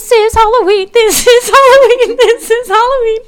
This 0.00 0.12
is 0.12 0.34
Halloween. 0.34 0.88
This 0.94 1.26
is 1.26 1.50
Halloween. 1.50 2.16
This 2.24 2.50
is 2.50 2.68
Halloween. 2.68 3.20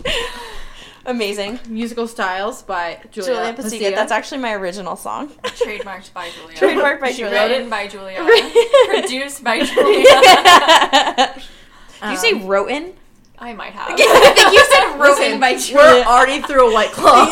Amazing. 1.05 1.61
Musical 1.69 2.09
Styles 2.09 2.63
by 2.63 2.99
Julia, 3.11 3.35
Julia. 3.35 3.53
Placidia. 3.53 3.95
That's 3.95 4.11
actually 4.11 4.39
my 4.39 4.55
original 4.55 4.97
song. 4.97 5.29
Trademarked 5.43 6.15
by 6.15 6.31
Julia. 6.37 6.57
Trademarked 6.57 7.01
by 7.03 7.13
Julia. 7.13 7.47
Written 7.47 7.69
by 7.69 7.89
Julia. 7.89 8.27
Produced 8.87 9.45
by 9.45 9.63
Julia. 9.63 11.35
Did 12.01 12.11
you 12.11 12.17
say 12.17 12.33
Roten? 12.41 12.95
I 13.39 13.53
might 13.53 13.75
have. 13.75 13.91
I 13.91 14.33
think 14.35 14.53
you 14.57 14.65
said 14.73 14.97
Roten 14.99 15.41
by 15.41 15.57
Julia. 15.57 15.77
We're 15.77 16.05
already 16.05 16.41
through 16.41 16.71
a 16.71 16.73
white 16.73 16.93
claw. 16.93 17.29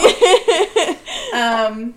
um, 1.32 1.94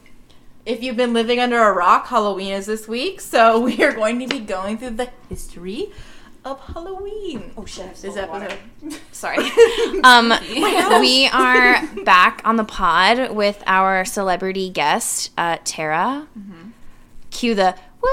if 0.66 0.82
you've 0.82 0.96
been 0.96 1.12
living 1.12 1.40
under 1.42 1.62
a 1.62 1.74
rock, 1.74 2.08
Halloween 2.08 2.54
is 2.54 2.68
this 2.68 2.88
week, 2.88 3.20
so 3.20 3.60
we 3.60 3.84
are 3.84 3.92
going 3.92 4.18
to 4.20 4.28
be 4.28 4.40
going 4.40 4.78
through 4.78 4.92
the 4.92 5.10
history 5.28 5.92
of 6.46 6.60
Halloween. 6.60 7.52
Oh 7.58 7.66
shit! 7.66 7.96
This 7.96 8.18
episode. 8.18 8.58
Sorry. 9.12 9.38
Um, 10.04 10.34
we 11.00 11.28
are 11.28 11.86
back 12.04 12.42
on 12.44 12.58
the 12.58 12.64
pod 12.66 13.32
with 13.34 13.64
our 13.66 14.04
celebrity 14.04 14.70
guest, 14.70 15.32
uh, 15.38 15.58
Tara. 15.64 16.28
Cue 17.32 17.56
the 17.56 17.76
woo! 18.02 18.10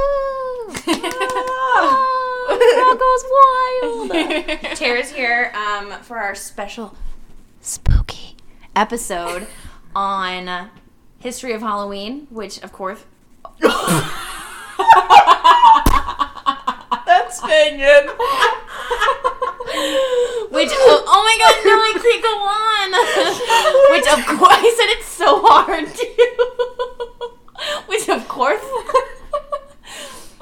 Oh, 2.53 2.57
the 2.59 4.11
world 4.11 4.11
goes 4.11 4.19
wild. 4.61 4.77
Tara's 4.77 5.11
here 5.11 5.53
um, 5.55 5.93
for 6.03 6.19
our 6.19 6.35
special 6.35 6.95
spooky 7.61 8.37
episode 8.77 9.49
on 9.97 10.71
history 11.19 11.53
of 11.53 11.63
Halloween, 11.63 12.29
which 12.31 12.63
of 12.63 12.73
course 12.73 13.05
Banging. 17.39 18.11
Which 20.51 20.73
oh, 20.75 21.05
oh 21.07 21.23
my 21.23 21.37
god, 21.39 21.55
no, 21.63 21.79
I 21.79 21.95
can't 21.95 22.23
go 22.27 22.35
on. 22.43 22.91
Which 23.95 24.09
of 24.11 24.19
course 24.35 24.59
I 24.59 24.67
said 24.75 24.91
it's 24.99 25.07
so 25.07 25.39
hard 25.47 25.87
too. 25.95 26.27
Which 27.87 28.09
of 28.09 28.27
course. 28.27 28.59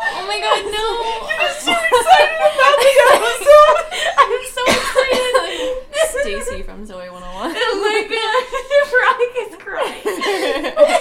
Oh 0.01 0.25
my 0.25 0.41
god, 0.41 0.65
no! 0.65 0.89
You're 1.29 1.53
so 1.61 1.77
excited 1.77 2.41
about 2.41 2.81
the 2.81 2.93
episode. 3.21 3.85
I'm 4.23 4.45
so 4.49 4.63
excited. 4.73 5.85
Stacy 6.25 6.63
from 6.63 6.87
Zoey 6.87 7.13
101. 7.13 7.53
Oh 7.53 7.77
my 7.85 8.01
god, 8.09 8.45
Veronica 8.89 9.45
is 9.45 9.61
crying. 9.61 10.73
I'm 10.73 10.99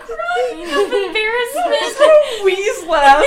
crying 0.00 0.64
of 0.64 0.92
embarrassment. 0.92 2.44
Wheeze 2.44 2.84
laugh. 2.86 3.24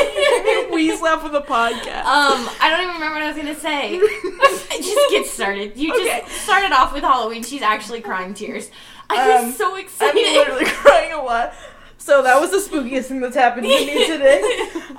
Wheeze 0.71 1.01
laugh 1.01 1.21
for 1.21 1.29
the 1.29 1.41
podcast. 1.41 2.03
Um, 2.05 2.49
I 2.61 2.69
don't 2.69 2.81
even 2.81 2.93
remember 2.95 3.15
what 3.15 3.23
I 3.23 3.27
was 3.27 3.37
gonna 3.37 3.55
say. 3.55 3.99
just 4.81 5.09
get 5.11 5.25
started. 5.25 5.77
You 5.77 5.93
Okay. 5.93 6.23
just 6.27 6.41
started 6.43 6.71
off 6.71 6.93
with 6.93 7.03
Halloween. 7.03 7.43
She's 7.43 7.61
actually 7.61 8.01
crying 8.01 8.33
tears. 8.33 8.69
I'm 9.09 9.45
Um, 9.45 9.51
so 9.53 9.75
excited. 9.75 10.17
I'm 10.25 10.33
literally 10.35 10.65
crying 10.67 11.13
a 11.13 11.21
lot. 11.21 11.53
So 11.97 12.21
that 12.23 12.39
was 12.39 12.51
the 12.51 12.57
spookiest 12.57 13.05
thing 13.05 13.21
that's 13.21 13.35
happened 13.35 13.63
to 13.65 13.69
me 13.69 14.07
today. 14.07 14.41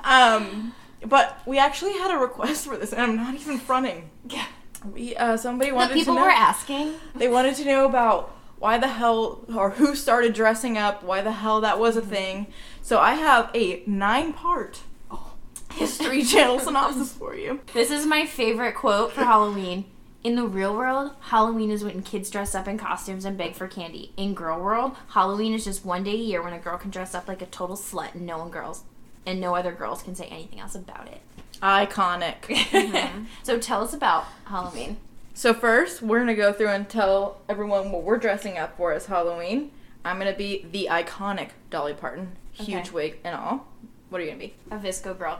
Um, 0.03 0.73
but 1.05 1.41
we 1.45 1.57
actually 1.57 1.93
had 1.93 2.11
a 2.11 2.17
request 2.17 2.65
for 2.67 2.77
this, 2.77 2.91
and 2.91 3.01
I'm 3.01 3.15
not 3.15 3.33
even 3.35 3.57
fronting. 3.57 4.09
Yeah. 4.29 4.45
We 4.93 5.15
uh, 5.15 5.37
somebody 5.37 5.71
The 5.71 5.75
wanted 5.75 5.93
people 5.93 6.13
to 6.15 6.19
know. 6.19 6.25
were 6.25 6.31
asking. 6.31 6.93
They 7.15 7.27
wanted 7.27 7.55
to 7.55 7.65
know 7.65 7.85
about 7.85 8.35
why 8.59 8.77
the 8.77 8.87
hell 8.87 9.45
or 9.55 9.71
who 9.71 9.95
started 9.95 10.33
dressing 10.33 10.77
up, 10.77 11.03
why 11.03 11.21
the 11.21 11.31
hell 11.31 11.61
that 11.61 11.79
was 11.79 11.97
a 11.97 12.01
mm-hmm. 12.01 12.09
thing. 12.09 12.47
So 12.81 12.99
I 12.99 13.15
have 13.15 13.49
a 13.53 13.83
nine-part 13.85 14.81
oh. 15.09 15.33
History 15.73 16.23
Channel 16.25 16.59
synopsis 16.59 17.13
for 17.13 17.35
you. 17.35 17.61
This 17.73 17.91
is 17.91 18.05
my 18.05 18.25
favorite 18.25 18.75
quote 18.75 19.13
for 19.13 19.23
Halloween. 19.23 19.85
In 20.21 20.35
the 20.35 20.45
real 20.45 20.75
world, 20.75 21.11
Halloween 21.21 21.71
is 21.71 21.83
when 21.83 22.03
kids 22.03 22.29
dress 22.29 22.53
up 22.53 22.67
in 22.67 22.77
costumes 22.77 23.23
and 23.23 23.37
beg 23.37 23.55
for 23.55 23.69
candy. 23.69 24.11
In 24.17 24.33
girl 24.33 24.59
world, 24.59 24.97
Halloween 25.09 25.53
is 25.53 25.63
just 25.63 25.85
one 25.85 26.03
day 26.03 26.11
a 26.11 26.15
year 26.15 26.43
when 26.43 26.51
a 26.51 26.59
girl 26.59 26.77
can 26.77 26.91
dress 26.91 27.15
up 27.15 27.29
like 27.29 27.41
a 27.41 27.45
total 27.45 27.77
slut 27.77 28.15
and 28.15 28.25
no 28.25 28.39
one 28.39 28.49
girls 28.49 28.83
and 29.25 29.39
no 29.39 29.55
other 29.55 29.71
girls 29.71 30.01
can 30.01 30.15
say 30.15 30.25
anything 30.25 30.59
else 30.59 30.75
about 30.75 31.07
it. 31.07 31.21
Iconic. 31.61 33.25
So 33.43 33.59
tell 33.59 33.81
us 33.81 33.93
about 33.93 34.25
Halloween. 34.45 34.97
So 35.39 35.53
first, 35.53 36.01
we're 36.01 36.19
gonna 36.19 36.35
go 36.35 36.51
through 36.51 36.67
and 36.67 36.89
tell 36.89 37.39
everyone 37.47 37.93
what 37.93 38.03
we're 38.03 38.17
dressing 38.17 38.57
up 38.57 38.75
for 38.75 38.91
as 38.91 39.05
Halloween. 39.05 39.71
I'm 40.03 40.17
gonna 40.19 40.35
be 40.35 40.65
the 40.69 40.89
iconic 40.91 41.51
Dolly 41.69 41.93
Parton, 41.93 42.33
huge 42.51 42.87
Okay. 42.87 42.91
wig 42.91 43.19
and 43.23 43.33
all. 43.37 43.65
What 44.09 44.19
are 44.19 44.25
you 44.25 44.31
gonna 44.31 44.39
be? 44.41 44.53
A 44.69 44.75
VSCO 44.77 45.17
girl. 45.17 45.39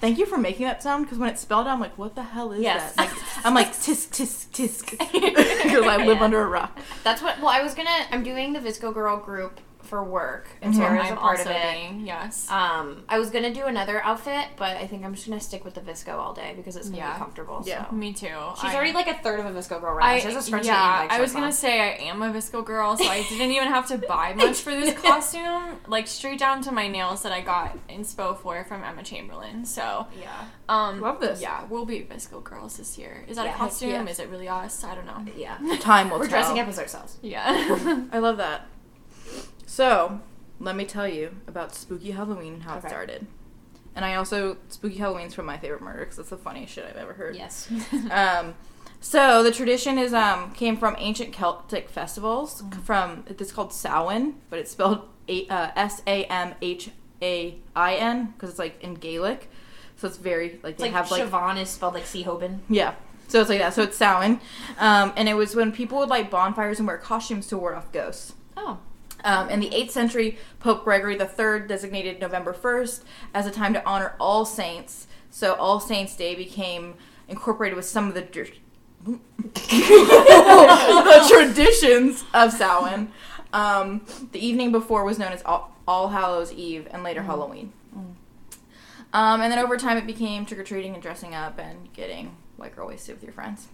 Thank 0.00 0.16
you 0.16 0.24
for 0.24 0.38
making 0.38 0.64
that 0.64 0.82
sound 0.82 1.04
because 1.04 1.18
when 1.18 1.28
it's 1.28 1.42
spelled 1.42 1.66
out, 1.66 1.74
I'm 1.74 1.80
like, 1.80 1.98
what 1.98 2.14
the 2.14 2.22
hell 2.22 2.52
is 2.52 2.62
Yes. 2.62 2.94
that? 2.94 3.10
Like, 3.10 3.44
I'm 3.44 3.52
like 3.52 3.68
tisk 3.74 4.12
tisk 4.12 4.46
tisk 4.48 4.90
because 5.62 5.86
I 5.86 5.98
live 5.98 6.16
Yeah. 6.16 6.24
under 6.24 6.40
a 6.40 6.46
rock. 6.48 6.78
That's 7.04 7.20
what. 7.20 7.38
Well, 7.40 7.50
I 7.50 7.60
was 7.62 7.74
gonna. 7.74 8.06
I'm 8.10 8.22
doing 8.22 8.54
the 8.54 8.60
VSCO 8.60 8.94
Girl 8.94 9.18
group 9.18 9.60
for 9.88 10.04
work, 10.04 10.48
and 10.62 10.72
Mhm. 10.74 10.78
Tara's 10.78 11.06
a 11.08 11.10
I'm 11.12 11.16
part 11.16 11.38
also 11.38 11.50
of 11.50 11.56
it. 11.56 11.72
being, 11.72 12.06
yes. 12.06 12.50
Um, 12.50 13.04
I 13.08 13.18
was 13.18 13.30
gonna 13.30 13.52
do 13.52 13.64
another 13.64 14.04
outfit, 14.04 14.46
but 14.56 14.76
I 14.76 14.86
think 14.86 15.04
I'm 15.04 15.14
just 15.14 15.26
gonna 15.28 15.40
stick 15.40 15.64
with 15.64 15.74
the 15.74 15.80
VSCO 15.80 16.18
all 16.18 16.34
day 16.34 16.52
because 16.56 16.76
it's 16.76 16.88
gonna 16.88 16.98
Yeah. 17.02 17.12
be 17.14 17.18
comfortable. 17.18 17.62
Yeah. 17.66 17.88
So. 17.88 17.94
Me 17.96 18.12
too. 18.12 18.28
She's 18.60 18.70
I- 18.70 18.74
already 18.74 18.92
like 18.92 19.08
a 19.08 19.14
third 19.14 19.40
of 19.40 19.46
a 19.46 19.50
VSCO 19.50 19.80
girl 19.80 19.94
right 19.94 20.14
now. 20.16 20.20
She 20.28 20.34
has 20.34 20.48
a 20.48 20.50
spreadsheet 20.50 20.64
yeah, 20.66 21.06
I 21.10 21.20
was 21.20 21.32
gonna 21.32 21.46
on. 21.46 21.52
say 21.52 21.80
I 21.80 22.04
am 22.04 22.22
a 22.22 22.30
VSCO 22.30 22.62
girl, 22.64 22.96
so 22.96 23.04
I 23.08 23.22
didn't 23.22 23.50
even 23.52 23.68
have 23.68 23.86
to 23.88 23.98
buy 24.08 24.34
much 24.34 24.56
for 24.60 24.70
this 24.72 24.94
costume. 25.00 25.78
Like 25.86 26.06
straight 26.06 26.38
down 26.38 26.62
to 26.62 26.72
my 26.72 26.86
nails 26.88 27.22
that 27.22 27.32
I 27.32 27.40
got 27.40 27.76
inspo 27.88 28.36
for 28.38 28.62
from 28.64 28.84
Emma 28.84 29.02
Chamberlain. 29.02 29.64
So, 29.64 30.06
Yeah. 30.20 30.28
um, 30.68 31.00
Love 31.00 31.20
this. 31.20 31.40
Yeah, 31.40 31.62
we'll 31.68 31.86
be 31.86 32.00
VSCO 32.02 32.40
girls 32.44 32.76
this 32.76 32.98
year. 32.98 33.24
Is 33.26 33.36
that 33.36 33.46
Yeah, 33.46 33.54
a 33.54 33.58
costume? 33.58 33.90
yeah. 33.90 34.02
Is 34.04 34.18
it 34.18 34.28
really 34.28 34.48
us? 34.48 34.84
I 34.84 34.94
don't 34.94 35.06
know. 35.06 35.24
Yeah. 35.36 35.56
Time 35.80 36.10
will 36.10 36.18
We're 36.18 36.26
tell. 36.26 36.40
dressing 36.40 36.58
up 36.60 36.68
as 36.68 36.78
ourselves. 36.78 37.16
Yeah. 37.22 37.42
I 38.12 38.18
love 38.18 38.36
that. 38.38 38.66
So, 39.78 40.20
let 40.60 40.74
me 40.76 40.86
tell 40.86 41.06
you 41.06 41.36
about 41.46 41.74
Spooky 41.74 42.12
Halloween 42.12 42.54
and 42.54 42.62
how 42.62 42.78
Okay. 42.78 42.86
it 42.86 42.90
started. 42.90 43.26
And 43.94 44.02
I 44.04 44.14
also 44.14 44.56
Spooky 44.68 44.96
Halloween's 44.96 45.34
from 45.34 45.44
my 45.44 45.58
favorite 45.58 45.82
murder 45.82 46.00
because 46.00 46.18
it's 46.18 46.30
the 46.30 46.38
funniest 46.38 46.72
shit 46.72 46.86
I've 46.88 46.96
ever 46.96 47.12
heard. 47.12 47.36
Yes. 47.36 47.68
Um, 48.10 48.54
so 49.00 49.42
the 49.42 49.52
tradition 49.52 49.98
is 49.98 50.12
um 50.14 50.52
came 50.52 50.76
from 50.76 50.96
ancient 50.98 51.32
Celtic 51.34 51.88
festivals 51.90 52.62
from 52.82 53.24
it's 53.28 53.52
called 53.52 53.72
Samhain, 53.74 54.36
but 54.50 54.58
it's 54.58 54.70
spelled 54.70 55.02
uh, 55.28 55.70
S 55.76 56.00
A 56.06 56.24
M 56.24 56.54
H 56.62 56.90
A 57.22 57.58
I 57.76 57.94
N 57.96 58.32
because 58.32 58.50
it's 58.50 58.58
like 58.58 58.82
in 58.82 58.94
Gaelic, 58.94 59.50
so 59.96 60.08
it's 60.08 60.16
very 60.16 60.58
like 60.62 60.72
It's 60.74 60.82
they 60.82 60.90
like 60.90 60.92
have 60.94 61.10
like 61.10 61.22
Siobhan 61.24 61.60
is 61.60 61.68
spelled 61.68 61.94
like 61.94 62.04
Seahoben. 62.04 62.60
yeah. 62.70 62.94
So 63.28 63.40
it's 63.42 63.50
like 63.50 63.58
that. 63.60 63.74
So 63.74 63.82
it's 63.82 63.96
Samhain, 63.98 64.40
um, 64.78 65.12
and 65.16 65.28
it 65.28 65.34
was 65.34 65.54
when 65.54 65.70
people 65.72 65.98
would 65.98 66.08
light 66.08 66.30
bonfires 66.30 66.78
and 66.78 66.88
wear 66.88 66.96
costumes 66.98 67.46
to 67.48 67.58
ward 67.58 67.74
off 67.76 67.92
ghosts. 67.92 68.32
Oh. 68.56 68.78
Um, 69.24 69.50
in 69.50 69.60
the 69.60 69.70
8th 69.70 69.90
century, 69.90 70.38
Pope 70.60 70.84
Gregory 70.84 71.14
III 71.14 71.66
designated 71.66 72.20
November 72.20 72.52
1st 72.52 73.02
as 73.34 73.46
a 73.46 73.50
time 73.50 73.72
to 73.74 73.84
honor 73.84 74.14
all 74.20 74.44
saints. 74.44 75.06
So 75.30 75.54
All 75.54 75.80
Saints 75.80 76.16
Day 76.16 76.34
became 76.34 76.94
incorporated 77.28 77.76
with 77.76 77.84
some 77.84 78.08
of 78.08 78.14
the 78.14 78.22
the 78.22 79.18
traditions 81.30 82.24
of 82.34 82.52
Samhain. 82.52 83.12
Um, 83.52 84.04
the 84.32 84.44
evening 84.44 84.72
before 84.72 85.04
was 85.04 85.18
known 85.18 85.32
as 85.32 85.42
All, 85.44 85.76
all 85.86 86.08
Hallows 86.08 86.52
Eve 86.52 86.88
and 86.90 87.02
later 87.02 87.22
Halloween. 87.22 87.72
Um, 89.12 89.40
and 89.40 89.50
then 89.50 89.58
over 89.58 89.76
time, 89.78 89.96
it 89.96 90.06
became 90.06 90.44
trick 90.44 90.60
or 90.60 90.64
treating 90.64 90.92
and 90.94 91.02
dressing 91.02 91.34
up 91.34 91.58
and 91.58 91.92
getting 91.92 92.36
white 92.56 92.76
girl 92.76 92.88
wasted 92.88 93.14
with 93.14 93.24
your 93.24 93.32
friends. 93.32 93.68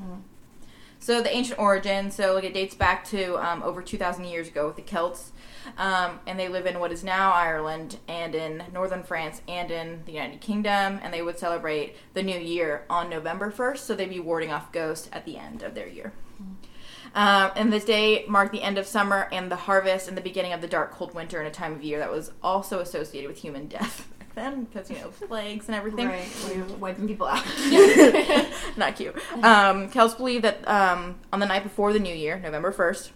So 1.04 1.20
the 1.20 1.30
ancient 1.30 1.58
origin, 1.58 2.10
so 2.10 2.32
like 2.32 2.44
it 2.44 2.54
dates 2.54 2.74
back 2.74 3.04
to 3.08 3.36
um, 3.36 3.62
over 3.62 3.82
2,000 3.82 4.24
years 4.24 4.48
ago 4.48 4.66
with 4.66 4.76
the 4.76 4.80
Celts, 4.80 5.32
um, 5.76 6.18
and 6.26 6.40
they 6.40 6.48
live 6.48 6.64
in 6.64 6.80
what 6.80 6.92
is 6.92 7.04
now 7.04 7.30
Ireland 7.30 7.98
and 8.08 8.34
in 8.34 8.62
northern 8.72 9.02
France 9.02 9.42
and 9.46 9.70
in 9.70 10.02
the 10.06 10.12
United 10.12 10.40
Kingdom, 10.40 11.00
and 11.02 11.12
they 11.12 11.20
would 11.20 11.38
celebrate 11.38 11.94
the 12.14 12.22
new 12.22 12.38
year 12.38 12.86
on 12.88 13.10
November 13.10 13.52
1st, 13.52 13.78
so 13.80 13.94
they'd 13.94 14.08
be 14.08 14.18
warding 14.18 14.50
off 14.50 14.72
ghosts 14.72 15.10
at 15.12 15.26
the 15.26 15.36
end 15.36 15.62
of 15.62 15.74
their 15.74 15.86
year. 15.86 16.14
Um, 17.14 17.50
and 17.54 17.70
this 17.70 17.84
day 17.84 18.24
marked 18.26 18.52
the 18.52 18.62
end 18.62 18.78
of 18.78 18.86
summer 18.86 19.28
and 19.30 19.50
the 19.50 19.56
harvest 19.56 20.08
and 20.08 20.16
the 20.16 20.22
beginning 20.22 20.54
of 20.54 20.62
the 20.62 20.68
dark, 20.68 20.92
cold 20.92 21.12
winter 21.12 21.38
in 21.38 21.46
a 21.46 21.50
time 21.50 21.74
of 21.74 21.82
year 21.82 21.98
that 21.98 22.10
was 22.10 22.32
also 22.42 22.80
associated 22.80 23.28
with 23.28 23.36
human 23.36 23.66
death 23.68 24.08
then 24.34 24.64
because, 24.64 24.90
you 24.90 24.96
know, 24.96 25.08
plagues 25.08 25.66
and 25.68 25.74
everything. 25.74 26.08
Right. 26.08 26.28
We're 26.48 26.64
wiping 26.76 27.06
people 27.08 27.26
out. 27.26 27.44
Not 28.76 28.96
cute. 28.96 29.14
Um, 29.42 29.90
Celts 29.90 30.14
believe 30.14 30.42
that 30.42 30.66
um, 30.68 31.16
on 31.32 31.40
the 31.40 31.46
night 31.46 31.62
before 31.62 31.92
the 31.92 31.98
new 31.98 32.14
year, 32.14 32.38
November 32.38 32.72
1st, 32.72 33.10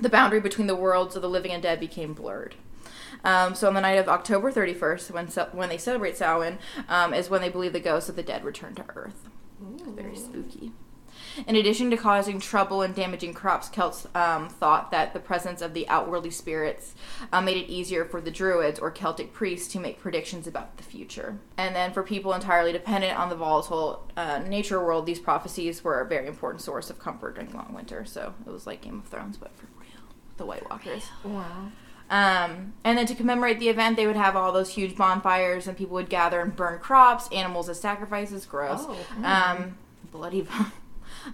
the 0.00 0.08
boundary 0.08 0.40
between 0.40 0.66
the 0.66 0.76
worlds 0.76 1.16
of 1.16 1.22
the 1.22 1.28
living 1.28 1.52
and 1.52 1.62
dead 1.62 1.80
became 1.80 2.14
blurred. 2.14 2.54
Um, 3.24 3.54
so 3.54 3.66
on 3.68 3.74
the 3.74 3.80
night 3.80 3.98
of 3.98 4.08
October 4.08 4.52
31st, 4.52 5.10
when 5.10 5.28
ce- 5.28 5.52
when 5.52 5.68
they 5.68 5.78
celebrate 5.78 6.16
Samhain, 6.16 6.58
um, 6.88 7.12
is 7.12 7.28
when 7.28 7.40
they 7.40 7.48
believe 7.48 7.72
the 7.72 7.80
ghosts 7.80 8.08
of 8.08 8.14
the 8.16 8.22
dead 8.22 8.44
return 8.44 8.74
to 8.76 8.84
Earth. 8.94 9.28
Very 9.60 10.14
spooky. 10.16 10.70
In 11.46 11.56
addition 11.56 11.90
to 11.90 11.96
causing 11.96 12.40
trouble 12.40 12.82
and 12.82 12.94
damaging 12.94 13.34
crops, 13.34 13.68
Celts 13.68 14.06
um, 14.14 14.48
thought 14.48 14.90
that 14.90 15.12
the 15.12 15.20
presence 15.20 15.62
of 15.62 15.74
the 15.74 15.88
outworldly 15.88 16.30
spirits 16.30 16.94
uh, 17.32 17.40
made 17.40 17.56
it 17.56 17.70
easier 17.70 18.04
for 18.04 18.20
the 18.20 18.30
Druids 18.30 18.78
or 18.78 18.90
Celtic 18.90 19.32
priests 19.32 19.72
to 19.72 19.80
make 19.80 20.00
predictions 20.00 20.46
about 20.46 20.76
the 20.76 20.82
future. 20.82 21.38
And 21.56 21.74
then 21.74 21.92
for 21.92 22.02
people 22.02 22.32
entirely 22.32 22.72
dependent 22.72 23.18
on 23.18 23.28
the 23.28 23.36
volatile 23.36 24.06
uh, 24.16 24.38
nature 24.40 24.84
world, 24.84 25.06
these 25.06 25.20
prophecies 25.20 25.84
were 25.84 26.00
a 26.00 26.06
very 26.06 26.26
important 26.26 26.62
source 26.62 26.90
of 26.90 26.98
comfort 26.98 27.34
during 27.36 27.52
long 27.52 27.72
winter. 27.74 28.04
So 28.04 28.34
it 28.46 28.50
was 28.50 28.66
like 28.66 28.82
Game 28.82 28.98
of 28.98 29.06
Thrones, 29.06 29.36
but 29.36 29.56
for 29.56 29.66
real. 29.78 29.88
The 30.36 30.46
White 30.46 30.68
Walkers. 30.68 31.04
Wow. 31.24 31.70
Um, 32.10 32.72
and 32.84 32.96
then 32.96 33.06
to 33.06 33.14
commemorate 33.14 33.58
the 33.58 33.68
event, 33.68 33.96
they 33.96 34.06
would 34.06 34.16
have 34.16 34.34
all 34.34 34.50
those 34.52 34.70
huge 34.70 34.96
bonfires, 34.96 35.66
and 35.66 35.76
people 35.76 35.94
would 35.94 36.08
gather 36.08 36.40
and 36.40 36.56
burn 36.56 36.78
crops, 36.78 37.28
animals 37.32 37.68
as 37.68 37.80
sacrifices. 37.80 38.46
Gross. 38.46 38.80
Oh. 38.82 38.96
Um, 39.22 39.76
bloody. 40.10 40.46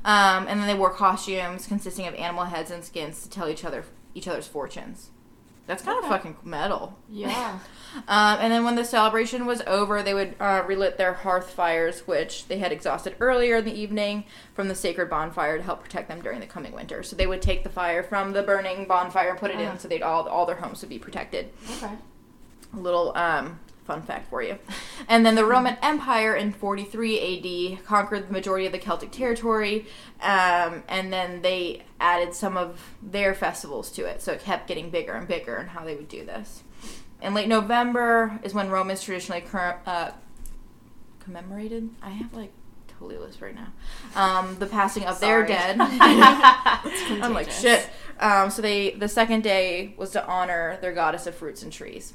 um, 0.04 0.46
and 0.48 0.60
then 0.60 0.66
they 0.66 0.74
wore 0.74 0.90
costumes 0.90 1.66
consisting 1.66 2.06
of 2.06 2.14
animal 2.14 2.44
heads 2.44 2.70
and 2.70 2.84
skins 2.84 3.22
to 3.22 3.30
tell 3.30 3.48
each 3.48 3.64
other 3.64 3.84
each 4.14 4.28
other's 4.28 4.46
fortunes. 4.46 5.10
That's 5.66 5.82
kind 5.82 5.98
of 5.98 6.08
fucking 6.10 6.36
metal. 6.44 6.98
Yeah. 7.10 7.58
Um, 8.08 8.38
and 8.40 8.52
then 8.52 8.64
when 8.64 8.74
the 8.74 8.84
celebration 8.84 9.46
was 9.46 9.62
over, 9.68 10.02
they 10.02 10.14
would 10.14 10.34
uh, 10.40 10.64
relit 10.66 10.98
their 10.98 11.12
hearth 11.12 11.50
fires, 11.50 12.00
which 12.08 12.48
they 12.48 12.58
had 12.58 12.72
exhausted 12.72 13.14
earlier 13.20 13.58
in 13.58 13.64
the 13.64 13.72
evening 13.72 14.24
from 14.52 14.66
the 14.66 14.74
sacred 14.74 15.08
bonfire 15.08 15.58
to 15.58 15.62
help 15.62 15.84
protect 15.84 16.08
them 16.08 16.20
during 16.20 16.40
the 16.40 16.46
coming 16.46 16.72
winter. 16.72 17.04
So 17.04 17.14
they 17.14 17.28
would 17.28 17.40
take 17.40 17.62
the 17.62 17.70
fire 17.70 18.02
from 18.02 18.32
the 18.32 18.42
burning 18.42 18.86
bonfire 18.86 19.30
and 19.30 19.38
put 19.38 19.52
it 19.52 19.60
in, 19.60 19.78
so 19.78 19.86
they'd 19.86 20.02
all 20.02 20.26
all 20.26 20.44
their 20.44 20.56
homes 20.56 20.80
would 20.80 20.90
be 20.90 20.98
protected. 20.98 21.50
Okay. 21.76 21.94
A 22.72 22.76
little 22.76 23.16
um, 23.16 23.60
fun 23.84 24.02
fact 24.02 24.28
for 24.30 24.42
you. 24.42 24.58
And 25.08 25.24
then 25.24 25.34
the 25.34 25.44
Roman 25.44 25.76
Empire 25.82 26.34
in 26.34 26.52
43 26.52 27.76
AD 27.76 27.84
conquered 27.84 28.28
the 28.28 28.32
majority 28.32 28.66
of 28.66 28.72
the 28.72 28.78
Celtic 28.78 29.10
territory, 29.10 29.86
um, 30.20 30.82
and 30.88 31.12
then 31.12 31.42
they 31.42 31.82
added 32.00 32.34
some 32.34 32.56
of 32.56 32.94
their 33.02 33.34
festivals 33.34 33.90
to 33.92 34.04
it. 34.06 34.22
So 34.22 34.32
it 34.32 34.40
kept 34.40 34.66
getting 34.66 34.90
bigger 34.90 35.12
and 35.12 35.28
bigger 35.28 35.56
and 35.56 35.68
how 35.68 35.84
they 35.84 35.94
would 35.94 36.08
do 36.08 36.24
this. 36.24 36.62
In 37.20 37.34
late 37.34 37.48
November 37.48 38.38
is 38.42 38.54
when 38.54 38.70
Romans 38.70 39.02
traditionally 39.02 39.42
cur- 39.42 39.78
uh, 39.86 40.12
commemorated. 41.20 41.90
I 42.02 42.10
have 42.10 42.32
like 42.34 42.52
totally 42.86 43.16
list 43.16 43.40
right 43.40 43.54
now. 43.54 43.72
Um, 44.14 44.56
the 44.58 44.66
passing 44.66 45.04
of 45.04 45.20
their 45.20 45.44
dead. 45.46 45.76
I'm 45.80 47.32
like 47.32 47.50
shit. 47.50 47.88
Um, 48.20 48.50
so 48.50 48.62
they 48.62 48.90
the 48.90 49.08
second 49.08 49.42
day 49.42 49.94
was 49.96 50.10
to 50.12 50.26
honor 50.26 50.78
their 50.80 50.92
goddess 50.92 51.26
of 51.26 51.34
fruits 51.34 51.62
and 51.62 51.72
trees. 51.72 52.14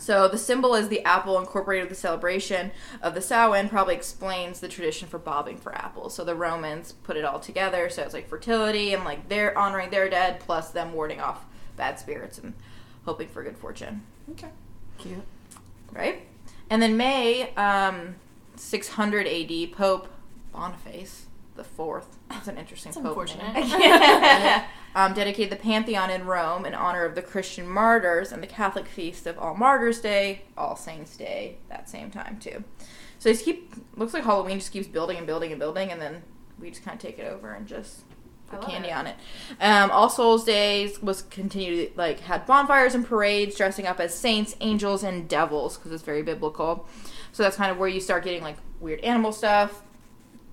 So 0.00 0.26
the 0.28 0.38
symbol 0.38 0.74
is 0.74 0.88
the 0.88 1.04
apple 1.04 1.38
incorporated 1.38 1.84
with 1.88 1.96
the 1.96 2.00
celebration 2.00 2.72
of 3.02 3.14
the 3.14 3.20
Samhain 3.20 3.68
probably 3.68 3.94
explains 3.94 4.60
the 4.60 4.68
tradition 4.68 5.06
for 5.08 5.18
bobbing 5.18 5.58
for 5.58 5.74
apples. 5.74 6.14
So 6.14 6.24
the 6.24 6.34
Romans 6.34 6.92
put 7.04 7.16
it 7.16 7.24
all 7.24 7.38
together. 7.38 7.88
So 7.90 8.02
it's 8.02 8.14
like 8.14 8.28
fertility 8.28 8.94
and 8.94 9.04
like 9.04 9.28
they're 9.28 9.56
honoring 9.56 9.90
their 9.90 10.08
dead 10.08 10.40
plus 10.40 10.70
them 10.70 10.92
warding 10.94 11.20
off 11.20 11.44
bad 11.76 11.98
spirits 11.98 12.38
and 12.38 12.54
hoping 13.04 13.28
for 13.28 13.42
good 13.42 13.56
fortune 13.56 14.02
Okay. 14.32 14.48
Cute. 14.98 15.22
right? 15.92 16.26
And 16.68 16.80
then 16.80 16.96
May, 16.96 17.52
um, 17.54 18.16
600 18.56 19.26
AD, 19.26 19.72
Pope 19.72 20.08
Boniface 20.52 21.26
the 21.60 21.68
Fourth. 21.68 22.16
That's 22.30 22.48
an 22.48 22.56
interesting 22.56 22.88
It's 22.90 22.96
pope 22.98 23.08
unfortunate. 23.08 23.52
name. 23.54 24.62
um, 24.94 25.12
dedicated 25.12 25.52
the 25.52 25.62
Pantheon 25.62 26.08
in 26.10 26.24
Rome 26.24 26.64
in 26.64 26.74
honor 26.74 27.04
of 27.04 27.14
the 27.14 27.20
Christian 27.22 27.68
martyrs 27.68 28.32
and 28.32 28.42
the 28.42 28.46
Catholic 28.46 28.86
feast 28.88 29.26
of 29.26 29.38
All 29.38 29.54
Martyrs 29.54 30.00
Day, 30.00 30.42
All 30.56 30.74
Saints 30.74 31.16
Day, 31.16 31.58
that 31.68 31.90
same 31.90 32.10
time 32.10 32.38
too. 32.40 32.64
So 33.18 33.28
they 33.28 33.34
just 33.34 33.44
keep 33.44 33.74
looks 33.96 34.14
like 34.14 34.24
Halloween 34.24 34.58
just 34.58 34.72
keeps 34.72 34.86
building 34.88 35.18
and 35.18 35.26
building 35.26 35.50
and 35.52 35.60
building, 35.60 35.90
and 35.92 36.00
then 36.00 36.22
we 36.58 36.70
just 36.70 36.82
kind 36.82 36.94
of 36.94 37.02
take 37.02 37.18
it 37.18 37.26
over 37.26 37.52
and 37.52 37.66
just 37.66 38.00
put 38.48 38.62
candy 38.62 38.88
it. 38.88 38.92
on 38.96 39.06
it. 39.06 39.16
Um, 39.60 39.90
All 39.90 40.08
Souls 40.08 40.44
Days 40.44 41.02
was 41.02 41.20
continued 41.22 41.92
like 41.96 42.20
had 42.20 42.46
bonfires 42.46 42.94
and 42.94 43.06
parades, 43.06 43.56
dressing 43.56 43.86
up 43.86 44.00
as 44.00 44.14
saints, 44.18 44.56
angels, 44.60 45.04
and 45.04 45.28
devils 45.28 45.76
because 45.76 45.92
it's 45.92 46.02
very 46.02 46.22
biblical. 46.22 46.88
So 47.32 47.42
that's 47.42 47.56
kind 47.56 47.70
of 47.70 47.76
where 47.76 47.88
you 47.88 48.00
start 48.00 48.24
getting 48.24 48.42
like 48.42 48.56
weird 48.80 49.00
animal 49.00 49.32
stuff. 49.32 49.82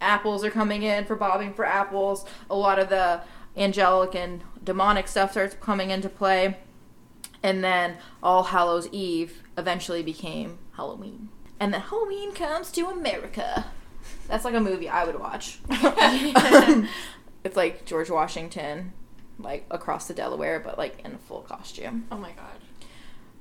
Apples 0.01 0.44
are 0.44 0.51
coming 0.51 0.83
in 0.83 1.05
for 1.05 1.15
bobbing 1.15 1.53
for 1.53 1.65
apples. 1.65 2.25
A 2.49 2.55
lot 2.55 2.79
of 2.79 2.89
the 2.89 3.21
angelic 3.55 4.15
and 4.15 4.41
demonic 4.63 5.07
stuff 5.07 5.31
starts 5.31 5.55
coming 5.59 5.89
into 5.89 6.09
play. 6.09 6.57
And 7.44 7.63
then 7.63 7.97
All 8.21 8.44
Hallows 8.44 8.88
Eve 8.91 9.41
eventually 9.57 10.03
became 10.03 10.59
Halloween. 10.75 11.29
And 11.59 11.73
then 11.73 11.81
Halloween 11.81 12.31
comes 12.33 12.71
to 12.73 12.88
America. 12.88 13.65
That's 14.27 14.45
like 14.45 14.53
a 14.53 14.59
movie 14.59 14.89
I 14.89 15.05
would 15.05 15.19
watch. 15.19 15.59
it's 17.44 17.55
like 17.55 17.85
George 17.85 18.09
Washington, 18.09 18.94
like 19.39 19.65
across 19.71 20.07
the 20.07 20.13
Delaware, 20.13 20.59
but 20.59 20.77
like 20.77 20.99
in 21.03 21.13
a 21.13 21.17
full 21.17 21.41
costume. 21.41 22.05
Oh 22.11 22.17
my 22.17 22.31
god. 22.31 22.45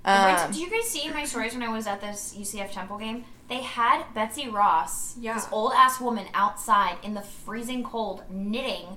Wait, 0.05 0.13
Um, 0.13 0.53
did 0.53 0.61
you 0.61 0.71
guys 0.71 0.89
see 0.89 1.11
my 1.11 1.25
stories 1.25 1.53
when 1.53 1.63
I 1.63 1.69
was 1.73 1.87
at 1.87 2.01
this 2.01 2.35
UCF 2.39 2.73
Temple 2.73 2.99
game? 2.99 3.25
They 3.49 3.63
had 3.63 4.05
Betsy 4.15 4.49
Ross, 4.49 5.17
Yeah. 5.19 5.35
this 5.35 5.47
old 5.53 5.73
ass 5.75 6.01
woman, 6.01 6.27
outside 6.35 6.97
in 7.03 7.15
the 7.15 7.23
freezing 7.23 7.85
cold 7.85 8.25
knitting. 8.31 8.97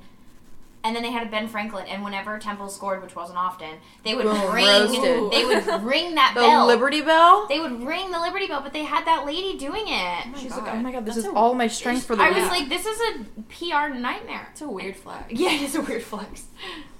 And 0.81 0.95
then 0.95 1.03
they 1.03 1.11
had 1.11 1.27
a 1.27 1.29
Ben 1.29 1.49
Franklin, 1.49 1.85
and 1.87 2.05
whenever 2.05 2.39
Temple 2.39 2.69
scored, 2.69 3.03
which 3.03 3.13
wasn't 3.13 3.37
often, 3.37 3.75
they 4.03 4.15
would 4.15 4.23
Boom, 4.23 4.53
ring. 4.53 4.65
roasted. 4.65 5.29
They 5.31 5.43
would 5.43 5.83
ring 5.83 6.15
that 6.15 6.31
bell. 6.33 6.43
the 6.45 6.49
bell. 6.49 6.67
Liberty 6.67 7.01
Bell. 7.01 7.47
They 7.47 7.59
would 7.59 7.83
ring 7.83 8.11
the 8.11 8.19
Liberty 8.19 8.47
Bell, 8.47 8.61
but 8.61 8.71
they 8.71 8.85
had 8.85 9.05
that 9.05 9.25
lady 9.25 9.57
doing 9.57 9.83
it. 9.87 10.27
my 10.31 10.37
She's 10.37 10.53
God. 10.53 10.63
like, 10.63 10.73
oh 10.73 10.77
my 10.77 10.91
god, 10.93 11.05
this 11.05 11.15
That's 11.15 11.27
is 11.27 11.33
a- 11.33 11.35
all 11.35 11.53
my 11.53 11.67
strength 11.67 12.05
for 12.05 12.15
the 12.15 12.23
I 12.23 12.29
week. 12.29 12.37
was 12.37 12.47
like, 12.47 12.69
this 12.69 12.85
is 12.85 12.97
a 12.97 13.41
PR 13.49 13.93
nightmare. 13.93 14.47
It's 14.51 14.61
a 14.61 14.69
weird 14.69 14.95
flag. 14.95 15.25
Yeah, 15.29 15.49
it's 15.51 15.75
a 15.75 15.81
weird 15.81 16.01
flex. 16.01 16.45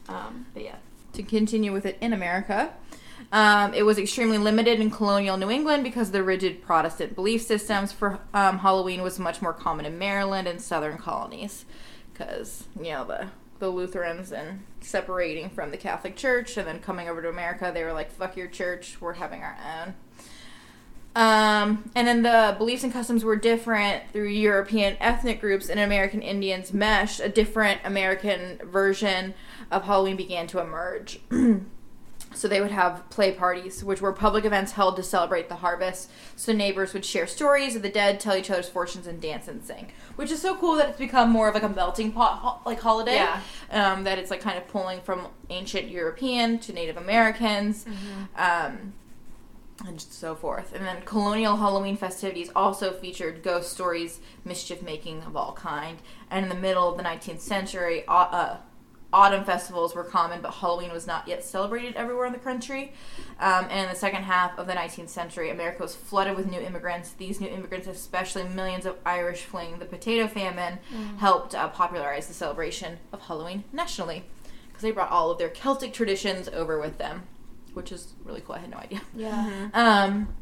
Um, 0.09 0.45
but 0.53 0.63
yeah. 0.65 0.75
to 1.13 1.23
continue 1.23 1.71
with 1.71 1.85
it 1.85 1.97
in 2.01 2.11
America. 2.11 2.73
Um, 3.31 3.73
it 3.75 3.83
was 3.83 3.99
extremely 3.99 4.39
limited 4.39 4.79
in 4.79 4.89
colonial 4.89 5.37
New 5.37 5.51
England 5.51 5.83
because 5.83 6.11
the 6.11 6.23
rigid 6.23 6.63
Protestant 6.63 7.15
belief 7.15 7.43
systems. 7.43 7.91
For 7.91 8.19
um, 8.33 8.59
Halloween 8.59 9.03
was 9.03 9.19
much 9.19 9.41
more 9.41 9.53
common 9.53 9.85
in 9.85 9.99
Maryland 9.99 10.47
and 10.47 10.59
southern 10.59 10.97
colonies, 10.97 11.65
because 12.11 12.65
you 12.75 12.91
know 12.91 13.05
the 13.05 13.27
the 13.59 13.69
Lutherans 13.69 14.31
and 14.31 14.63
separating 14.81 15.49
from 15.49 15.69
the 15.69 15.77
Catholic 15.77 16.15
Church 16.15 16.57
and 16.57 16.67
then 16.67 16.79
coming 16.79 17.07
over 17.07 17.21
to 17.21 17.29
America, 17.29 17.71
they 17.71 17.83
were 17.83 17.93
like, 17.93 18.11
"Fuck 18.11 18.35
your 18.35 18.47
church, 18.47 18.99
we're 18.99 19.13
having 19.13 19.43
our 19.43 19.57
own." 19.63 19.93
Um, 21.15 21.91
and 21.95 22.07
then 22.07 22.21
the 22.23 22.55
beliefs 22.57 22.83
and 22.83 22.93
customs 22.93 23.23
were 23.23 23.35
different 23.35 24.09
through 24.11 24.29
European 24.29 24.95
ethnic 24.99 25.41
groups 25.41 25.69
and 25.69 25.79
American 25.79 26.21
Indians 26.21 26.73
meshed. 26.73 27.19
A 27.19 27.29
different 27.29 27.81
American 27.83 28.59
version 28.63 29.33
of 29.69 29.83
Halloween 29.83 30.15
began 30.15 30.47
to 30.47 30.59
emerge. 30.59 31.19
so 32.33 32.47
they 32.47 32.61
would 32.61 32.71
have 32.71 33.09
play 33.09 33.31
parties, 33.31 33.83
which 33.83 34.01
were 34.01 34.13
public 34.13 34.45
events 34.45 34.73
held 34.73 34.95
to 34.97 35.03
celebrate 35.03 35.49
the 35.49 35.55
harvest. 35.57 36.09
So 36.35 36.53
neighbors 36.53 36.93
would 36.93 37.03
share 37.05 37.27
stories 37.27 37.75
of 37.75 37.81
the 37.81 37.89
dead, 37.89 38.19
tell 38.19 38.35
each 38.35 38.51
other's 38.51 38.69
fortunes, 38.69 39.07
and 39.07 39.21
dance 39.21 39.47
and 39.47 39.63
sing. 39.63 39.91
Which 40.15 40.31
is 40.31 40.41
so 40.41 40.55
cool 40.55 40.75
that 40.75 40.89
it's 40.89 40.97
become 40.97 41.29
more 41.29 41.49
of 41.49 41.55
like 41.55 41.63
a 41.63 41.69
melting 41.69 42.11
pot 42.11 42.61
like 42.65 42.79
holiday. 42.79 43.15
Yeah. 43.15 43.41
Um, 43.71 44.03
that 44.03 44.19
it's 44.19 44.31
like 44.31 44.41
kind 44.41 44.57
of 44.57 44.67
pulling 44.67 45.01
from 45.01 45.27
ancient 45.49 45.89
European 45.89 46.59
to 46.59 46.73
Native 46.73 46.97
Americans. 46.97 47.85
Um, 48.35 48.93
and 49.85 49.99
so 50.01 50.35
forth. 50.35 50.73
And 50.73 50.85
then 50.85 51.01
colonial 51.03 51.55
Halloween 51.55 51.95
festivities 51.95 52.51
also 52.55 52.91
featured 52.91 53.43
ghost 53.43 53.71
stories, 53.71 54.19
mischief 54.43 54.81
making 54.81 55.21
of 55.23 55.35
all 55.35 55.53
kind. 55.53 55.99
And 56.29 56.43
in 56.43 56.49
the 56.49 56.55
middle 56.55 56.89
of 56.89 56.97
the 56.97 57.03
19th 57.03 57.39
century, 57.39 58.03
au- 58.07 58.13
uh, 58.13 58.57
autumn 59.11 59.43
festivals 59.43 59.95
were 59.95 60.03
common, 60.03 60.41
but 60.41 60.53
Halloween 60.53 60.91
was 60.91 61.07
not 61.07 61.27
yet 61.27 61.43
celebrated 61.43 61.95
everywhere 61.95 62.25
in 62.27 62.33
the 62.33 62.39
country. 62.39 62.93
Um, 63.39 63.65
and 63.69 63.85
in 63.85 63.89
the 63.89 63.95
second 63.95 64.23
half 64.23 64.57
of 64.57 64.67
the 64.67 64.73
19th 64.73 65.09
century, 65.09 65.49
America 65.49 65.81
was 65.81 65.95
flooded 65.95 66.37
with 66.37 66.49
new 66.49 66.59
immigrants. 66.59 67.11
These 67.13 67.41
new 67.41 67.47
immigrants, 67.47 67.87
especially 67.87 68.43
millions 68.43 68.85
of 68.85 68.97
Irish 69.05 69.43
fleeing 69.43 69.79
the 69.79 69.85
potato 69.85 70.27
famine, 70.27 70.79
helped 71.17 71.55
uh, 71.55 71.69
popularize 71.69 72.27
the 72.27 72.33
celebration 72.33 72.99
of 73.11 73.21
Halloween 73.21 73.63
nationally 73.73 74.23
because 74.67 74.83
they 74.83 74.91
brought 74.91 75.09
all 75.09 75.31
of 75.31 75.37
their 75.37 75.49
Celtic 75.49 75.91
traditions 75.91 76.47
over 76.47 76.79
with 76.79 76.97
them, 76.97 77.23
which 77.73 77.91
is 77.91 78.13
really 78.23 78.41
cool. 78.41 78.55
I 78.55 78.59
had 78.59 78.69
no 78.69 78.77
idea. 78.77 79.01
Yeah. 79.15 79.69
Um, 79.73 80.33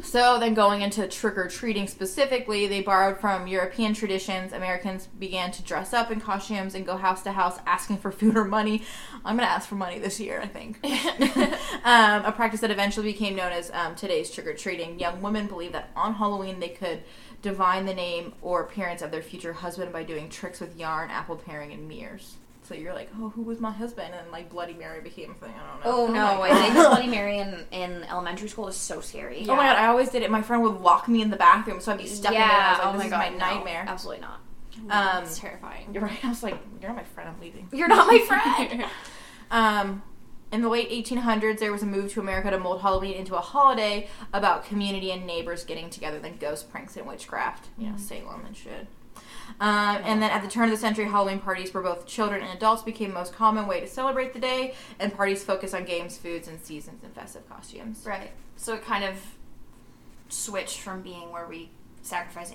so 0.00 0.38
then 0.38 0.54
going 0.54 0.82
into 0.82 1.06
trick 1.06 1.36
or 1.36 1.48
treating 1.48 1.86
specifically, 1.86 2.66
they 2.66 2.80
borrowed 2.80 3.20
from 3.20 3.46
European 3.46 3.94
traditions. 3.94 4.52
Americans 4.52 5.06
began 5.18 5.50
to 5.52 5.62
dress 5.62 5.92
up 5.92 6.10
in 6.10 6.20
costumes 6.20 6.74
and 6.74 6.86
go 6.86 6.96
house 6.96 7.22
to 7.22 7.32
house 7.32 7.58
asking 7.66 7.98
for 7.98 8.10
food 8.10 8.36
or 8.36 8.44
money. 8.44 8.82
I'm 9.24 9.36
gonna 9.36 9.48
ask 9.48 9.68
for 9.68 9.74
money 9.74 9.98
this 9.98 10.18
year, 10.18 10.40
I 10.40 10.46
think. 10.46 10.78
um, 11.84 12.24
a 12.24 12.32
practice 12.32 12.60
that 12.60 12.70
eventually 12.70 13.12
became 13.12 13.36
known 13.36 13.52
as 13.52 13.70
um, 13.72 13.94
today's 13.94 14.30
trick 14.30 14.46
or 14.46 14.54
treating. 14.54 14.98
Young 14.98 15.20
women 15.20 15.46
believed 15.46 15.74
that 15.74 15.90
on 15.94 16.14
Halloween 16.14 16.58
they 16.58 16.70
could 16.70 17.02
divine 17.42 17.86
the 17.86 17.94
name 17.94 18.32
or 18.40 18.62
appearance 18.62 19.02
of 19.02 19.10
their 19.10 19.22
future 19.22 19.52
husband 19.52 19.92
by 19.92 20.04
doing 20.04 20.28
tricks 20.28 20.60
with 20.60 20.76
yarn, 20.76 21.10
apple 21.10 21.36
paring, 21.36 21.72
and 21.72 21.88
mirrors. 21.88 22.36
So 22.72 22.78
you're 22.78 22.94
like, 22.94 23.10
oh, 23.20 23.28
who 23.28 23.42
was 23.42 23.60
my 23.60 23.70
husband? 23.70 24.14
And 24.18 24.30
like 24.30 24.48
Bloody 24.48 24.72
Mary 24.72 25.02
became 25.02 25.32
a 25.32 25.34
thing. 25.34 25.52
I 25.54 25.84
don't 25.84 26.14
know. 26.14 26.30
Oh, 26.30 26.36
no, 26.38 26.42
I 26.42 26.54
think 26.54 26.74
Bloody 26.88 27.06
Mary 27.06 27.38
in, 27.38 27.66
in 27.70 28.04
elementary 28.04 28.48
school 28.48 28.66
is 28.66 28.76
so 28.76 29.02
scary. 29.02 29.44
Oh 29.46 29.56
my 29.56 29.64
god, 29.64 29.76
I 29.76 29.88
always 29.88 30.08
did 30.08 30.22
it. 30.22 30.30
My 30.30 30.40
friend 30.40 30.62
would 30.62 30.80
lock 30.80 31.06
me 31.06 31.20
in 31.20 31.28
the 31.28 31.36
bathroom, 31.36 31.80
so 31.80 31.92
I'd 31.92 31.98
be 31.98 32.06
stuck 32.06 32.32
in 32.32 32.38
there. 32.40 32.48
And 32.48 32.78
like, 32.78 32.86
oh 32.86 32.96
my 32.96 33.04
is 33.04 33.10
god, 33.10 33.18
my 33.18 33.28
no, 33.28 33.36
nightmare. 33.36 33.84
absolutely 33.86 34.22
not. 34.22 34.40
Um, 34.88 35.24
it's 35.24 35.38
terrifying. 35.38 35.88
You're 35.92 36.02
right. 36.02 36.24
I 36.24 36.30
was 36.30 36.42
like, 36.42 36.56
you're 36.80 36.88
not 36.88 36.96
my 36.96 37.04
friend. 37.04 37.28
I'm 37.28 37.40
leaving. 37.42 37.68
You're 37.72 37.88
not 37.88 38.06
my 38.06 38.18
friend. 38.20 38.84
Um, 39.50 40.02
in 40.50 40.62
the 40.62 40.68
late 40.70 40.88
1800s, 40.88 41.58
there 41.58 41.70
was 41.70 41.82
a 41.82 41.86
move 41.86 42.10
to 42.12 42.20
America 42.20 42.50
to 42.50 42.58
mold 42.58 42.80
Halloween 42.80 43.12
into 43.12 43.34
a 43.36 43.40
holiday 43.42 44.08
about 44.32 44.64
community 44.64 45.10
and 45.10 45.26
neighbors 45.26 45.62
getting 45.62 45.90
together 45.90 46.18
than 46.18 46.38
ghost 46.38 46.70
pranks 46.70 46.96
and 46.96 47.06
witchcraft. 47.06 47.66
You 47.76 47.90
know, 47.90 47.98
Salem 47.98 48.46
and 48.46 48.56
shit. 48.56 48.86
Um, 49.60 50.00
and 50.04 50.22
then 50.22 50.30
at 50.30 50.42
the 50.42 50.48
turn 50.48 50.64
of 50.64 50.70
the 50.70 50.76
century, 50.76 51.04
Halloween 51.04 51.40
parties 51.40 51.70
for 51.70 51.82
both 51.82 52.06
children 52.06 52.42
and 52.42 52.56
adults 52.56 52.82
became 52.82 53.10
the 53.10 53.14
most 53.14 53.32
common 53.34 53.66
way 53.66 53.80
to 53.80 53.86
celebrate 53.86 54.32
the 54.32 54.40
day, 54.40 54.74
and 54.98 55.14
parties 55.14 55.44
focused 55.44 55.74
on 55.74 55.84
games, 55.84 56.16
foods, 56.18 56.48
and 56.48 56.60
seasons 56.60 57.02
and 57.04 57.14
festive 57.14 57.48
costumes. 57.48 58.04
Right. 58.06 58.30
So 58.56 58.74
it 58.74 58.84
kind 58.84 59.04
of 59.04 59.16
switched 60.28 60.80
from 60.80 61.02
being 61.02 61.30
where 61.30 61.46
we 61.46 61.70
sacrifice 62.02 62.52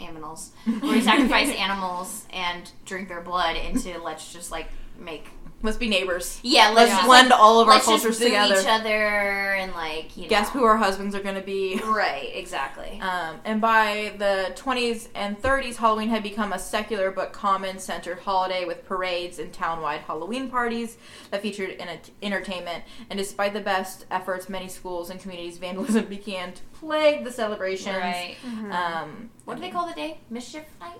animals, 0.00 0.52
where 0.64 0.92
we 0.92 1.00
sacrifice 1.02 1.48
animals 1.50 2.26
and 2.30 2.70
drink 2.84 3.08
their 3.08 3.20
blood, 3.20 3.56
into 3.56 3.98
let's 3.98 4.32
just 4.32 4.50
like 4.50 4.68
make. 4.98 5.28
Let's 5.64 5.76
be 5.76 5.88
neighbors. 5.88 6.40
Yeah, 6.42 6.68
Let's 6.70 6.76
let's 6.76 6.90
just, 6.92 7.04
blend 7.06 7.30
like, 7.30 7.38
all 7.38 7.60
of 7.60 7.68
our 7.68 7.74
let's 7.74 7.86
just 7.86 8.02
cultures 8.02 8.18
boo 8.18 8.24
together. 8.24 8.60
each 8.60 8.66
other 8.66 9.54
and 9.54 9.72
like 9.72 10.16
you 10.16 10.26
Guess 10.28 10.48
know. 10.52 10.60
who 10.60 10.64
our 10.66 10.76
husbands 10.76 11.14
are 11.14 11.20
going 11.22 11.36
to 11.36 11.40
be. 11.40 11.80
Right. 11.84 12.30
Exactly. 12.34 12.98
Um, 13.00 13.36
and 13.44 13.60
by 13.60 14.14
the 14.18 14.52
20s 14.56 15.08
and 15.14 15.40
30s, 15.40 15.76
Halloween 15.76 16.08
had 16.08 16.22
become 16.24 16.52
a 16.52 16.58
secular 16.58 17.10
but 17.12 17.32
common 17.32 17.78
centered 17.78 18.18
holiday 18.20 18.64
with 18.64 18.84
parades 18.84 19.38
and 19.38 19.52
town-wide 19.52 20.00
Halloween 20.00 20.48
parties 20.50 20.96
that 21.30 21.42
featured 21.42 21.70
in 21.70 21.88
entertainment. 22.22 22.82
And 23.08 23.18
despite 23.18 23.52
the 23.52 23.60
best 23.60 24.04
efforts, 24.10 24.48
many 24.48 24.68
schools 24.68 25.10
and 25.10 25.20
communities, 25.20 25.58
vandalism 25.58 26.04
began 26.08 26.54
to 26.54 26.62
plague 26.80 27.22
the 27.24 27.30
celebrations. 27.30 27.96
right. 27.96 28.36
Um, 28.72 29.30
What 29.44 29.54
do 29.56 29.60
they 29.60 29.70
call 29.70 29.86
the 29.86 29.94
day? 29.94 30.18
Mischief 30.28 30.64
night. 30.80 30.98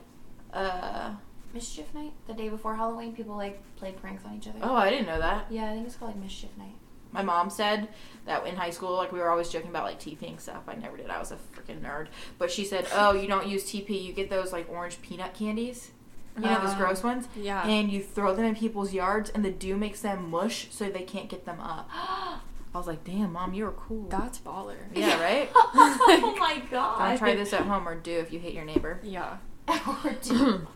Uh, 0.53 1.15
Mischief 1.55 1.93
night. 1.95 2.13
The 2.27 2.35
day 2.35 2.49
before 2.49 2.75
Halloween, 2.77 3.13
people 3.15 3.37
like 3.37 3.61
play 3.77 3.93
pranks 3.93 4.25
on 4.25 4.35
each 4.37 4.49
other. 4.49 4.59
oh, 4.63 4.75
I 4.75 4.91
didn't 4.91 5.07
know 5.07 5.19
that. 5.19 5.47
Yeah, 5.51 5.71
I 5.71 5.75
think 5.75 5.87
it's 5.87 5.97
called 5.97 6.13
like 6.13 6.23
mischief 6.23 6.51
night. 6.57 6.75
My 7.13 7.23
mom 7.23 7.51
said 7.51 7.89
that 8.25 8.47
in 8.47 8.57
high 8.57 8.71
school, 8.71 8.97
like 8.97 9.13
we 9.13 9.19
were 9.19 9.31
always 9.31 9.51
joking 9.51 9.69
about 9.69 9.85
like 9.85 10.01
TP 10.01 10.29
and 10.29 10.41
stuff. 10.41 10.63
I 10.67 10.75
never 10.77 10.97
did. 10.97 11.11
I 11.11 11.19
was 11.19 11.31
a 11.31 11.37
freaking 11.37 11.81
nerd. 11.83 12.07
But 12.39 12.51
she 12.51 12.65
said, 12.65 12.87
"Oh, 12.95 13.13
you 13.13 13.29
don't 13.29 13.47
use 13.47 13.65
TP. 13.65 14.03
You 14.03 14.13
get 14.15 14.31
those 14.31 14.51
like 14.53 14.69
orange 14.71 15.01
peanut 15.03 15.35
candies. 15.35 15.91
You 16.37 16.45
know 16.45 16.61
those 16.63 16.71
Uh, 16.73 16.79
gross 16.79 17.03
ones." 17.03 17.29
Yeah. 17.37 17.67
and 17.67 17.91
you 17.93 18.03
throw 18.03 18.35
them 18.35 18.47
in 18.47 18.57
people's 18.57 18.95
yards 18.95 19.29
and 19.29 19.45
the 19.45 19.51
dew 19.51 19.77
makes 19.77 20.01
them 20.01 20.31
mush 20.31 20.69
so 20.71 20.89
they 20.89 21.03
can't 21.03 21.29
get 21.29 21.45
them 21.45 21.61
up. 21.61 21.91
I 22.75 22.79
was 22.79 22.87
like, 22.87 23.05
damn, 23.05 23.35
mom, 23.35 23.53
you 23.53 23.65
were 23.67 23.73
cool. 23.73 24.09
That's 24.09 24.39
baller. 24.39 24.77
yeah, 24.95 25.21
right? 25.23 25.51
oh 25.55 26.35
my 26.41 26.63
god. 26.71 27.07
Don't 27.11 27.19
try 27.19 27.35
this 27.35 27.53
at 27.53 27.67
home 27.67 27.87
or 27.87 27.95
do 27.95 28.13
if 28.13 28.33
you 28.33 28.39
hate 28.39 28.55
your 28.55 28.65
neighbor. 28.65 28.99
Yeah. 29.03 29.37
Or 29.69 30.11
do- 30.23 30.67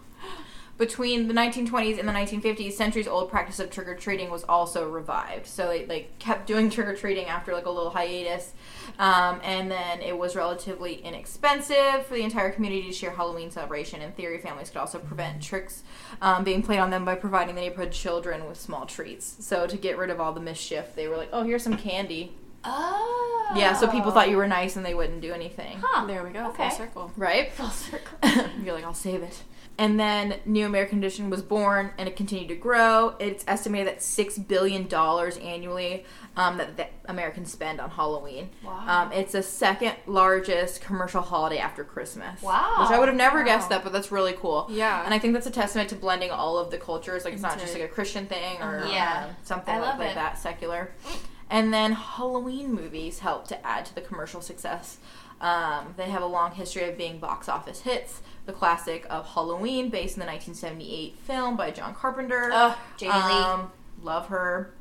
Between 0.78 1.26
the 1.26 1.32
1920s 1.32 1.98
and 1.98 2.06
the 2.06 2.12
1950s, 2.12 2.72
centuries 2.72 3.06
old 3.08 3.30
practice 3.30 3.58
of 3.60 3.70
trick 3.70 3.88
or 3.88 3.94
treating 3.94 4.30
was 4.30 4.44
also 4.44 4.88
revived. 4.88 5.46
So 5.46 5.68
they 5.68 5.86
like 5.86 6.18
kept 6.18 6.46
doing 6.46 6.68
trick 6.70 6.86
or 6.86 6.94
treating 6.94 7.26
after 7.26 7.54
like 7.54 7.66
a 7.66 7.70
little 7.70 7.90
hiatus, 7.90 8.52
um, 8.98 9.40
and 9.42 9.70
then 9.70 10.02
it 10.02 10.16
was 10.16 10.36
relatively 10.36 10.94
inexpensive 10.94 12.06
for 12.06 12.14
the 12.14 12.22
entire 12.22 12.50
community 12.50 12.82
to 12.88 12.92
share 12.92 13.12
Halloween 13.12 13.50
celebration. 13.50 14.02
In 14.02 14.12
theory, 14.12 14.38
families 14.38 14.68
could 14.68 14.78
also 14.78 14.98
prevent 14.98 15.42
tricks 15.42 15.82
um, 16.20 16.44
being 16.44 16.62
played 16.62 16.78
on 16.78 16.90
them 16.90 17.04
by 17.04 17.14
providing 17.14 17.54
the 17.54 17.60
neighborhood 17.62 17.92
children 17.92 18.46
with 18.46 18.60
small 18.60 18.84
treats. 18.84 19.36
So 19.40 19.66
to 19.66 19.76
get 19.76 19.96
rid 19.96 20.10
of 20.10 20.20
all 20.20 20.32
the 20.32 20.40
mischief, 20.40 20.94
they 20.94 21.08
were 21.08 21.16
like, 21.16 21.30
"Oh, 21.32 21.42
here's 21.42 21.62
some 21.62 21.76
candy." 21.76 22.34
oh. 22.66 23.52
Yeah, 23.54 23.74
so 23.74 23.86
people 23.86 24.10
thought 24.10 24.28
you 24.28 24.36
were 24.36 24.48
nice 24.48 24.76
and 24.76 24.84
they 24.84 24.94
wouldn't 24.94 25.20
do 25.20 25.32
anything. 25.32 25.78
Huh. 25.80 26.06
There 26.06 26.24
we 26.24 26.30
go. 26.30 26.48
Okay. 26.48 26.68
Full 26.68 26.78
circle. 26.78 27.12
Right? 27.16 27.52
Full 27.52 27.70
circle. 27.70 28.18
You're 28.62 28.74
like, 28.74 28.84
I'll 28.84 28.94
save 28.94 29.22
it. 29.22 29.42
And 29.78 30.00
then 30.00 30.36
New 30.46 30.64
American 30.64 30.98
Edition 30.98 31.28
was 31.28 31.42
born 31.42 31.90
and 31.98 32.08
it 32.08 32.16
continued 32.16 32.48
to 32.48 32.54
grow. 32.56 33.14
It's 33.18 33.44
estimated 33.46 33.88
that 33.88 33.98
$6 33.98 34.48
billion 34.48 34.92
annually 34.94 36.04
um, 36.34 36.56
that 36.56 36.78
the 36.78 36.86
Americans 37.04 37.52
spend 37.52 37.78
on 37.80 37.90
Halloween. 37.90 38.48
Wow. 38.64 38.84
Um, 38.86 39.12
it's 39.12 39.32
the 39.32 39.42
second 39.42 39.96
largest 40.06 40.80
commercial 40.80 41.20
holiday 41.20 41.58
after 41.58 41.84
Christmas. 41.84 42.40
Wow. 42.42 42.76
Which 42.80 42.90
I 42.90 42.98
would 42.98 43.08
have 43.08 43.16
never 43.18 43.44
guessed 43.44 43.68
that, 43.68 43.84
but 43.84 43.92
that's 43.92 44.10
really 44.10 44.32
cool. 44.32 44.66
Yeah. 44.70 45.04
And 45.04 45.12
I 45.12 45.18
think 45.18 45.34
that's 45.34 45.46
a 45.46 45.50
testament 45.50 45.90
to 45.90 45.94
blending 45.94 46.30
all 46.30 46.56
of 46.56 46.70
the 46.70 46.78
cultures. 46.78 47.24
Like, 47.26 47.34
it's 47.34 47.42
not 47.42 47.58
just 47.58 47.74
like 47.74 47.82
a 47.82 47.88
Christian 47.88 48.26
thing 48.26 48.56
or 48.62 48.78
Uh-huh. 48.78 48.90
Yeah. 48.90 49.26
um, 49.28 49.36
something 49.42 49.78
like, 49.78 49.98
like 49.98 50.14
that, 50.14 50.38
secular. 50.38 50.92
And 51.50 51.72
then 51.72 51.92
Halloween 51.92 52.72
movies 52.74 53.18
help 53.20 53.46
to 53.48 53.66
add 53.66 53.84
to 53.86 53.94
the 53.94 54.00
commercial 54.00 54.40
success. 54.40 54.96
Um, 55.40 55.94
they 55.96 56.10
have 56.10 56.22
a 56.22 56.26
long 56.26 56.52
history 56.52 56.84
of 56.88 56.96
being 56.96 57.18
box 57.18 57.48
office 57.48 57.80
hits. 57.80 58.22
The 58.46 58.52
classic 58.52 59.06
of 59.10 59.26
Halloween, 59.26 59.90
based 59.90 60.16
in 60.16 60.20
the 60.20 60.26
1978 60.26 61.18
film 61.18 61.56
by 61.56 61.70
John 61.72 61.94
Carpenter. 61.94 62.50
Oh, 62.52 62.78
Jamie 62.96 63.12
Lee. 63.12 63.18
Um, 63.18 63.72
love 64.02 64.28
her. 64.28 64.72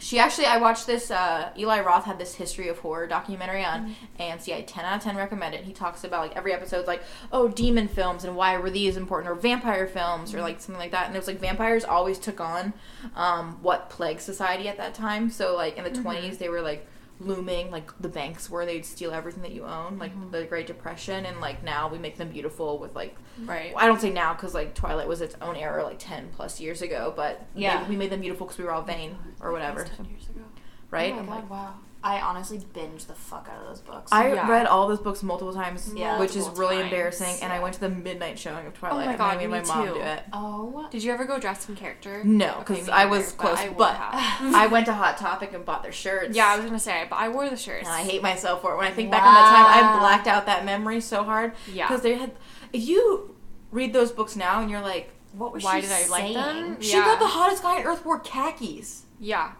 She 0.00 0.18
actually, 0.18 0.46
I 0.46 0.58
watched 0.58 0.88
this. 0.88 1.10
Uh, 1.10 1.50
Eli 1.56 1.80
Roth 1.80 2.04
had 2.04 2.18
this 2.18 2.34
history 2.34 2.68
of 2.68 2.80
horror 2.80 3.06
documentary 3.06 3.64
on 3.64 3.94
AMC. 4.18 4.54
I 4.54 4.62
10 4.62 4.84
out 4.84 4.96
of 4.96 5.02
10 5.02 5.16
recommend 5.16 5.54
it. 5.54 5.62
He 5.62 5.72
talks 5.72 6.02
about 6.02 6.20
like 6.20 6.36
every 6.36 6.52
episode's 6.52 6.88
like, 6.88 7.02
oh, 7.32 7.46
demon 7.46 7.86
films 7.86 8.24
and 8.24 8.34
why 8.34 8.56
were 8.58 8.70
these 8.70 8.96
important, 8.96 9.30
or 9.30 9.36
vampire 9.36 9.86
films, 9.86 10.34
or 10.34 10.40
like 10.40 10.60
something 10.60 10.80
like 10.80 10.90
that. 10.90 11.06
And 11.06 11.14
it 11.14 11.18
was 11.18 11.28
like 11.28 11.38
vampires 11.38 11.84
always 11.84 12.18
took 12.18 12.40
on 12.40 12.72
um, 13.14 13.58
what 13.62 13.88
plagued 13.88 14.20
society 14.20 14.68
at 14.68 14.78
that 14.78 14.94
time. 14.94 15.30
So 15.30 15.54
like 15.54 15.78
in 15.78 15.84
the 15.84 15.90
20s, 15.90 16.38
they 16.38 16.48
were 16.48 16.60
like 16.60 16.86
looming, 17.20 17.70
like 17.70 17.90
the 18.00 18.08
banks 18.08 18.50
were. 18.50 18.66
They'd 18.66 18.84
steal 18.84 19.10
everything 19.12 19.42
that 19.42 19.52
you 19.52 19.64
own, 19.64 19.98
like 19.98 20.12
mm-hmm. 20.12 20.30
the 20.30 20.44
Great 20.44 20.66
Depression. 20.66 21.26
And 21.26 21.40
like 21.40 21.62
now 21.62 21.88
we 21.88 21.98
make 21.98 22.16
them 22.16 22.28
beautiful 22.30 22.78
with 22.78 22.94
like 22.94 23.16
Right. 23.44 23.72
I 23.76 23.86
don't 23.86 24.00
say 24.00 24.10
now 24.10 24.32
because 24.34 24.54
like 24.54 24.74
Twilight 24.74 25.08
was 25.08 25.20
its 25.20 25.34
own 25.42 25.56
era 25.56 25.82
like 25.84 25.98
ten 25.98 26.28
plus 26.34 26.60
years 26.60 26.82
ago, 26.82 27.12
but 27.16 27.46
Yeah. 27.54 27.82
they- 27.84 27.90
we 27.90 27.96
made 27.96 28.10
them 28.10 28.20
beautiful 28.20 28.46
because 28.46 28.58
we 28.58 28.64
were 28.64 28.72
all 28.72 28.82
vain 28.82 29.16
or 29.40 29.52
whatever, 29.52 29.84
Ten 29.84 30.06
years 30.06 30.28
ago. 30.28 30.42
right? 30.90 31.12
Oh 31.14 31.18
I'm 31.18 31.26
my 31.26 31.36
like, 31.36 31.50
wow. 31.50 31.74
I 32.04 32.20
honestly 32.20 32.58
binged 32.58 33.06
the 33.06 33.14
fuck 33.14 33.48
out 33.50 33.62
of 33.62 33.66
those 33.68 33.80
books. 33.80 34.12
I 34.12 34.34
Yeah. 34.34 34.46
read 34.48 34.66
all 34.66 34.86
those 34.86 35.00
books 35.00 35.22
multiple 35.22 35.54
times, 35.54 35.90
Yeah. 35.96 36.18
which 36.20 36.36
is 36.36 36.46
really 36.50 36.76
times, 36.76 36.84
embarrassing. 36.92 37.36
And 37.42 37.50
I 37.50 37.60
went 37.60 37.74
to 37.76 37.80
the 37.80 37.88
midnight 37.88 38.38
showing 38.38 38.66
of 38.66 38.74
Twilight. 38.74 38.94
Oh 39.02 39.04
my 39.06 39.10
and 39.12 39.18
God, 39.18 39.34
I 39.34 39.36
made 39.38 39.46
me 39.46 39.60
my 39.60 39.62
mom 39.62 39.86
too. 39.88 39.94
do 39.94 40.00
it. 40.00 40.22
oh. 40.34 40.86
Did 40.90 41.02
you 41.02 41.12
ever 41.12 41.24
go 41.24 41.38
dressed 41.38 41.68
in 41.70 41.76
character? 41.76 42.22
No, 42.22 42.56
because 42.58 42.86
me 42.86 42.92
I 42.92 43.04
neither, 43.04 43.10
was 43.10 43.32
close, 43.32 43.58
I 43.58 43.70
but. 43.70 43.96
I 44.02 44.66
went 44.66 44.84
to 44.86 44.92
Hot 44.92 45.16
Topic 45.16 45.54
and 45.54 45.64
bought 45.64 45.82
their 45.82 45.92
shirts. 45.92 46.36
yeah, 46.36 46.46
I 46.48 46.56
was 46.56 46.66
gonna 46.66 46.78
say, 46.78 47.06
but 47.08 47.16
I 47.16 47.30
wore 47.30 47.48
the 47.48 47.56
shirts. 47.56 47.86
And 47.88 47.94
I 47.96 48.02
hate 48.02 48.22
myself 48.22 48.60
for 48.60 48.74
it. 48.74 48.76
When 48.76 48.86
I 48.86 48.90
think 48.92 49.10
back 49.10 49.22
on 49.22 49.32
that 49.34 49.48
time, 49.50 49.84
I 49.96 49.98
blacked 49.98 50.26
out 50.26 50.44
that 50.46 50.64
memory 50.66 51.00
so 51.00 51.24
hard. 51.24 51.54
Yeah. 51.72 51.88
Because 51.88 52.02
they 52.02 52.14
had. 52.18 52.32
If 52.74 52.86
you 52.86 53.34
read 53.70 53.94
those 53.94 54.12
books 54.12 54.36
now 54.36 54.60
and 54.60 54.70
you're 54.70 54.80
like, 54.82 55.10
What 55.32 55.52
was 55.52 55.64
Why 55.64 55.80
she 55.80 55.86
did 55.88 55.92
I 55.92 56.06
like 56.08 56.22
saying? 56.22 56.34
them? 56.34 56.80
she 56.80 56.92
Yeah. 56.92 57.04
thought 57.06 57.18
the 57.18 57.26
hottest 57.26 57.62
guy 57.62 57.78
on 57.80 57.84
earth 57.86 58.04
wore 58.04 58.20
khakis. 58.20 59.02
Yeah. 59.18 59.50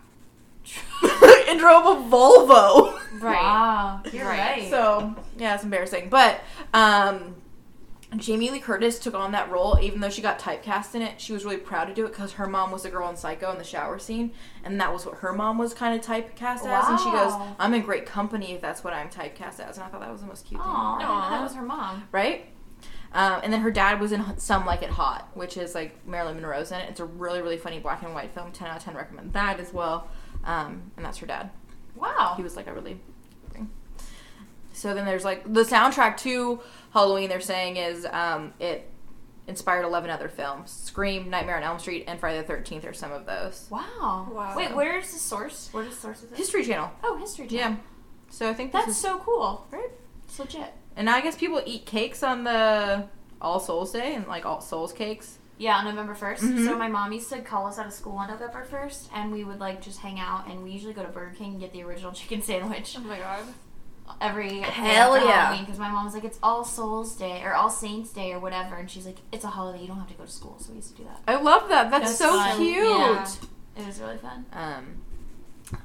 and 1.49 1.59
drove 1.59 1.85
a 1.87 2.01
Volvo. 2.11 2.99
Right. 3.21 3.35
Wow. 3.43 4.03
You're 4.13 4.27
Right. 4.27 4.39
right. 4.63 4.71
So 4.71 5.15
yeah, 5.39 5.55
it's 5.55 5.65
embarrassing. 5.65 6.09
But 6.11 6.41
um, 6.73 7.37
Jamie 8.17 8.51
Lee 8.51 8.61
Curtis 8.61 8.99
took 8.99 9.15
on 9.15 9.33
that 9.33 9.51
role, 9.51 9.79
even 9.83 10.01
though 10.01 10.11
she 10.11 10.23
got 10.23 10.39
typecast 10.39 10.95
in 10.95 11.03
it. 11.03 11.21
She 11.21 11.33
was 11.33 11.45
really 11.45 11.57
proud 11.57 11.87
to 11.87 11.95
do 11.95 12.05
it 12.07 12.11
because 12.11 12.33
her 12.33 12.47
mom 12.47 12.71
was 12.71 12.83
the 12.85 12.91
girl 12.91 13.09
in 13.11 13.17
Psycho 13.17 13.51
in 13.51 13.59
the 13.59 13.65
shower 13.65 13.99
scene, 13.99 14.33
and 14.63 14.81
that 14.81 14.93
was 14.93 15.05
what 15.05 15.17
her 15.17 15.33
mom 15.33 15.59
was 15.59 15.75
kind 15.75 15.99
of 15.99 16.05
typecast 16.07 16.65
as. 16.67 16.89
And 16.89 17.01
she 17.01 17.11
goes, 17.11 17.33
"I'm 17.59 17.75
in 17.75 17.83
great 17.83 18.07
company 18.07 18.53
if 18.53 18.61
that's 18.61 18.85
what 18.85 18.93
I'm 18.93 19.09
typecast 19.09 19.59
as." 19.61 19.77
And 19.79 19.85
I 19.85 19.89
thought 19.89 20.01
that 20.01 20.13
was 20.13 20.21
the 20.21 20.27
most 20.29 20.47
cute 20.47 20.61
thing, 20.61 20.71
Aw, 20.71 20.95
I 20.97 20.99
didn't 20.99 21.09
know 21.09 21.15
Aw. 21.15 21.31
that 21.31 21.43
was 21.43 21.55
her 21.55 21.63
mom. 21.63 22.09
right? 22.13 22.47
Um, 23.13 23.41
and 23.45 23.53
then 23.53 23.61
her 23.61 23.71
dad 23.71 24.01
was 24.01 24.11
in 24.11 24.25
Some 24.39 24.67
Like 24.67 24.83
It 24.83 24.91
Hot, 24.91 25.29
which 25.35 25.57
is 25.57 25.73
like 25.75 26.05
Marilyn 26.07 26.35
Monroe's 26.35 26.73
in 26.73 26.81
it. 26.81 26.91
It's 26.91 26.99
a 27.01 27.05
really, 27.05 27.41
really 27.43 27.57
funny 27.57 27.79
black 27.79 28.03
and 28.03 28.13
white 28.13 28.33
film. 28.35 28.51
10 28.51 28.67
out 28.69 28.77
of 28.79 28.83
10 28.83 28.95
recommend 28.97 29.33
that 29.35 29.61
as 29.61 29.73
well. 29.73 30.09
Um, 30.45 30.93
and 30.97 31.05
that's 31.05 31.19
her 31.19 31.27
dad. 31.27 31.51
Wow. 31.97 32.35
He 32.37 32.43
was 32.43 32.57
like 32.57 32.67
a 32.67 32.73
really. 32.73 33.01
So 34.73 34.93
then 34.93 35.05
there's 35.07 35.25
like 35.25 35.45
the 35.51 35.63
soundtrack 35.63 36.17
to 36.19 36.61
Halloween. 36.93 37.29
They're 37.29 37.41
saying 37.41 37.77
is 37.77 38.05
um, 38.07 38.53
it 38.59 38.91
inspired 39.47 39.85
eleven 39.85 40.11
other 40.11 40.29
films. 40.29 40.73
Scream, 40.73 41.31
Nightmare 41.31 41.57
on 41.57 41.63
Elm 41.63 41.79
Street, 41.79 42.05
and 42.09 42.19
Friday 42.19 42.39
the 42.39 42.45
Thirteenth 42.45 42.85
are 42.85 42.93
some 42.93 43.13
of 43.13 43.25
those. 43.25 43.69
Wow. 43.71 44.29
Wow. 44.33 44.55
Wait, 44.57 44.75
where's 44.75 45.13
the 45.13 45.19
source? 45.19 45.69
What 45.71 45.85
is 45.87 45.95
the 45.95 46.01
source 46.01 46.23
of 46.25 46.31
this? 46.31 46.39
History 46.41 46.65
Channel. 46.65 46.91
Oh, 47.05 47.17
History 47.19 47.47
Channel. 47.47 47.77
Yeah. 47.79 47.83
So 48.31 48.51
I 48.51 48.53
think 48.53 48.73
this 48.73 48.81
That's 48.87 48.97
is 48.97 49.01
so 49.01 49.19
cool. 49.19 49.65
right. 49.71 49.91
It's 50.25 50.39
legit. 50.41 50.73
And 50.97 51.09
I 51.09 51.21
guess 51.21 51.37
people 51.37 51.63
eat 51.65 51.87
cakes 51.87 52.25
on 52.25 52.43
the 52.43 53.07
All 53.41 53.61
Souls 53.61 53.93
Day 53.93 54.15
and 54.17 54.27
like 54.27 54.45
All 54.45 54.61
Souls 54.61 54.93
cakes. 54.93 55.39
Yeah, 55.57 55.77
on 55.79 55.85
November 55.85 56.15
1st. 56.15 56.43
Mhm. 56.43 56.65
So 56.67 56.77
my 56.77 56.89
mom 56.89 57.13
used 57.13 57.29
to 57.31 57.41
call 57.41 57.67
us 57.67 57.79
out 57.79 57.87
of 57.87 57.93
school 57.93 58.17
on 58.17 58.29
November 58.29 58.65
1st, 58.69 59.09
and 59.15 59.31
we 59.33 59.45
would 59.45 59.61
like 59.61 59.81
just 59.81 60.01
hang 60.01 60.19
out, 60.19 60.49
and 60.49 60.63
we 60.65 60.71
usually 60.71 60.93
go 60.95 61.03
to 61.03 61.09
Burger 61.09 61.35
King 61.37 61.53
and 61.53 61.61
get 61.61 61.73
the 61.73 61.83
original 61.85 62.13
chicken 62.21 62.43
sandwich 62.43 62.97
Oh 62.99 63.03
my 63.03 63.19
god. 63.19 63.45
every 64.21 64.59
Hell 64.61 65.17
yeah. 65.25 65.57
Because 65.61 65.79
my 65.79 65.89
mom 65.89 66.05
was 66.05 66.15
like, 66.15 66.25
it's 66.25 66.39
All 66.43 66.65
Souls 66.65 67.15
Day 67.17 67.43
or 67.45 67.55
All 67.55 67.71
Saints 67.71 68.11
Day 68.11 68.33
or 68.33 68.41
whatever, 68.41 68.75
and 68.75 68.91
she's 68.91 69.07
like, 69.07 69.19
it's 69.33 69.45
a 69.45 69.49
holiday, 69.49 69.81
you 69.81 69.87
don't 69.87 69.99
have 69.99 70.09
to 70.09 70.15
go 70.15 70.25
to 70.25 70.31
school. 70.31 70.57
So 70.59 70.71
we 70.71 70.77
used 70.77 70.91
to 70.97 71.03
do 71.03 71.05
that. 71.05 71.21
I 71.29 71.37
love 71.41 71.69
that. 71.69 71.91
That's, 71.91 72.07
That's 72.07 72.19
so 72.19 72.33
fun. 72.37 72.57
cute. 72.59 72.85
Yeah. 72.85 73.27
It 73.77 73.87
was 73.87 74.01
really 74.01 74.19
fun. 74.19 74.45
Um, 74.53 75.03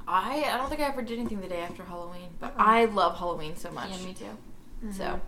I 0.07 0.43
I 0.51 0.57
don't 0.57 0.67
think 0.69 0.81
I 0.81 0.85
ever 0.85 1.01
did 1.01 1.17
anything 1.19 1.41
the 1.41 1.47
day 1.47 1.61
after 1.61 1.83
Halloween, 1.83 2.29
but 2.39 2.53
Uh-uh. 2.57 2.63
I 2.65 2.85
love 2.85 3.17
Halloween 3.17 3.55
so 3.55 3.71
much. 3.71 3.89
Yeah, 3.91 4.05
me 4.05 4.13
too. 4.13 4.91
So, 4.91 5.19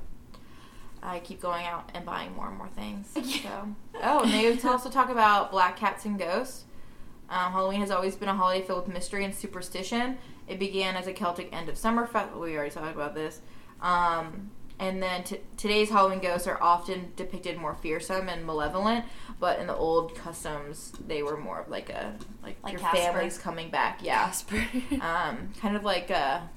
I 1.03 1.20
keep 1.20 1.41
going 1.41 1.65
out 1.65 1.89
and 1.93 2.05
buying 2.05 2.34
more 2.36 2.48
and 2.48 2.58
more 2.58 2.70
things. 2.70 3.08
So, 3.43 3.75
oh, 4.03 4.24
and 4.24 4.31
they 4.31 4.67
also 4.67 4.89
talk 4.89 5.10
about 5.10 5.51
black 5.51 5.75
cats 5.77 6.05
and 6.05 6.17
ghosts. 6.20 6.65
Um, 7.29 7.51
Halloween 7.53 7.79
has 7.79 7.91
always 7.91 8.15
been 8.15 8.29
a 8.29 8.36
holiday 8.36 8.65
filled 8.65 8.86
with 8.86 8.93
mystery 8.93 9.24
and 9.25 9.34
superstition. 9.34 10.17
It 10.48 10.60
began 10.60 10.96
as 10.96 11.08
a 11.08 11.13
Celtic 11.13 11.50
end 11.53 11.70
of 11.70 11.77
summer 11.77 12.05
festival. 12.05 12.41
We 12.41 12.55
already 12.55 12.72
talked 12.72 12.93
about 12.93 13.15
this. 13.15 13.41
Um, 13.81 14.51
and 14.79 15.01
then 15.01 15.24
t- 15.24 15.39
today's 15.58 15.89
Halloween 15.89 16.20
ghosts 16.20 16.48
are 16.48 16.62
often 16.62 17.13
depicted 17.15 17.58
more 17.58 17.75
fearsome 17.75 18.27
and 18.29 18.46
malevolent, 18.46 19.05
but 19.39 19.60
in 19.60 19.67
the 19.67 19.75
old 19.75 20.15
customs, 20.15 20.91
they 21.08 21.24
were 21.24 21.38
more 21.38 21.60
of 21.62 21.70
like 21.70 21.89
a 21.89 22.15
like, 22.43 22.58
Like 22.63 22.74
your 22.74 22.81
Casper. 22.81 22.98
family's 22.98 23.38
coming 23.38 23.70
back. 23.70 24.00
Yeah, 24.03 24.34
um, 25.01 25.51
kind 25.62 25.75
of 25.75 25.84
like 25.84 26.10
a 26.10 26.50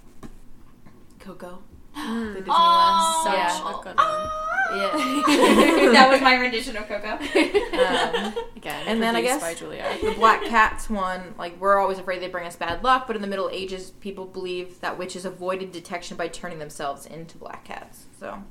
Coco, 1.21 1.63
the 1.95 2.35
Disney 2.35 2.45
Oh. 2.49 3.23
one. 3.25 3.33
Such 3.33 3.35
Yeah. 3.39 3.71
a 3.71 3.83
good 3.83 3.97
one. 3.97 4.41
Yeah. 4.77 5.93
that 5.93 6.09
was 6.11 6.21
my 6.21 6.35
rendition 6.37 6.77
of 6.77 6.89
Coco. 6.89 7.13
Um, 7.13 8.35
Again, 8.57 8.85
And 8.89 9.03
then 9.03 9.15
I 9.15 9.21
guess- 9.23 9.41
by 9.41 9.55
Julia. 9.55 9.97
the 10.03 10.13
black 10.13 10.43
cats 10.45 10.89
one, 10.91 11.35
like 11.39 11.61
we're 11.61 11.79
always 11.79 11.99
afraid 11.99 12.21
they 12.23 12.29
bring 12.29 12.47
us 12.47 12.57
bad 12.57 12.83
luck, 12.83 13.07
but 13.07 13.15
in 13.15 13.23
the 13.23 13.29
Middle 13.29 13.49
Ages, 13.53 13.91
people 14.01 14.25
believe 14.25 14.81
that 14.81 14.99
witches 14.99 15.25
avoided 15.25 15.71
detection 15.71 16.17
by 16.17 16.29
turning 16.29 16.59
themselves 16.59 17.07
into 17.07 17.37
black 17.39 17.65
cats. 17.65 18.07
So, 18.19 18.43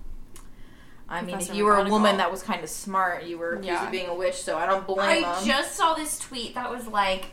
I 1.10 1.22
mean, 1.22 1.40
if 1.40 1.54
you 1.54 1.66
were 1.66 1.78
a 1.78 1.90
woman 1.90 2.18
that 2.18 2.32
was 2.32 2.42
kind 2.44 2.64
of 2.64 2.70
smart, 2.70 3.24
you 3.26 3.38
were 3.38 3.54
accused 3.54 3.68
Yeah. 3.68 3.86
of 3.86 3.92
being 3.92 4.08
a 4.08 4.16
witch. 4.16 4.36
So 4.42 4.58
I 4.58 4.66
don't 4.66 4.86
blame 4.88 5.26
I 5.26 5.36
them. 5.36 5.46
just 5.46 5.76
saw 5.76 5.94
this 5.96 6.18
tweet 6.20 6.56
that 6.56 6.70
was 6.72 6.88
like, 6.88 7.32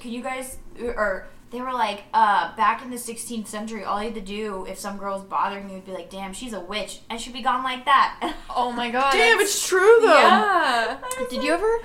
"Can 0.00 0.10
you 0.10 0.22
guys?" 0.22 0.58
Or 0.82 1.26
they 1.56 1.62
were 1.62 1.72
like, 1.72 2.04
"Uh, 2.12 2.54
back 2.56 2.82
in 2.82 2.90
the 2.90 2.96
16th 2.98 3.46
century, 3.48 3.82
all 3.82 3.98
you 4.02 4.06
had 4.10 4.14
to 4.14 4.20
do 4.20 4.66
if 4.68 4.78
some 4.78 4.98
girl 4.98 5.14
was 5.14 5.24
bothering 5.24 5.68
you 5.68 5.76
would 5.76 5.86
be 5.86 5.92
like, 5.92 6.10
damn, 6.10 6.32
she's 6.34 6.52
a 6.52 6.60
witch, 6.60 7.00
and 7.08 7.20
she'd 7.20 7.32
be 7.32 7.42
gone 7.42 7.62
like 7.64 7.84
that.'" 7.86 8.34
Oh 8.54 8.72
my 8.72 8.90
god. 8.90 9.12
Damn, 9.12 9.40
it's 9.40 9.66
true 9.66 9.98
though. 10.00 10.06
Yeah. 10.08 10.98
Did 11.30 11.42
you 11.42 11.52
ever? 11.52 11.78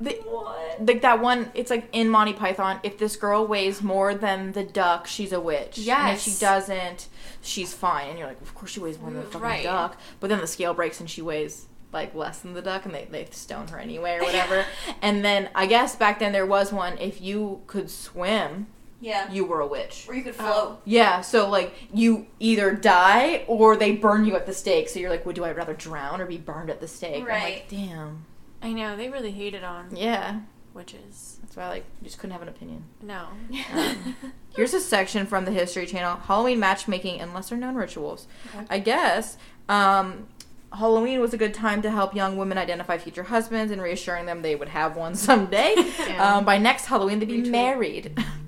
The, 0.00 0.10
What? 0.24 0.84
like 0.84 1.02
that 1.02 1.20
one, 1.20 1.50
it's 1.54 1.70
like 1.70 1.88
in 1.92 2.08
Monty 2.08 2.32
Python. 2.32 2.80
If 2.82 2.98
this 2.98 3.14
girl 3.14 3.46
weighs 3.46 3.82
more 3.82 4.14
than 4.14 4.50
the 4.52 4.64
duck, 4.64 5.06
she's 5.06 5.30
a 5.32 5.38
witch. 5.40 5.78
Yes. 5.78 5.98
And 6.00 6.16
if 6.16 6.22
she 6.22 6.40
doesn't, 6.40 7.06
she's 7.40 7.72
fine. 7.72 8.08
And 8.10 8.18
you're 8.18 8.26
like, 8.26 8.40
of 8.40 8.52
course 8.54 8.72
she 8.72 8.80
weighs 8.80 8.98
more 8.98 9.10
than 9.10 9.20
the 9.20 9.26
fucking 9.26 9.40
Right. 9.40 9.62
duck. 9.62 9.96
But 10.18 10.30
then 10.30 10.40
the 10.40 10.46
scale 10.48 10.74
breaks 10.74 10.98
and 10.98 11.08
she 11.08 11.22
weighs 11.22 11.66
like 11.92 12.14
less 12.16 12.38
than 12.40 12.54
the 12.54 12.62
duck, 12.62 12.84
and 12.86 12.94
they 12.94 13.04
they 13.10 13.26
stone 13.30 13.68
her 13.68 13.78
anyway 13.78 14.16
or 14.16 14.22
whatever. 14.24 14.64
and 15.02 15.24
then 15.24 15.50
I 15.54 15.66
guess 15.66 15.94
back 15.94 16.18
then 16.18 16.32
there 16.32 16.46
was 16.46 16.72
one. 16.72 16.96
If 16.98 17.20
you 17.20 17.60
could 17.68 17.88
swim, 17.90 18.66
Yeah. 19.02 19.30
you 19.30 19.44
were 19.44 19.60
a 19.60 19.66
witch. 19.66 20.06
Or 20.08 20.14
you 20.14 20.22
could 20.22 20.34
float. 20.36 20.80
Yeah, 20.86 21.20
so 21.20 21.50
like 21.50 21.74
you 21.92 22.26
either 22.40 22.72
die 22.72 23.44
or 23.48 23.76
they 23.76 23.92
burn 23.96 24.24
you 24.24 24.36
at 24.36 24.46
the 24.46 24.54
stake. 24.54 24.88
So 24.88 24.98
you're 25.00 25.10
like, 25.10 25.26
would 25.26 25.34
do 25.36 25.44
I 25.44 25.52
rather 25.52 25.74
drown 25.74 26.20
or 26.20 26.26
be 26.26 26.38
burned 26.38 26.70
at 26.70 26.80
the 26.80 26.88
stake? 26.88 27.20
I'm 27.22 27.26
Right. 27.26 27.42
like, 27.54 27.68
damn. 27.68 28.24
I 28.62 28.72
know 28.72 28.96
they 28.96 29.08
really 29.10 29.32
hated 29.32 29.64
on 29.64 29.94
Yeah, 29.96 30.40
witches. 30.72 31.38
that's 31.42 31.56
why 31.56 31.64
I 31.64 31.68
like 31.68 31.84
just 32.04 32.18
couldn't 32.18 32.32
have 32.32 32.42
an 32.42 32.48
opinion. 32.48 32.84
No. 33.02 33.26
Um, 33.74 34.16
Here's 34.54 34.72
a 34.72 34.80
section 34.80 35.26
from 35.26 35.44
the 35.46 35.50
History 35.50 35.84
Channel: 35.84 36.18
Halloween 36.18 36.60
matchmaking 36.60 37.20
and 37.20 37.34
lesser-known 37.34 37.74
rituals. 37.74 38.28
Okay. 38.54 38.66
I 38.70 38.78
guess 38.78 39.36
um, 39.68 40.28
Halloween 40.72 41.20
was 41.20 41.34
a 41.34 41.36
good 41.38 41.54
time 41.54 41.82
to 41.82 41.90
help 41.90 42.14
young 42.14 42.36
women 42.36 42.56
identify 42.56 42.98
future 42.98 43.24
husbands 43.24 43.72
and 43.72 43.82
reassuring 43.82 44.26
them 44.26 44.42
they 44.42 44.54
would 44.54 44.68
have 44.68 44.96
one 44.96 45.14
someday. 45.16 45.74
Yeah. 46.06 46.36
um, 46.36 46.44
by 46.44 46.58
next 46.58 46.86
Halloween, 46.86 47.18
they'd 47.18 47.28
be 47.28 47.42
Retweet. 47.42 47.50
married. 47.50 48.24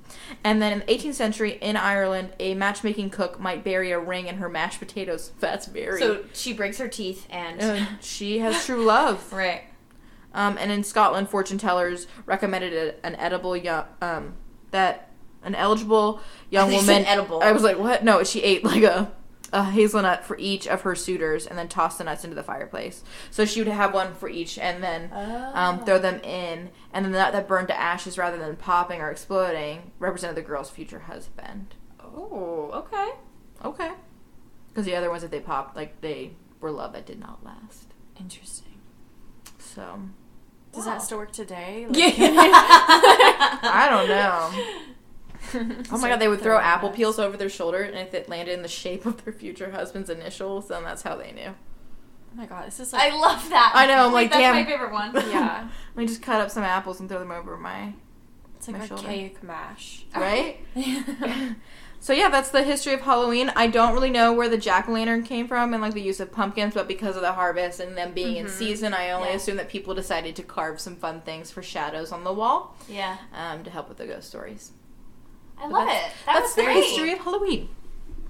And 0.44 0.60
then 0.60 0.72
in 0.72 0.78
the 0.80 0.84
18th 0.84 1.14
century 1.14 1.58
in 1.60 1.76
Ireland, 1.76 2.34
a 2.38 2.54
matchmaking 2.54 3.08
cook 3.10 3.40
might 3.40 3.64
bury 3.64 3.92
a 3.92 3.98
ring 3.98 4.26
in 4.26 4.36
her 4.36 4.48
mashed 4.50 4.78
potatoes. 4.78 5.32
That's 5.40 5.66
very. 5.66 5.98
So 5.98 6.24
she 6.34 6.52
breaks 6.52 6.78
her 6.78 6.88
teeth 6.88 7.26
and. 7.30 7.60
Uh, 7.60 7.86
she 8.00 8.38
has 8.40 8.64
true 8.66 8.84
love. 8.84 9.32
right. 9.32 9.62
Um, 10.34 10.58
and 10.58 10.70
in 10.72 10.82
Scotland, 10.82 11.30
fortune 11.30 11.58
tellers 11.58 12.08
recommended 12.26 12.96
an 13.04 13.14
edible 13.14 13.56
young 13.56 13.84
um, 14.02 14.34
that 14.72 15.10
an 15.44 15.54
eligible 15.54 16.20
young 16.50 16.72
woman. 16.72 17.04
edible. 17.04 17.40
I 17.40 17.52
was 17.52 17.62
like, 17.62 17.78
what? 17.78 18.02
No, 18.02 18.24
she 18.24 18.42
ate 18.42 18.64
like 18.64 18.82
a 18.82 19.12
a 19.54 19.64
hazelnut 19.64 20.25
for 20.25 20.37
each 20.38 20.66
of 20.66 20.82
her 20.82 20.94
suitors, 20.94 21.46
and 21.46 21.56
then 21.56 21.68
toss 21.68 21.96
the 21.98 22.05
nuts 22.05 22.24
into 22.24 22.35
the 22.35 22.42
fireplace. 22.42 23.02
So 23.31 23.44
she 23.44 23.61
would 23.61 23.68
have 23.68 23.94
one 23.94 24.12
for 24.14 24.28
each, 24.28 24.59
and 24.59 24.83
then 24.83 25.11
um, 25.55 25.85
throw 25.85 25.98
them 25.98 26.20
in, 26.24 26.70
and 26.92 27.05
then 27.05 27.12
the 27.12 27.18
nut 27.18 27.33
that 27.33 27.46
burned 27.48 27.68
to 27.68 27.81
ashes 27.81 28.18
rather 28.18 28.37
than 28.37 28.57
popping 28.57 29.00
or 29.00 29.11
exploding 29.11 29.92
represented 29.98 30.37
the 30.37 30.42
girl's 30.42 30.70
future 30.70 30.98
husband. 31.00 31.74
Oh, 32.02 32.70
okay. 32.74 33.11
Okay. 33.64 33.92
Because 34.70 34.85
the 34.87 34.96
other 34.96 35.09
ones 35.09 35.22
that 35.22 35.31
they 35.31 35.40
popped, 35.40 35.76
like 35.76 36.00
they 36.00 36.33
were 36.61 36.70
love 36.72 36.92
that 36.92 37.07
did 37.07 37.20
not 37.20 37.44
last. 37.44 37.94
Interesting. 38.18 38.81
So 39.59 40.00
Does 40.72 40.85
Wow. 40.87 40.92
that 40.94 41.02
still 41.02 41.18
work 41.18 41.31
today? 41.33 41.87
Yeah. 41.92 42.11
I 43.62 43.87
don't 43.88 44.09
know. 44.09 44.50
Oh 45.92 45.98
my 45.98 46.08
god, 46.08 46.20
they 46.20 46.28
would 46.28 46.40
throw 46.40 46.58
apple 46.58 46.88
nuts. 46.88 46.96
peels 46.96 47.18
over 47.18 47.36
their 47.36 47.48
shoulder, 47.48 47.82
and 47.82 47.96
if 47.96 48.12
it 48.14 48.28
landed 48.28 48.52
in 48.52 48.62
the 48.62 48.68
shape 48.68 49.06
of 49.06 49.24
their 49.24 49.32
future 49.32 49.70
husband's 49.70 50.10
initials, 50.10 50.68
then 50.68 50.82
that's 50.84 51.02
how 51.02 51.16
they 51.16 51.32
knew. 51.32 51.48
Oh 51.50 52.36
my 52.36 52.46
god, 52.46 52.66
this 52.66 52.80
is 52.80 52.92
I 52.92 53.10
love 53.10 53.48
that. 53.50 53.72
I 53.74 53.86
know, 53.86 54.06
I'm 54.06 54.12
like, 54.12 54.30
that's 54.30 54.40
damn. 54.40 54.54
my 54.56 54.64
favorite 54.64 54.92
one. 54.92 55.12
yeah, 55.30 55.68
Let 55.94 56.02
me 56.02 56.06
just 56.06 56.22
cut 56.22 56.40
up 56.40 56.50
some 56.50 56.64
apples 56.64 56.98
and 57.00 57.08
throw 57.08 57.18
them 57.20 57.30
over 57.30 57.56
my 57.56 57.92
it's 58.56 58.66
like 58.68 58.78
My 58.78 58.86
shoulder. 58.86 59.02
archaic 59.06 59.42
mash. 59.42 60.04
right. 60.16 60.58
so 62.00 62.12
yeah, 62.12 62.28
that's 62.30 62.50
the 62.50 62.62
history 62.62 62.92
of 62.94 63.02
Halloween. 63.02 63.52
I 63.54 63.66
don't 63.66 63.92
really 63.92 64.10
know 64.10 64.32
where 64.32 64.48
the 64.48 64.56
jack 64.58 64.88
o' 64.88 64.92
lantern 64.92 65.22
came 65.22 65.46
from 65.48 65.72
and 65.74 65.82
like 65.82 65.94
the 65.94 66.00
use 66.02 66.18
of 66.18 66.32
pumpkins, 66.32 66.74
but 66.74 66.88
because 66.88 67.14
of 67.16 67.22
the 67.22 67.32
harvest 67.32 67.78
and 67.80 67.96
them 67.96 68.12
being 68.12 68.36
in 68.36 68.46
Mhm. 68.46 68.50
season, 68.50 68.94
I 68.94 69.10
only 69.12 69.28
Yeah. 69.30 69.36
assume 69.36 69.56
that 69.58 69.68
people 69.68 69.94
decided 69.94 70.34
to 70.36 70.42
carve 70.42 70.80
some 70.80 70.96
fun 70.96 71.20
things 71.20 71.50
for 71.50 71.62
shadows 71.62 72.10
on 72.10 72.24
the 72.24 72.32
wall 72.32 72.74
Yeah. 72.88 73.16
um, 73.34 73.64
to 73.64 73.70
help 73.70 73.88
with 73.88 73.98
the 73.98 74.06
ghost 74.06 74.28
stories. 74.28 74.72
I 75.58 75.68
love 75.68 75.86
that's- 75.86 76.06
it. 76.10 76.12
That 76.26 76.32
that's 76.34 76.44
was 76.46 76.54
the 76.56 76.62
great. 76.64 76.84
history 76.84 77.12
of 77.12 77.18
Halloween. 77.20 77.68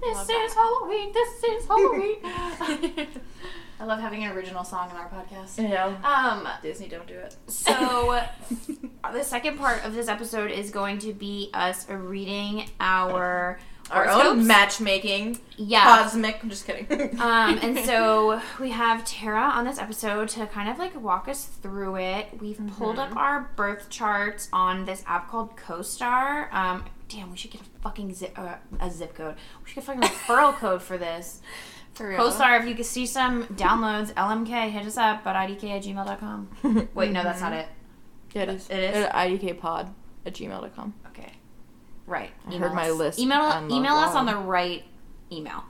This 0.01 0.17
is 0.21 0.27
that. 0.27 0.53
Halloween. 0.55 1.13
This 1.13 1.43
is 1.43 1.65
Halloween. 1.67 2.17
I 3.79 3.83
love 3.83 3.99
having 3.99 4.23
an 4.23 4.31
original 4.35 4.63
song 4.63 4.89
in 4.89 4.95
our 4.95 5.09
podcast. 5.09 5.57
Yeah. 5.69 5.85
Um, 6.03 6.47
Disney, 6.61 6.87
don't 6.87 7.07
do 7.07 7.15
it. 7.15 7.35
so 7.47 8.21
the 9.13 9.23
second 9.23 9.57
part 9.57 9.83
of 9.83 9.93
this 9.93 10.07
episode 10.07 10.49
is 10.51 10.69
going 10.71 10.99
to 10.99 11.11
be 11.13 11.49
us 11.53 11.89
reading 11.89 12.69
our 12.79 13.59
Our 13.91 14.03
horoscopes. 14.05 14.25
own 14.27 14.47
matchmaking. 14.47 15.39
yeah. 15.57 15.83
Cosmic. 16.03 16.39
I'm 16.41 16.49
just 16.49 16.65
kidding. 16.65 17.19
Um, 17.19 17.59
and 17.61 17.79
so 17.79 18.39
we 18.61 18.69
have 18.71 19.03
Tara 19.05 19.41
on 19.41 19.65
this 19.65 19.77
episode 19.79 20.29
to 20.29 20.45
kind 20.47 20.69
of 20.69 20.77
like 20.77 20.99
walk 21.01 21.27
us 21.27 21.45
through 21.45 21.97
it. 21.97 22.27
We've 22.39 22.61
pulled 22.77 22.97
up 22.99 23.13
our 23.17 23.49
birth 23.57 23.89
charts 23.89 24.47
on 24.53 24.85
this 24.85 25.03
app 25.05 25.29
called 25.29 25.55
CoStar. 25.57 26.51
Um, 26.53 26.85
damn, 27.15 27.31
we 27.31 27.37
should 27.37 27.51
get 27.51 27.61
a 27.61 27.79
fucking 27.81 28.13
zip, 28.13 28.37
uh, 28.37 28.55
a 28.79 28.91
zip 28.91 29.15
code. 29.15 29.35
We 29.63 29.69
should 29.69 29.75
get 29.75 29.83
a 29.83 29.87
fucking 29.87 30.01
referral 30.01 30.53
code 30.53 30.81
for 30.81 30.97
this. 30.97 31.41
For 31.93 32.09
real. 32.09 32.19
CoStar, 32.19 32.59
if 32.59 32.67
you 32.67 32.75
could 32.75 32.85
see 32.85 33.05
some 33.05 33.45
downloads, 33.45 34.13
LMK, 34.15 34.69
hit 34.69 34.85
us 34.85 34.97
up 34.97 35.25
at 35.25 35.47
idk 35.49 35.63
at 35.69 35.83
gmail.com. 35.83 36.89
Wait, 36.93 37.11
no, 37.13 37.23
that's 37.23 37.39
not 37.39 37.53
it. 37.53 37.67
Yeah, 38.33 38.41
it 38.43 38.49
is. 38.49 38.69
It 38.69 38.79
is? 38.79 38.95
At 39.05 39.13
idkpod 39.13 39.93
at 40.25 40.33
gmail.com. 40.33 40.93
Okay. 41.07 41.31
Right. 42.05 42.31
I 42.49 42.55
heard 42.57 42.73
my 42.73 42.89
us. 42.89 42.97
list 42.97 43.19
Email, 43.19 43.65
email 43.71 43.93
us 43.93 44.13
on 44.13 44.25
the 44.25 44.35
right 44.35 44.83
email. 45.31 45.63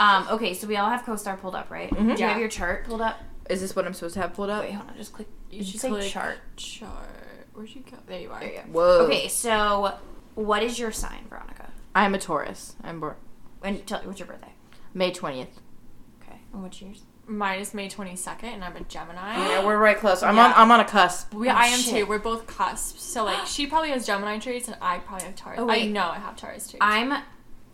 Um, 0.00 0.26
okay, 0.32 0.54
so 0.54 0.66
we 0.66 0.76
all 0.76 0.90
have 0.90 1.04
CoStar 1.04 1.40
pulled 1.40 1.54
up, 1.54 1.70
right? 1.70 1.88
Mhm. 1.90 1.98
Do 1.98 2.02
you 2.14 2.18
Yeah. 2.18 2.30
have 2.30 2.40
your 2.40 2.48
chart 2.48 2.84
pulled 2.86 3.00
up? 3.00 3.20
Is 3.48 3.60
this 3.60 3.76
what 3.76 3.86
I'm 3.86 3.94
supposed 3.94 4.14
to 4.14 4.22
have 4.22 4.34
pulled 4.34 4.50
up? 4.50 4.64
Wait, 4.64 4.72
hold 4.72 4.90
on, 4.90 4.96
just 4.96 5.12
click. 5.12 5.28
You 5.52 5.62
should 5.62 5.78
say 5.80 5.88
click 5.88 6.10
chart? 6.10 6.38
Chart. 6.56 7.46
Where'd 7.52 7.72
you 7.72 7.84
go? 7.88 7.96
There 8.08 8.18
you 8.20 8.32
are. 8.32 8.40
There 8.40 8.48
you 8.52 8.56
go. 8.56 8.64
Whoa. 8.72 9.04
Okay, 9.06 9.28
so 9.28 9.94
what 10.34 10.62
is 10.62 10.78
your 10.78 10.92
sign, 10.92 11.26
Veronica? 11.28 11.70
I'm 11.94 12.14
a 12.14 12.18
Taurus. 12.18 12.74
I'm 12.82 13.00
born 13.00 13.16
And 13.62 13.86
tell 13.86 14.00
what's 14.02 14.18
your 14.18 14.26
birthday? 14.28 14.52
May 14.92 15.10
20th. 15.12 15.48
Okay, 16.22 16.38
and 16.52 16.62
what's 16.62 16.80
yours? 16.80 17.02
Mine 17.26 17.60
is 17.60 17.72
May 17.72 17.88
22nd, 17.88 18.44
and 18.44 18.62
I'm 18.62 18.76
a 18.76 18.80
Gemini. 18.82 19.36
Yeah, 19.38 19.64
we're 19.64 19.78
right 19.78 19.96
close. 19.96 20.22
I'm 20.22 20.36
Yeah. 20.36 20.46
on. 20.46 20.52
I'm 20.56 20.70
on 20.70 20.80
a 20.80 20.84
cusp. 20.84 21.32
We, 21.32 21.48
Oh, 21.48 21.52
I 21.54 21.66
am 21.66 21.74
oh, 21.78 21.82
shit. 21.82 21.94
too. 21.94 22.06
We're 22.06 22.18
both 22.18 22.46
cusps. 22.46 23.02
So 23.02 23.24
like, 23.24 23.46
she 23.46 23.66
probably 23.66 23.90
has 23.90 24.06
Gemini 24.06 24.38
traits, 24.38 24.68
and 24.68 24.76
I 24.82 24.98
probably 24.98 25.26
have 25.26 25.34
Taurus. 25.36 25.58
Oh, 25.60 25.64
I 25.64 25.66
wait. 25.68 25.90
know 25.90 26.10
I 26.10 26.18
have 26.18 26.36
Taurus 26.36 26.68
traits. 26.68 26.78
I'm 26.82 27.22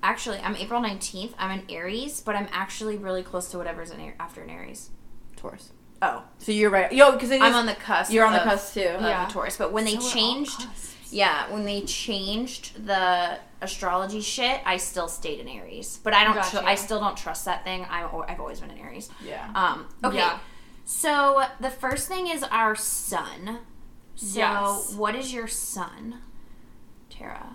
actually 0.05 0.39
I'm 0.39 0.55
April 0.57 0.81
nineteenth. 0.81 1.35
I'm 1.37 1.51
an 1.51 1.65
Aries, 1.69 2.21
but 2.21 2.37
I'm 2.37 2.47
actually 2.53 2.97
really 2.97 3.23
close 3.25 3.49
to 3.51 3.59
whatever's 3.59 3.91
an 3.91 4.01
Ar- 4.01 4.15
after 4.21 4.41
an 4.43 4.51
Aries. 4.51 4.91
Taurus. 5.37 5.73
Oh, 6.01 6.23
So 6.39 6.53
you're 6.53 6.71
right. 6.71 6.91
Yo, 6.93 7.13
because 7.13 7.33
I'm 7.33 7.55
on 7.55 7.67
the 7.67 7.75
cusp. 7.75 8.13
You're 8.13 8.25
on 8.27 8.33
the 8.33 8.39
of- 8.41 8.45
cusp 8.49 8.75
too. 8.75 8.83
of 8.83 9.03
Yeah. 9.03 9.27
a 9.27 9.31
Taurus, 9.31 9.57
but 9.57 9.73
when 9.73 9.85
they 9.85 9.97
So 9.97 9.99
we're 9.99 10.05
all 10.05 10.11
changed, 10.13 10.53
cusps. 10.61 10.95
Yeah, 11.13 11.51
when 11.53 11.65
they 11.65 11.83
changed 11.83 12.87
the 12.87 13.39
astrology 13.61 14.21
shit, 14.21 14.61
I 14.65 14.77
still 14.79 15.09
stayed 15.09 15.41
in 15.41 15.49
Aries, 15.49 15.99
but 16.03 16.13
I 16.15 16.25
don't. 16.25 16.35
Gotcha. 16.35 16.59
Tr- 16.61 16.65
I 16.67 16.75
still 16.75 17.01
don't 17.01 17.17
trust 17.17 17.45
that 17.47 17.65
thing. 17.65 17.87
I'm. 17.91 18.09
I've 18.29 18.41
always 18.41 18.61
been 18.61 18.71
in 18.71 18.79
Aries. 18.79 19.11
Yeah. 19.25 19.51
Um, 19.55 19.87
okay. 20.05 20.17
Yeah. 20.19 20.39
So 20.85 21.43
the 21.61 21.71
first 21.71 22.09
thing 22.09 22.27
is 22.29 22.43
our 22.45 22.75
sun. 22.75 23.59
So 24.17 24.39
Yes. 24.39 24.95
what 24.95 25.15
is 25.15 25.33
your 25.33 25.47
sun, 25.47 26.19
Tara? 27.09 27.47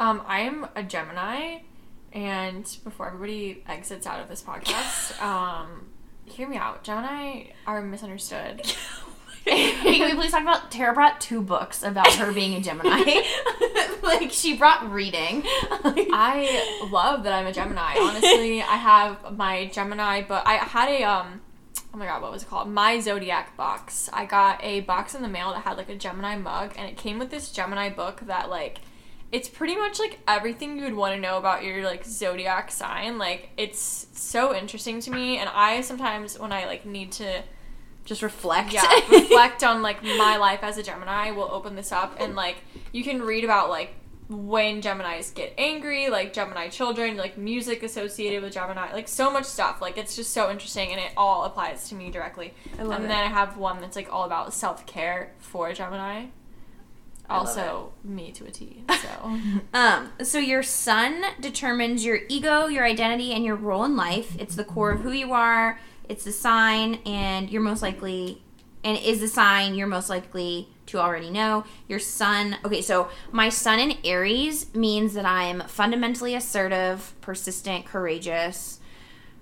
Um, 0.00 0.22
I'm 0.26 0.66
a 0.74 0.82
Gemini, 0.82 1.58
and 2.12 2.64
before 2.84 3.06
everybody 3.08 3.62
exits 3.68 4.06
out 4.06 4.20
of 4.20 4.28
this 4.28 4.42
podcast, 4.42 5.20
um, 5.22 5.86
hear 6.24 6.48
me 6.48 6.56
out. 6.56 6.82
Gemini 6.82 7.48
are 7.66 7.82
misunderstood. 7.82 8.62
Can 9.44 10.10
we 10.10 10.14
please 10.14 10.30
talk 10.30 10.42
about 10.42 10.70
Tara 10.70 10.94
brought 10.94 11.20
two 11.20 11.42
books 11.42 11.82
about 11.82 12.12
her 12.14 12.32
being 12.32 12.54
a 12.54 12.60
Gemini? 12.60 13.22
like 14.02 14.30
she 14.30 14.56
brought 14.56 14.90
reading. 14.90 15.42
I 15.46 16.88
love 16.90 17.24
that 17.24 17.32
I'm 17.32 17.46
a 17.46 17.52
Gemini. 17.52 17.96
Honestly, 17.98 18.62
I 18.62 18.76
have 18.76 19.36
my 19.36 19.66
Gemini, 19.66 20.22
but 20.26 20.46
I 20.46 20.54
had 20.54 20.88
a 20.88 21.02
um 21.04 21.40
oh 21.92 21.98
my 21.98 22.06
god, 22.06 22.22
what 22.22 22.32
was 22.32 22.42
it 22.42 22.48
called? 22.48 22.68
My 22.68 22.98
Zodiac 23.00 23.56
box. 23.56 24.08
I 24.12 24.24
got 24.24 24.62
a 24.62 24.80
box 24.80 25.14
in 25.14 25.22
the 25.22 25.28
mail 25.28 25.52
that 25.52 25.62
had 25.62 25.76
like 25.76 25.88
a 25.88 25.96
Gemini 25.96 26.36
mug 26.36 26.72
and 26.76 26.88
it 26.88 26.96
came 26.96 27.18
with 27.18 27.30
this 27.30 27.50
Gemini 27.50 27.90
book 27.90 28.20
that 28.26 28.48
like 28.48 28.78
it's 29.30 29.48
pretty 29.48 29.76
much 29.76 29.98
like 29.98 30.20
everything 30.28 30.78
you 30.78 30.84
would 30.84 30.94
want 30.94 31.14
to 31.14 31.20
know 31.20 31.38
about 31.38 31.64
your 31.64 31.84
like 31.84 32.04
zodiac 32.04 32.70
sign. 32.70 33.18
Like 33.18 33.50
it's 33.56 34.06
so 34.12 34.54
interesting 34.54 35.00
to 35.00 35.10
me 35.10 35.38
and 35.38 35.50
I 35.52 35.82
sometimes 35.82 36.38
when 36.38 36.52
I 36.52 36.66
like 36.66 36.86
need 36.86 37.12
to 37.12 37.42
Just 38.04 38.22
reflect. 38.22 38.72
yeah, 38.72 38.82
reflect 39.10 39.64
on 39.64 39.82
like 39.82 40.02
my 40.18 40.36
life 40.36 40.60
as 40.62 40.76
a 40.78 40.82
Gemini. 40.82 41.30
We'll 41.30 41.50
open 41.50 41.74
this 41.74 41.92
up 41.92 42.16
and 42.20 42.34
like 42.34 42.56
you 42.92 43.02
can 43.02 43.22
read 43.22 43.44
about 43.44 43.70
like 43.70 43.94
when 44.28 44.80
Geminis 44.80 45.34
get 45.34 45.54
angry, 45.58 46.08
like 46.08 46.32
Gemini 46.32 46.68
children, 46.68 47.16
like 47.16 47.36
music 47.36 47.82
associated 47.82 48.42
with 48.42 48.54
Gemini, 48.54 48.92
like 48.92 49.08
so 49.08 49.30
much 49.30 49.44
stuff. 49.44 49.80
Like 49.80 49.98
it's 49.98 50.16
just 50.16 50.32
so 50.32 50.50
interesting 50.50 50.90
and 50.90 51.00
it 51.00 51.12
all 51.16 51.44
applies 51.44 51.88
to 51.90 51.94
me 51.94 52.10
directly. 52.10 52.54
I 52.78 52.82
love 52.82 52.96
and 52.96 53.04
it. 53.04 53.08
then 53.08 53.18
I 53.18 53.28
have 53.28 53.56
one 53.56 53.80
that's 53.80 53.96
like 53.96 54.12
all 54.12 54.24
about 54.24 54.52
self 54.54 54.86
care 54.86 55.32
for 55.38 55.72
Gemini. 55.72 56.26
I 57.28 57.36
Also 57.36 57.92
me 58.02 58.32
to 58.32 58.44
a 58.44 58.50
T. 58.50 58.84
So 58.90 59.38
Um, 59.72 60.12
so 60.22 60.38
your 60.38 60.62
sun 60.62 61.22
determines 61.40 62.04
your 62.04 62.20
ego, 62.28 62.66
your 62.66 62.84
identity, 62.84 63.32
and 63.32 63.44
your 63.44 63.56
role 63.56 63.84
in 63.84 63.96
life. 63.96 64.36
It's 64.38 64.56
the 64.56 64.64
core 64.64 64.90
of 64.90 65.00
who 65.00 65.10
you 65.10 65.32
are. 65.32 65.78
It's 66.08 66.24
the 66.24 66.32
sign, 66.32 66.96
and 67.06 67.50
you're 67.50 67.62
most 67.62 67.82
likely, 67.82 68.42
and 68.82 68.98
is 68.98 69.20
the 69.20 69.28
sign 69.28 69.74
you're 69.74 69.86
most 69.86 70.10
likely 70.10 70.68
to 70.86 70.98
already 70.98 71.30
know. 71.30 71.64
Your 71.88 71.98
sun. 71.98 72.58
Okay, 72.64 72.82
so 72.82 73.08
my 73.32 73.48
sun 73.48 73.78
in 73.78 73.96
Aries 74.04 74.74
means 74.74 75.14
that 75.14 75.24
I'm 75.24 75.60
fundamentally 75.62 76.34
assertive, 76.34 77.14
persistent, 77.20 77.86
courageous. 77.86 78.80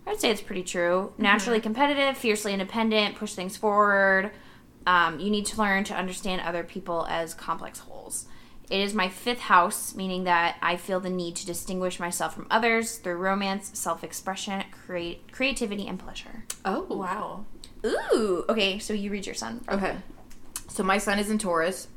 I'd 0.07 0.21
say 0.21 0.31
it's 0.31 0.41
pretty 0.41 0.63
true. 0.63 1.13
Naturally 1.19 1.61
competitive, 1.61 2.17
fiercely 2.17 2.53
independent, 2.53 3.17
push 3.17 3.35
things 3.35 3.57
forward. 3.57 4.33
Um, 4.87 5.21
you 5.21 5.31
need 5.31 5.47
to 5.47 5.59
learn 5.59 5.85
to 5.85 5.95
understand 5.95 6.41
other 6.41 6.65
people 6.65 7.07
as 7.09 7.35
complex. 7.35 7.83
It 8.73 8.81
is 8.81 8.95
my 8.95 9.11
fifth 9.11 9.41
house, 9.41 9.95
meaning 9.95 10.25
that 10.25 10.57
I 10.63 10.77
feel 10.77 10.99
the 10.99 11.11
need 11.11 11.37
to 11.37 11.45
distinguish 11.45 12.01
myself 12.01 12.35
from 12.35 12.47
others 12.51 12.97
through 12.97 13.17
romance, 13.17 13.79
self 13.79 14.03
expression, 14.03 14.65
create, 14.87 15.31
creativity, 15.31 15.87
and 15.87 15.99
pleasure. 15.99 16.45
Oh. 16.65 16.87
wow. 16.89 17.45
Ooh. 17.85 18.47
Okay, 18.49 18.79
so 18.79 18.95
you 18.95 19.11
read 19.11 19.27
your 19.27 19.35
sun. 19.35 19.61
Okay. 19.69 19.99
So 20.69 20.83
my 20.83 20.97
sun 20.97 21.19
is 21.19 21.29
in 21.29 21.37
Taurus, 21.37 21.89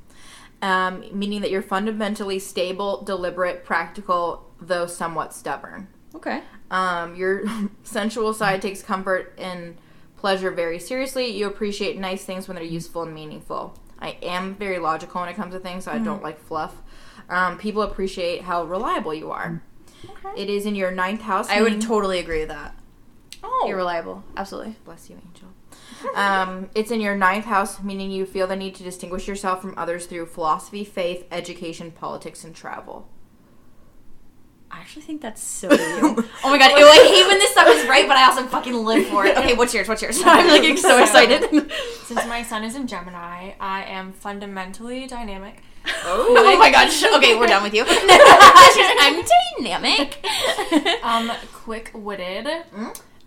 um, 0.61 1.05
meaning 1.13 1.39
that 1.39 1.49
you're 1.49 1.61
fundamentally 1.61 2.39
stable, 2.39 3.03
deliberate, 3.03 3.63
practical, 3.63 4.51
though 4.59 4.85
somewhat 4.85 5.33
stubborn. 5.33 5.87
Okay. 6.13 6.41
Um, 6.71 7.15
your 7.15 7.45
sensual 7.83 8.33
side 8.33 8.61
takes 8.61 8.81
comfort 8.81 9.33
in 9.39 9.77
pleasure 10.17 10.51
very 10.51 10.79
seriously. 10.79 11.27
You 11.27 11.47
appreciate 11.47 11.97
nice 11.97 12.25
things 12.25 12.49
when 12.49 12.55
they're 12.55 12.65
useful 12.65 13.03
and 13.03 13.13
meaningful. 13.13 13.79
I 14.05 14.17
am 14.21 14.53
very 14.55 14.77
logical 14.77 15.21
when 15.21 15.29
it 15.29 15.35
comes 15.35 15.53
to 15.55 15.59
things, 15.59 15.85
so 15.85 15.91
I 15.91 15.97
don't 15.97 16.21
like 16.21 16.39
fluff. 16.39 16.75
Um, 17.27 17.57
people 17.57 17.81
appreciate 17.81 18.43
how 18.43 18.63
reliable 18.63 19.15
you 19.15 19.31
are. 19.31 19.63
It 20.37 20.47
is 20.47 20.67
in 20.67 20.75
your 20.75 20.91
ninth 20.91 21.21
house. 21.21 21.49
I 21.49 21.61
would 21.63 21.81
totally 21.81 22.19
agree 22.19 22.41
with 22.41 22.49
that. 22.49 22.75
Oh, 23.43 23.65
You're 23.67 23.77
reliable. 23.77 24.23
Absolutely. 24.37 24.75
Bless 24.85 25.09
you, 25.09 25.19
Angel. 25.25 25.49
Um, 26.15 26.69
it's 26.75 26.91
in 26.91 27.01
your 27.01 27.15
ninth 27.15 27.45
house, 27.45 27.81
meaning 27.81 28.11
you 28.11 28.27
feel 28.27 28.45
the 28.45 28.55
need 28.55 28.75
to 28.75 28.83
distinguish 28.83 29.27
yourself 29.27 29.59
from 29.61 29.73
others 29.75 30.05
through 30.05 30.27
philosophy, 30.27 30.83
faith, 30.83 31.25
education, 31.31 31.89
politics, 31.91 32.43
and 32.43 32.55
travel. 32.55 33.09
I 34.75 34.79
actually 34.79 35.03
think 35.03 35.21
that's 35.21 35.41
so 35.41 35.71
you. 35.71 35.77
oh 36.43 36.49
my 36.49 36.57
god, 36.57 36.77
ew, 36.77 36.85
I 36.85 37.07
hate 37.07 37.27
when 37.27 37.39
this 37.39 37.51
stuff 37.51 37.67
is 37.69 37.87
right, 37.87 38.05
but 38.07 38.17
I 38.17 38.25
also 38.25 38.45
fucking 38.45 38.73
live 38.73 39.07
for 39.07 39.25
it. 39.25 39.37
Okay, 39.37 39.53
what's 39.53 39.73
yours? 39.73 39.87
What's 39.87 40.01
yours? 40.01 40.21
I'm 40.25 40.47
like 40.49 40.77
so 40.77 41.01
excited. 41.01 41.71
Since 42.03 42.25
my 42.27 42.43
sun 42.43 42.65
is 42.65 42.75
in 42.75 42.85
Gemini, 42.85 43.53
I 43.57 43.83
am 43.83 44.11
fundamentally 44.11 45.07
dynamic. 45.07 45.63
oh 46.03 46.57
my 46.59 46.71
god, 46.71 46.91
okay, 47.17 47.37
we're 47.37 47.47
done 47.47 47.63
with 47.63 47.73
you. 47.73 47.85
She's 47.85 47.95
like, 47.95 48.97
I'm 48.99 49.23
dynamic. 49.57 50.25
Um, 51.03 51.31
quick 51.53 51.91
witted. 51.93 52.47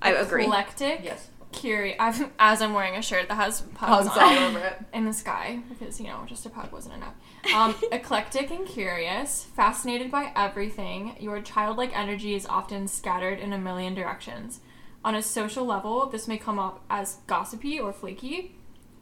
I 0.03 0.13
agree. 0.13 0.45
Eclectic. 0.45 1.01
Yes. 1.03 1.31
Curious. 1.53 1.97
I've, 1.99 2.31
as 2.39 2.61
I'm 2.61 2.75
wearing 2.75 2.95
a 2.95 3.03
shirt 3.03 3.29
that 3.29 3.35
has 3.37 3.63
pugs, 3.75 4.07
Hugs 4.07 4.19
on 4.19 4.23
all 4.23 4.45
over 4.49 4.59
it. 4.59 4.79
in 4.93 5.07
the 5.07 5.13
sky 5.13 5.61
because 5.69 5.99
you 5.99 6.07
know 6.07 6.23
just 6.27 6.45
a 6.47 6.51
pug 6.51 6.71
wasn't 6.73 6.95
enough. 6.97 7.15
Um, 7.55 7.75
eclectic 7.93 8.51
and 8.51 8.67
curious, 8.67 9.45
fascinated 9.57 10.11
by 10.11 10.31
everything. 10.37 11.17
Your 11.19 11.41
childlike 11.41 11.97
energy 11.99 12.35
is 12.35 12.45
often 12.47 12.87
scattered 12.87 13.41
in 13.41 13.53
a 13.53 13.59
million 13.59 13.95
directions. 13.95 14.61
On 15.05 15.15
a 15.15 15.23
social 15.23 15.65
level, 15.65 16.07
this 16.07 16.29
may 16.29 16.37
come 16.39 16.59
up 16.59 16.85
as 16.91 17.19
gossipy 17.27 17.81
or 17.81 17.93
flaky. 17.93 18.55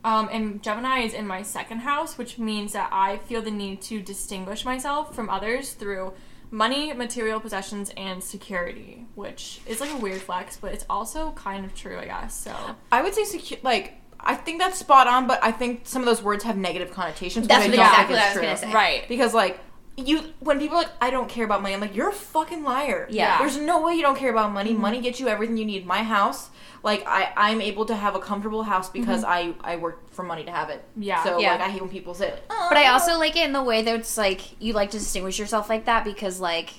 Um, 0.04 0.28
and 0.30 0.62
Gemini 0.62 1.00
is 1.00 1.14
in 1.14 1.26
my 1.26 1.42
second 1.42 1.78
house, 1.80 2.16
which 2.16 2.38
means 2.38 2.74
that 2.74 2.90
I 2.92 3.16
feel 3.16 3.42
the 3.42 3.50
need 3.50 3.80
to 3.82 4.00
distinguish 4.00 4.64
myself 4.64 5.16
from 5.16 5.28
others 5.28 5.72
through 5.72 6.12
money, 6.50 6.92
material 6.92 7.40
possessions, 7.40 7.92
and 7.96 8.22
security, 8.22 9.06
which 9.14 9.60
is 9.66 9.80
like 9.80 9.92
a 9.92 9.96
weird 9.96 10.20
flex, 10.20 10.56
but 10.56 10.72
it's 10.72 10.86
also 10.88 11.32
kind 11.32 11.64
of 11.64 11.74
true, 11.74 11.98
I 11.98 12.04
guess. 12.06 12.34
So 12.34 12.54
I 12.92 13.02
would 13.02 13.14
say 13.14 13.24
secure, 13.24 13.60
like 13.62 13.94
I 14.20 14.34
think 14.34 14.58
that's 14.60 14.78
spot 14.78 15.06
on, 15.06 15.26
but 15.26 15.38
I 15.42 15.52
think 15.52 15.82
some 15.84 16.02
of 16.02 16.06
those 16.06 16.22
words 16.22 16.44
have 16.44 16.56
negative 16.56 16.90
connotations. 16.90 17.46
That's 17.48 17.64
I 17.64 17.68
exactly 17.68 18.14
what 18.14 18.24
I 18.24 18.28
is 18.30 18.34
was 18.36 18.42
gonna 18.42 18.56
say. 18.56 18.72
right, 18.72 19.08
Because 19.08 19.34
like 19.34 19.60
you, 19.96 20.20
when 20.40 20.58
people 20.58 20.76
are 20.76 20.82
like 20.82 20.92
I 21.00 21.10
don't 21.10 21.28
care 21.28 21.44
about 21.44 21.62
money, 21.62 21.74
I'm 21.74 21.80
like 21.80 21.96
you're 21.96 22.10
a 22.10 22.12
fucking 22.12 22.62
liar. 22.64 23.06
Yeah. 23.10 23.38
There's 23.38 23.56
no 23.56 23.82
way 23.82 23.94
you 23.94 24.02
don't 24.02 24.18
care 24.18 24.30
about 24.30 24.52
money. 24.52 24.72
Mm-hmm. 24.72 24.80
Money 24.82 25.00
gets 25.00 25.18
you 25.20 25.28
everything 25.28 25.56
you 25.56 25.64
need. 25.64 25.86
My 25.86 26.02
house, 26.02 26.50
like 26.82 27.02
I, 27.06 27.32
I'm 27.36 27.60
able 27.62 27.86
to 27.86 27.96
have 27.96 28.14
a 28.14 28.18
comfortable 28.20 28.62
house 28.62 28.90
because 28.90 29.24
I, 29.24 29.54
I 29.62 29.76
work 29.76 30.10
for 30.12 30.22
money 30.22 30.44
to 30.44 30.50
have 30.50 30.68
it. 30.70 30.82
Mm-hmm. 30.92 31.02
Yeah. 31.02 31.24
So 31.24 31.38
Yeah. 31.38 31.52
like 31.52 31.60
I 31.62 31.68
hate 31.70 31.80
when 31.80 31.90
people 31.90 32.12
say, 32.14 32.34
oh, 32.50 32.66
But 32.68 32.78
I 32.78 32.88
also 32.88 33.18
like 33.18 33.36
it 33.36 33.44
in 33.46 33.52
the 33.52 33.62
way 33.62 33.82
that 33.82 33.94
it's 34.00 34.18
like 34.18 34.60
you 34.60 34.74
like 34.74 34.90
to 34.90 34.98
distinguish 34.98 35.38
yourself 35.38 35.70
like 35.70 35.86
that 35.86 36.04
because 36.04 36.40
like 36.40 36.74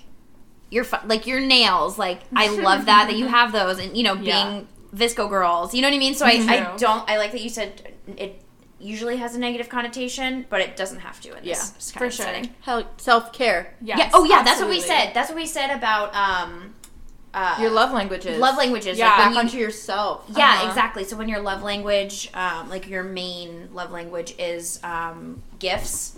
your 0.70 0.84
fu- 0.84 1.06
like 1.08 1.26
your 1.26 1.40
nails, 1.40 1.98
like 1.98 2.22
I 2.36 2.50
love 2.50 2.86
that 2.86 3.08
that 3.08 3.16
you 3.18 3.26
have 3.38 3.52
those 3.52 3.80
and 3.80 3.98
you 3.98 4.04
know 4.04 4.16
being 4.16 4.28
Yeah. 4.28 4.62
VSCO 4.94 5.28
girls, 5.30 5.74
you 5.74 5.82
know 5.82 5.90
what 5.90 5.96
I 5.96 6.00
mean? 6.00 6.14
So 6.14 6.26
I 6.26 6.32
I 6.48 6.78
don't 6.78 7.10
I 7.10 7.18
like 7.18 7.32
that 7.32 7.42
you 7.42 7.50
said 7.50 7.94
it 8.16 8.42
usually 8.80 9.18
has 9.18 9.36
a 9.36 9.40
negative 9.40 9.70
connotation, 9.70 10.46
but 10.50 10.62
it 10.62 10.76
doesn't 10.76 11.00
have 11.00 11.20
to 11.22 11.30
in 11.38 11.44
Yeah, 11.44 11.56
this 11.56 11.92
kind 11.92 12.00
for 12.00 12.06
of 12.06 12.14
sure. 12.14 12.26
setting. 12.26 12.50
hell, 12.62 12.88
self 12.98 13.34
care. 13.34 13.74
Yes, 13.82 13.98
yeah. 14.00 14.10
Oh 14.14 14.24
yeah, 14.24 14.44
that's 14.44 14.60
what 14.62 14.70
we 14.70 14.80
said. 14.80 15.14
That's 15.14 15.30
what 15.30 15.36
we 15.36 15.46
said 15.46 15.76
about 15.76 16.14
um 16.16 16.74
uh 17.34 17.58
Your 17.60 17.72
love 17.72 17.92
languages. 17.92 18.40
love 18.40 18.58
languages. 18.58 18.98
Yeah. 18.98 19.08
like 19.08 19.18
Back 19.18 19.26
when 19.28 19.34
you, 19.36 19.40
onto 19.42 19.58
yourself. 19.58 20.26
Yeah, 20.36 20.52
Uh-huh. 20.54 20.68
exactly. 20.70 21.04
So 21.04 21.18
when 21.18 21.28
your 21.30 21.40
love 21.42 21.62
language, 21.64 22.30
um, 22.34 22.70
like 22.70 22.88
your 22.88 23.04
main 23.04 23.70
love 23.74 23.92
language 23.92 24.34
is 24.40 24.80
um, 24.84 25.42
gifts, 25.60 26.18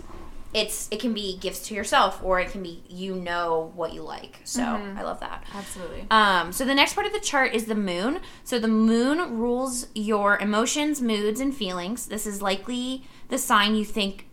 it's 0.52 0.88
it 0.90 0.98
can 0.98 1.12
be 1.14 1.38
gifts 1.38 1.68
to 1.68 1.74
yourself 1.74 2.20
or 2.24 2.40
it 2.40 2.50
can 2.50 2.62
be 2.62 2.82
you 2.88 3.14
know 3.14 3.70
what 3.76 3.92
you 3.92 4.02
like. 4.02 4.40
So 4.44 4.62
Mhm. 4.62 4.98
I 4.98 5.02
love 5.02 5.20
that. 5.20 5.44
Absolutely. 5.54 6.06
Um, 6.10 6.50
so 6.52 6.64
the 6.64 6.74
next 6.74 6.94
part 6.94 7.06
of 7.06 7.12
the 7.12 7.20
chart 7.20 7.54
is 7.54 7.66
the 7.66 7.74
moon. 7.76 8.20
So 8.42 8.58
the 8.58 8.66
moon 8.68 9.38
rules 9.38 9.86
your 9.94 10.38
emotions, 10.38 11.00
moods, 11.00 11.38
and 11.40 11.54
feelings. 11.54 12.06
This 12.06 12.26
is 12.26 12.42
likely 12.42 13.04
the 13.28 13.38
sign 13.38 13.76
you 13.76 13.84
think 13.84 14.26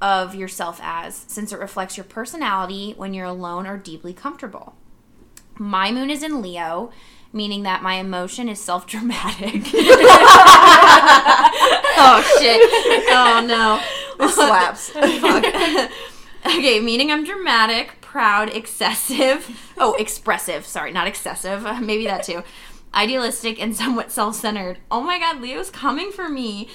of 0.00 0.34
yourself 0.34 0.80
as, 0.82 1.24
since 1.28 1.52
it 1.52 1.58
reflects 1.60 1.96
your 1.96 2.04
personality 2.04 2.94
when 2.96 3.14
you're 3.14 3.26
alone 3.26 3.66
or 3.66 3.76
deeply 3.76 4.12
comfortable. 4.12 4.74
My 5.56 5.92
moon 5.92 6.08
is 6.10 6.22
in 6.22 6.40
Leo, 6.42 6.90
meaning 7.32 7.62
that 7.64 7.82
my 7.82 7.94
emotion 7.94 8.48
is 8.48 8.58
self 8.60 8.86
dramatic. 8.86 9.62
oh 12.02 12.36
shit. 12.40 12.60
Oh 13.10 13.44
no. 13.46 13.80
This 14.20 14.34
slaps. 14.36 14.92
Okay, 16.46 16.80
meaning 16.80 17.12
I'm 17.12 17.24
dramatic, 17.24 18.00
proud, 18.00 18.48
excessive. 18.54 19.70
Oh, 19.76 19.94
expressive. 19.94 20.64
Sorry, 20.64 20.90
not 20.90 21.06
excessive. 21.06 21.62
Maybe 21.82 22.06
that 22.06 22.22
too. 22.24 22.42
Idealistic 22.94 23.60
and 23.62 23.76
somewhat 23.76 24.10
self 24.10 24.34
centered. 24.36 24.78
Oh 24.90 25.02
my 25.02 25.18
god, 25.18 25.40
Leo's 25.40 25.70
coming 25.70 26.10
for 26.10 26.28
me. 26.28 26.68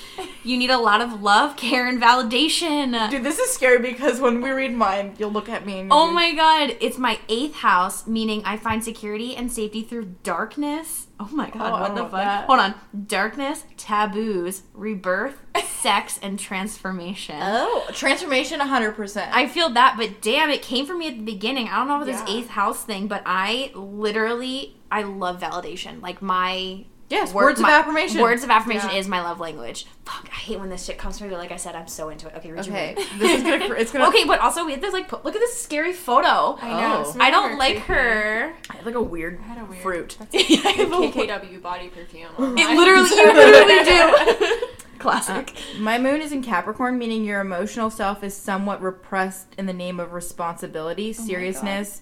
You 0.44 0.56
need 0.56 0.70
a 0.70 0.78
lot 0.78 1.02
of 1.02 1.22
love, 1.22 1.58
care, 1.58 1.88
and 1.88 2.02
validation. 2.02 3.10
Dude, 3.10 3.24
this 3.24 3.40
is 3.40 3.50
scary 3.52 3.80
because 3.80 4.22
when 4.22 4.40
we 4.40 4.52
read 4.52 4.74
mine, 4.74 5.16
you'll 5.18 5.32
look 5.32 5.50
at 5.50 5.66
me 5.66 5.80
and 5.80 5.90
Oh 5.92 6.10
my 6.12 6.34
god, 6.34 6.78
it's 6.80 6.98
my 6.98 7.20
eighth 7.28 7.56
house, 7.56 8.06
meaning 8.08 8.44
I 8.46 8.56
find 8.58 8.84
security 8.84 9.36
and 9.36 9.52
safety 9.52 9.82
through 9.82 10.16
darkness. 10.24 11.05
Oh 11.20 11.30
my 11.32 11.50
god, 11.50 11.62
Oh, 11.62 11.82
what 11.82 11.96
the 11.96 12.02
fuck? 12.04 12.12
that. 12.12 12.46
Hold 12.46 12.60
on. 12.60 12.76
Darkness, 13.08 13.64
taboos, 13.78 14.64
rebirth, 14.74 15.40
sex, 15.66 16.20
and 16.22 16.38
transformation. 16.38 17.38
Oh, 17.42 17.88
transformation 17.94 18.60
100%. 18.60 19.30
I 19.32 19.48
feel 19.48 19.70
that, 19.70 19.96
but 19.98 20.22
damn, 20.22 20.50
it 20.50 20.62
came 20.62 20.86
from 20.86 21.00
me 21.00 21.08
at 21.08 21.16
the 21.18 21.24
beginning. 21.24 21.70
I 21.70 21.78
don't 21.78 21.88
know 21.88 21.96
about 22.02 22.06
this 22.08 22.22
eighth 22.28 22.50
house 22.50 22.84
thing, 22.84 23.08
but 23.08 23.24
I 23.26 23.72
literally 23.76 24.76
I 24.92 25.04
love 25.04 25.40
validation. 25.40 26.02
Like 26.02 26.22
my 26.22 26.86
Yes, 27.08 27.32
Word- 27.34 27.44
words 27.46 27.60
of 27.60 27.64
my- 27.68 27.72
affirmation. 27.74 28.20
Words 28.22 28.44
of 28.44 28.50
affirmation 28.50 28.90
Yeah. 28.92 28.98
is 28.98 29.08
my 29.08 29.22
love 29.22 29.40
language. 29.40 29.86
Fuck, 30.06 30.28
I 30.32 30.36
hate 30.36 30.60
when 30.60 30.70
this 30.70 30.86
shit 30.86 30.98
comes 30.98 31.20
through. 31.20 31.30
Like 31.30 31.52
I 31.52 31.56
said, 31.58 31.76
I'm 31.76 31.88
so 31.88 32.10
into 32.10 32.28
it. 32.28 32.34
Okay, 32.38 32.52
read 32.52 32.66
your 32.66 32.76
Okay, 32.76 32.96
mood. 32.98 33.08
this 33.20 33.32
is 33.38 33.44
gonna. 33.44 33.74
It's 33.76 33.92
gonna. 33.92 34.06
Okay, 34.10 34.26
but 34.26 34.40
also 34.40 34.66
we 34.66 34.72
have 34.72 34.82
this 34.82 34.92
like 34.94 35.08
po- 35.08 35.22
look 35.24 35.36
at 35.36 35.40
this 35.40 35.62
scary 35.62 35.94
photo. 35.94 36.58
I 36.62 36.70
know. 36.82 37.04
Oh. 37.06 37.16
I 37.20 37.30
don't 37.30 37.58
like 37.60 37.76
creepy. 37.84 37.94
her. 37.94 38.54
I 38.72 38.76
have 38.78 38.86
like 38.88 38.96
a 38.96 39.02
weird, 39.02 39.40
I 39.40 39.44
had 39.44 39.62
a 39.62 39.66
weird 39.66 39.82
fruit. 39.84 40.18
That's 40.20 40.34
Yeah, 40.50 40.62
I 40.66 40.70
a 40.70 40.74
have 40.78 40.92
a 40.92 41.12
KKW 41.12 41.62
body 41.62 41.90
perfume. 41.90 42.30
It 42.58 42.76
literally, 42.76 43.10
you 43.10 43.34
literally 43.34 44.48
do. 44.48 44.68
Classic. 44.98 45.54
Uh, 45.76 45.80
my 45.82 46.00
moon 46.00 46.22
is 46.22 46.32
in 46.32 46.42
Capricorn, 46.42 46.98
meaning 46.98 47.24
your 47.24 47.40
emotional 47.42 47.92
self 47.92 48.24
is 48.24 48.36
somewhat 48.36 48.82
repressed 48.82 49.54
in 49.60 49.68
the 49.68 49.74
name 49.74 50.00
of 50.00 50.14
responsibility, 50.14 51.10
oh 51.20 51.24
seriousness, 51.24 52.02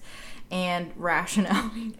and 0.50 0.92
rationality. 0.96 1.94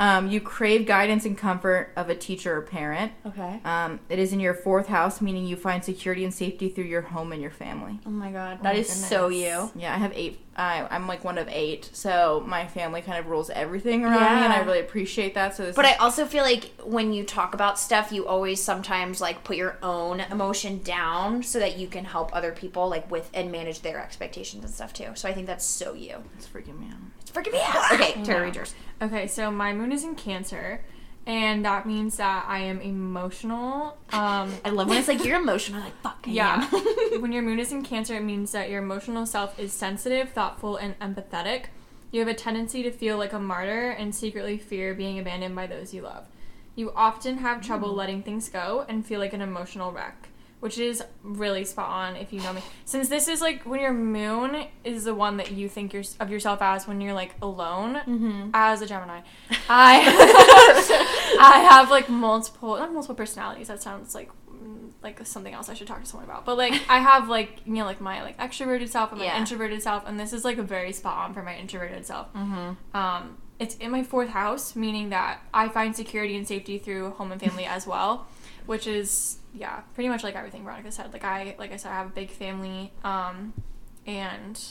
Um, 0.00 0.30
you 0.30 0.40
crave 0.40 0.86
guidance 0.86 1.26
and 1.26 1.36
comfort 1.36 1.92
of 1.94 2.08
a 2.08 2.14
teacher 2.14 2.56
or 2.56 2.62
parent. 2.62 3.12
Okay. 3.26 3.60
Um, 3.66 4.00
it 4.08 4.18
is 4.18 4.32
in 4.32 4.40
your 4.40 4.54
fourth 4.54 4.86
house, 4.86 5.20
meaning 5.20 5.44
you 5.44 5.56
find 5.56 5.84
security 5.84 6.24
and 6.24 6.32
safety 6.32 6.70
through 6.70 6.84
your 6.84 7.02
home 7.02 7.32
and 7.32 7.42
your 7.42 7.50
family. 7.50 8.00
Oh 8.06 8.10
my 8.10 8.32
god, 8.32 8.62
my 8.62 8.70
that 8.72 8.78
is 8.78 8.90
so 8.90 9.28
you. 9.28 9.70
Yeah, 9.76 9.94
I 9.94 9.98
have 9.98 10.12
eight. 10.14 10.40
I, 10.56 10.86
I'm 10.90 11.06
like 11.06 11.22
one 11.22 11.36
of 11.36 11.48
eight, 11.48 11.90
so 11.92 12.42
my 12.46 12.66
family 12.66 13.02
kind 13.02 13.18
of 13.18 13.26
rules 13.26 13.50
everything 13.50 14.04
around 14.04 14.36
me, 14.36 14.44
and 14.44 14.52
I 14.52 14.60
really 14.60 14.80
appreciate 14.80 15.34
that. 15.34 15.54
So 15.54 15.64
this 15.64 15.76
But 15.76 15.84
is, 15.84 15.92
I 15.92 15.94
also 15.96 16.24
feel 16.26 16.44
like 16.44 16.70
when 16.82 17.12
you 17.12 17.24
talk 17.24 17.54
about 17.54 17.78
stuff, 17.78 18.10
you 18.10 18.26
always 18.26 18.62
sometimes 18.62 19.20
like 19.20 19.44
put 19.44 19.56
your 19.56 19.76
own 19.82 20.20
emotion 20.20 20.82
down 20.82 21.42
so 21.42 21.58
that 21.58 21.78
you 21.78 21.86
can 21.86 22.06
help 22.06 22.34
other 22.34 22.52
people 22.52 22.88
like 22.88 23.10
with 23.10 23.30
and 23.34 23.52
manage 23.52 23.82
their 23.82 24.00
expectations 24.00 24.64
and 24.64 24.72
stuff 24.72 24.94
too. 24.94 25.10
So 25.14 25.28
I 25.28 25.34
think 25.34 25.46
that's 25.46 25.64
so 25.64 25.92
you. 25.92 26.22
it's 26.36 26.46
freaking 26.46 26.78
me 26.78 26.86
out. 26.88 27.00
It's 27.20 27.30
freaking 27.30 27.52
me 27.52 27.60
out. 27.62 27.92
Okay, 27.92 28.22
Tara, 28.24 28.44
read 28.44 28.56
yours. 28.56 28.74
Okay, 29.02 29.26
so 29.26 29.50
my 29.50 29.72
moon 29.72 29.92
is 29.92 30.04
in 30.04 30.14
Cancer, 30.14 30.82
and 31.26 31.64
that 31.64 31.86
means 31.86 32.16
that 32.18 32.44
I 32.46 32.58
am 32.60 32.80
emotional. 32.80 33.96
Um, 34.12 34.52
I 34.64 34.70
love 34.70 34.88
when 34.88 34.98
it's 34.98 35.08
like 35.08 35.24
you're 35.24 35.40
emotional. 35.40 35.80
Like 35.80 35.96
fuck. 36.02 36.24
I 36.26 36.30
yeah. 36.30 36.68
when 37.18 37.32
your 37.32 37.42
moon 37.42 37.58
is 37.58 37.72
in 37.72 37.82
Cancer, 37.82 38.16
it 38.16 38.22
means 38.22 38.52
that 38.52 38.68
your 38.68 38.82
emotional 38.82 39.24
self 39.26 39.58
is 39.58 39.72
sensitive, 39.72 40.30
thoughtful, 40.30 40.76
and 40.76 40.98
empathetic. 40.98 41.66
You 42.12 42.20
have 42.20 42.28
a 42.28 42.34
tendency 42.34 42.82
to 42.82 42.90
feel 42.90 43.16
like 43.16 43.32
a 43.32 43.38
martyr 43.38 43.90
and 43.90 44.14
secretly 44.14 44.58
fear 44.58 44.94
being 44.94 45.18
abandoned 45.18 45.54
by 45.54 45.66
those 45.66 45.94
you 45.94 46.02
love. 46.02 46.26
You 46.74 46.92
often 46.94 47.38
have 47.38 47.60
trouble 47.60 47.94
letting 47.94 48.22
things 48.22 48.48
go 48.48 48.84
and 48.88 49.06
feel 49.06 49.20
like 49.20 49.32
an 49.32 49.40
emotional 49.40 49.92
wreck, 49.92 50.28
which 50.60 50.78
is 50.78 51.02
really 51.22 51.64
spot 51.64 51.88
on 51.88 52.16
if 52.16 52.32
you 52.32 52.40
know 52.40 52.52
me. 52.52 52.62
Since 52.84 53.08
this 53.08 53.28
is 53.28 53.40
like 53.40 53.64
when 53.64 53.80
your 53.80 53.92
moon 53.92 54.66
is 54.84 55.04
the 55.04 55.14
one 55.14 55.36
that 55.38 55.50
you 55.52 55.68
think 55.68 55.92
you're, 55.92 56.04
of 56.20 56.30
yourself 56.30 56.60
as 56.62 56.86
when 56.86 57.00
you're 57.00 57.14
like 57.14 57.34
alone 57.42 58.50
as 58.54 58.80
a 58.82 58.86
Gemini. 58.86 59.20
I 59.68 60.00
I 61.40 61.58
have 61.70 61.90
like 61.90 62.08
multiple 62.08 62.76
not 62.76 62.92
multiple 62.92 63.14
personalities. 63.14 63.68
That 63.68 63.82
sounds 63.82 64.14
like 64.14 64.30
mm, 64.50 64.90
like 65.02 65.24
something 65.26 65.54
else 65.54 65.68
I 65.68 65.74
should 65.74 65.86
talk 65.86 66.00
to 66.00 66.06
someone 66.06 66.28
about. 66.28 66.44
But 66.44 66.56
like 66.58 66.74
I 66.88 66.98
have 66.98 67.28
like 67.28 67.60
you 67.64 67.74
know 67.74 67.84
like 67.84 68.00
my 68.00 68.22
like 68.22 68.38
extroverted 68.38 68.88
self 68.88 69.10
and 69.12 69.18
my 69.20 69.26
Yeah. 69.26 69.38
introverted 69.38 69.82
self, 69.82 70.04
and 70.06 70.18
this 70.20 70.32
is 70.32 70.44
like 70.44 70.58
a 70.58 70.62
very 70.62 70.92
spot 70.92 71.18
on 71.18 71.34
for 71.34 71.42
my 71.42 71.56
introverted 71.56 72.06
self. 72.06 72.28
Um, 72.94 73.38
it's 73.58 73.74
in 73.76 73.90
my 73.90 74.02
fourth 74.02 74.30
house, 74.30 74.74
meaning 74.74 75.10
that 75.10 75.40
I 75.52 75.68
find 75.68 75.94
security 75.94 76.36
and 76.36 76.46
safety 76.48 76.78
through 76.78 77.10
home 77.12 77.30
and 77.32 77.40
family 77.40 77.66
as 77.66 77.86
well, 77.86 78.26
which 78.70 78.86
is 78.86 79.38
yeah, 79.52 79.80
pretty 79.94 80.08
much 80.08 80.22
like 80.22 80.36
everything 80.36 80.62
Veronica 80.62 80.92
said. 80.92 81.12
Like 81.12 81.24
I 81.24 81.56
like 81.58 81.72
I 81.72 81.76
said, 81.76 81.90
I 81.90 81.96
have 81.96 82.06
a 82.06 82.14
big 82.14 82.30
family, 82.30 82.92
um, 83.02 83.52
and 84.06 84.62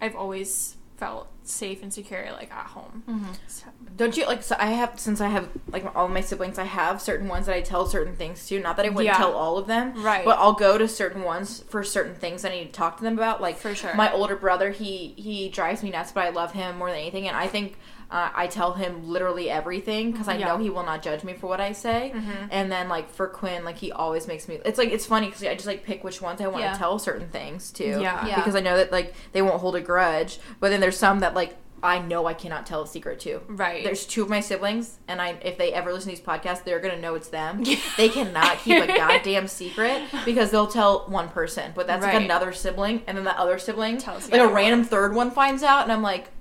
I've 0.00 0.16
always 0.16 0.74
felt 0.96 1.28
safe 1.44 1.80
and 1.82 1.92
secure 1.92 2.24
like 2.32 2.52
at 2.52 2.66
home. 2.66 3.04
So- 3.46 3.66
Don't 3.96 4.16
you 4.16 4.26
like? 4.26 4.42
So 4.42 4.56
I 4.58 4.66
have 4.72 4.98
since 4.98 5.20
I 5.20 5.28
have 5.28 5.48
like 5.68 5.84
all 5.94 6.08
my 6.08 6.22
siblings, 6.22 6.58
I 6.58 6.64
have 6.64 7.00
certain 7.00 7.28
ones 7.28 7.46
that 7.46 7.54
I 7.54 7.60
tell 7.60 7.86
certain 7.86 8.16
things 8.16 8.48
to. 8.48 8.58
Not 8.58 8.76
that 8.78 8.86
I 8.86 8.88
wouldn't 8.88 9.04
Yeah. 9.06 9.16
tell 9.16 9.32
all 9.34 9.58
of 9.58 9.68
them, 9.68 10.02
Right. 10.02 10.24
But 10.24 10.38
I'll 10.40 10.52
go 10.52 10.76
to 10.76 10.88
certain 10.88 11.22
ones 11.22 11.62
for 11.68 11.84
certain 11.84 12.16
things 12.16 12.44
I 12.44 12.48
need 12.50 12.66
to 12.66 12.72
talk 12.72 12.96
to 12.96 13.04
them 13.04 13.14
about. 13.16 13.40
Like 13.40 13.58
For 13.58 13.76
sure. 13.76 13.94
my 13.94 14.12
older 14.12 14.34
brother, 14.34 14.70
he 14.72 15.14
he 15.16 15.48
drives 15.50 15.84
me 15.84 15.90
nuts, 15.90 16.10
but 16.10 16.24
I 16.24 16.30
love 16.30 16.50
him 16.52 16.78
more 16.78 16.90
than 16.90 16.98
anything, 16.98 17.28
and 17.28 17.36
I 17.36 17.46
think. 17.46 17.78
Uh, 18.10 18.30
I 18.34 18.46
tell 18.46 18.74
him 18.74 19.08
literally 19.08 19.50
everything 19.50 20.12
because 20.12 20.28
I 20.28 20.36
Yeah. 20.36 20.48
know 20.48 20.58
he 20.58 20.70
will 20.70 20.84
not 20.84 21.02
judge 21.02 21.24
me 21.24 21.32
for 21.34 21.46
what 21.46 21.60
I 21.60 21.72
say. 21.72 22.12
Mhm. 22.14 22.48
And 22.50 22.70
then 22.70 22.88
like 22.88 23.10
for 23.10 23.26
Quinn, 23.26 23.64
like 23.64 23.76
he 23.76 23.90
always 23.92 24.26
makes 24.28 24.46
me. 24.48 24.58
It's 24.64 24.78
like 24.78 24.90
it's 24.90 25.06
funny 25.06 25.26
because 25.26 25.42
I 25.44 25.54
just 25.54 25.66
like 25.66 25.84
pick 25.84 26.04
which 26.04 26.20
ones 26.22 26.40
I 26.40 26.46
want 26.46 26.58
to 26.58 26.62
Yeah. 26.70 26.76
tell 26.76 26.98
certain 26.98 27.28
things 27.28 27.70
to. 27.72 27.84
Yeah. 27.84 28.26
Yeah. 28.26 28.36
Because 28.36 28.54
I 28.54 28.60
know 28.60 28.76
that 28.76 28.92
like 28.92 29.14
they 29.32 29.42
won't 29.42 29.60
hold 29.60 29.76
a 29.76 29.80
grudge. 29.80 30.38
But 30.60 30.70
then 30.70 30.80
there's 30.80 30.98
some 30.98 31.20
that 31.20 31.34
like 31.34 31.56
I 31.82 31.98
know 31.98 32.24
I 32.24 32.32
cannot 32.32 32.64
tell 32.64 32.80
a 32.80 32.86
secret 32.86 33.20
to. 33.20 33.42
Right. 33.46 33.84
There's 33.84 34.06
two 34.06 34.22
of 34.22 34.30
my 34.30 34.40
siblings, 34.40 35.00
and 35.06 35.20
I 35.20 35.36
if 35.42 35.58
they 35.58 35.70
ever 35.74 35.92
listen 35.92 36.10
to 36.10 36.16
these 36.16 36.24
podcasts, 36.26 36.64
they're 36.64 36.80
gonna 36.80 36.98
know 36.98 37.14
it's 37.14 37.28
them. 37.28 37.62
They 37.98 38.08
cannot 38.08 38.56
keep 38.60 38.82
a 38.82 38.86
goddamn 38.96 39.48
secret 39.48 40.00
because 40.24 40.50
they'll 40.50 40.66
tell 40.66 41.00
one 41.08 41.28
person, 41.28 41.72
but 41.74 41.86
that's 41.86 42.02
like 42.02 42.14
another 42.14 42.52
sibling, 42.54 43.02
and 43.06 43.18
then 43.18 43.24
the 43.24 43.38
other 43.38 43.58
sibling, 43.58 43.98
Tells 43.98 44.30
like 44.30 44.40
a 44.40 44.44
other 44.44 44.54
random 44.54 44.82
third 44.84 45.14
one 45.14 45.30
finds 45.30 45.62
out, 45.62 45.82
and 45.82 45.92
I'm 45.92 46.00
like, 46.02 46.24
what? 46.24 46.33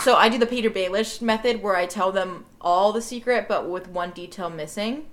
So 0.00 0.16
I 0.16 0.28
do 0.28 0.38
the 0.38 0.46
Petyr 0.46 0.70
Baelish 0.70 1.22
method 1.22 1.62
where 1.62 1.76
I 1.76 1.86
tell 1.86 2.12
them 2.12 2.44
all 2.60 2.92
the 2.92 3.00
secret, 3.02 3.46
but 3.48 3.68
with 3.68 3.88
one 3.88 4.10
detail 4.10 4.50
missing, 4.50 5.06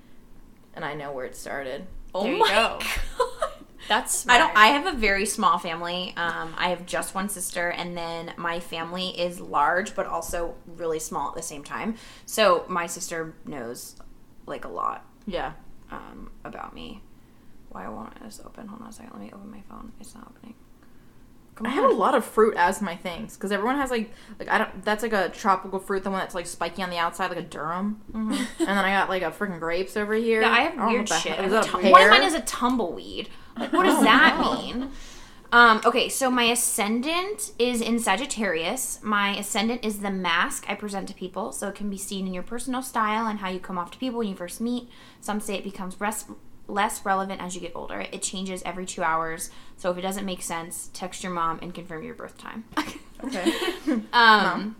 and 0.74 0.84
I 0.84 0.94
know 0.96 1.12
where 1.12 1.26
it 1.26 1.36
started. 1.36 1.88
Oh 2.14 2.24
There 2.24 2.34
you 2.34 2.40
my 2.40 2.50
go. 2.50 2.80
God. 3.18 3.50
That's 3.88 4.28
I 4.28 4.38
don't. 4.38 4.56
I 4.56 4.68
have 4.68 4.86
a 4.86 4.98
very 4.98 5.26
small 5.26 5.58
family. 5.58 6.14
Um, 6.16 6.54
I 6.58 6.70
have 6.70 6.86
just 6.86 7.14
one 7.16 7.30
sister, 7.30 7.70
and 7.70 7.98
then 7.98 8.34
my 8.38 8.60
family 8.60 9.10
is 9.20 9.40
large, 9.40 9.96
but 9.96 10.06
also 10.06 10.56
really 10.78 11.00
small 11.00 11.30
at 11.30 11.36
the 11.36 11.42
same 11.42 11.64
time. 11.64 11.96
So 12.26 12.64
my 12.68 12.86
sister 12.88 13.34
knows 13.46 13.96
like 14.46 14.66
a 14.66 14.70
lot 14.70 15.06
Yeah. 15.26 15.54
um, 15.92 16.32
about 16.44 16.74
me. 16.74 17.02
Why 17.70 17.88
won't 17.90 18.22
this 18.24 18.42
open? 18.46 18.68
Hold 18.68 18.82
on 18.82 18.90
a 18.90 18.92
second. 18.92 19.12
Let 19.14 19.22
me 19.22 19.32
open 19.34 19.50
my 19.50 19.62
phone. 19.70 19.92
It's 20.00 20.14
not 20.16 20.28
opening. 20.30 20.56
Come 21.64 21.72
I 21.74 21.76
on. 21.78 21.82
have 21.84 21.92
a 21.92 21.94
lot 21.94 22.16
of 22.16 22.26
fruit 22.26 22.56
as 22.58 22.82
my 22.82 22.96
things 22.96 23.36
because 23.36 23.52
everyone 23.52 23.78
has 23.78 23.92
like 23.92 24.12
like 24.40 24.50
I 24.50 24.58
don't. 24.58 24.84
That's 24.84 25.04
like 25.04 25.14
a 25.14 25.30
tropical 25.30 25.80
fruit, 25.80 26.04
the 26.04 26.12
one 26.12 26.20
that's 26.20 26.36
like 26.36 26.48
spiky 26.48 26.82
on 26.84 26.90
the 26.90 26.98
outside, 26.98 27.28
like 27.30 27.40
a 27.40 27.42
durian. 27.44 28.00
And 28.14 28.32
then 28.60 28.78
I 28.78 28.92
got 28.92 29.10
like 29.10 29.22
a 29.24 29.32
freaking 29.32 29.60
grapes 29.60 29.96
over 29.98 30.14
here. 30.14 30.42
Yeah, 30.42 30.50
I 30.50 30.60
have 30.62 30.76
don't 30.76 30.88
weird 30.92 31.10
what 31.10 31.20
shit. 31.22 31.34
heck- 31.34 31.46
Is 31.46 31.52
that 31.52 31.66
a 31.66 31.70
tum- 31.70 31.82
pear? 31.82 31.92
one 31.92 32.02
of 32.04 32.10
mine 32.10 32.24
is 32.24 32.34
a 32.34 32.42
tumbleweed. 32.42 33.30
Like, 33.58 33.74
what 33.74 33.84
does 33.84 33.98
Oh, 34.00 34.04
that 34.04 34.38
no. 34.40 34.54
mean? 34.62 34.92
Um, 35.54 35.82
okay, 35.84 36.08
so 36.08 36.32
my 36.32 36.44
ascendant 36.46 37.52
is 37.60 37.82
in 37.82 38.00
Sagittarius. 38.00 39.00
My 39.04 39.36
ascendant 39.36 39.84
is 39.84 40.00
the 40.00 40.10
mask 40.10 40.64
I 40.70 40.76
present 40.76 41.10
to 41.10 41.14
people, 41.14 41.52
so 41.52 41.68
it 41.68 41.76
can 41.76 41.90
be 41.90 41.98
seen 41.98 42.26
in 42.26 42.34
your 42.34 42.44
personal 42.44 42.82
style 42.82 43.28
and 43.28 43.40
how 43.40 43.50
you 43.50 43.60
come 43.60 43.78
off 43.78 43.92
to 43.92 43.98
people 43.98 44.20
when 44.20 44.30
you 44.30 44.36
first 44.36 44.62
meet. 44.62 44.88
Some 45.20 45.42
say 45.42 45.56
it 45.56 45.66
becomes 45.66 46.00
res- 46.00 46.24
less 46.72 47.06
relevant 47.06 47.42
as 47.42 47.56
you 47.56 47.62
get 47.62 47.74
older. 47.76 48.06
It 48.12 48.22
changes 48.22 48.64
every 48.64 48.86
two 48.86 49.04
hours, 49.04 49.52
so 49.78 49.92
if 49.92 49.98
it 49.98 50.02
doesn't 50.02 50.26
make 50.26 50.42
sense, 50.42 50.90
text 50.94 51.24
your 51.24 51.32
mom 51.32 51.60
and 51.62 51.74
confirm 51.74 52.04
your 52.04 52.16
birth 52.16 52.38
time. 52.38 52.64
okay. 53.24 53.54
Um, 54.14 54.76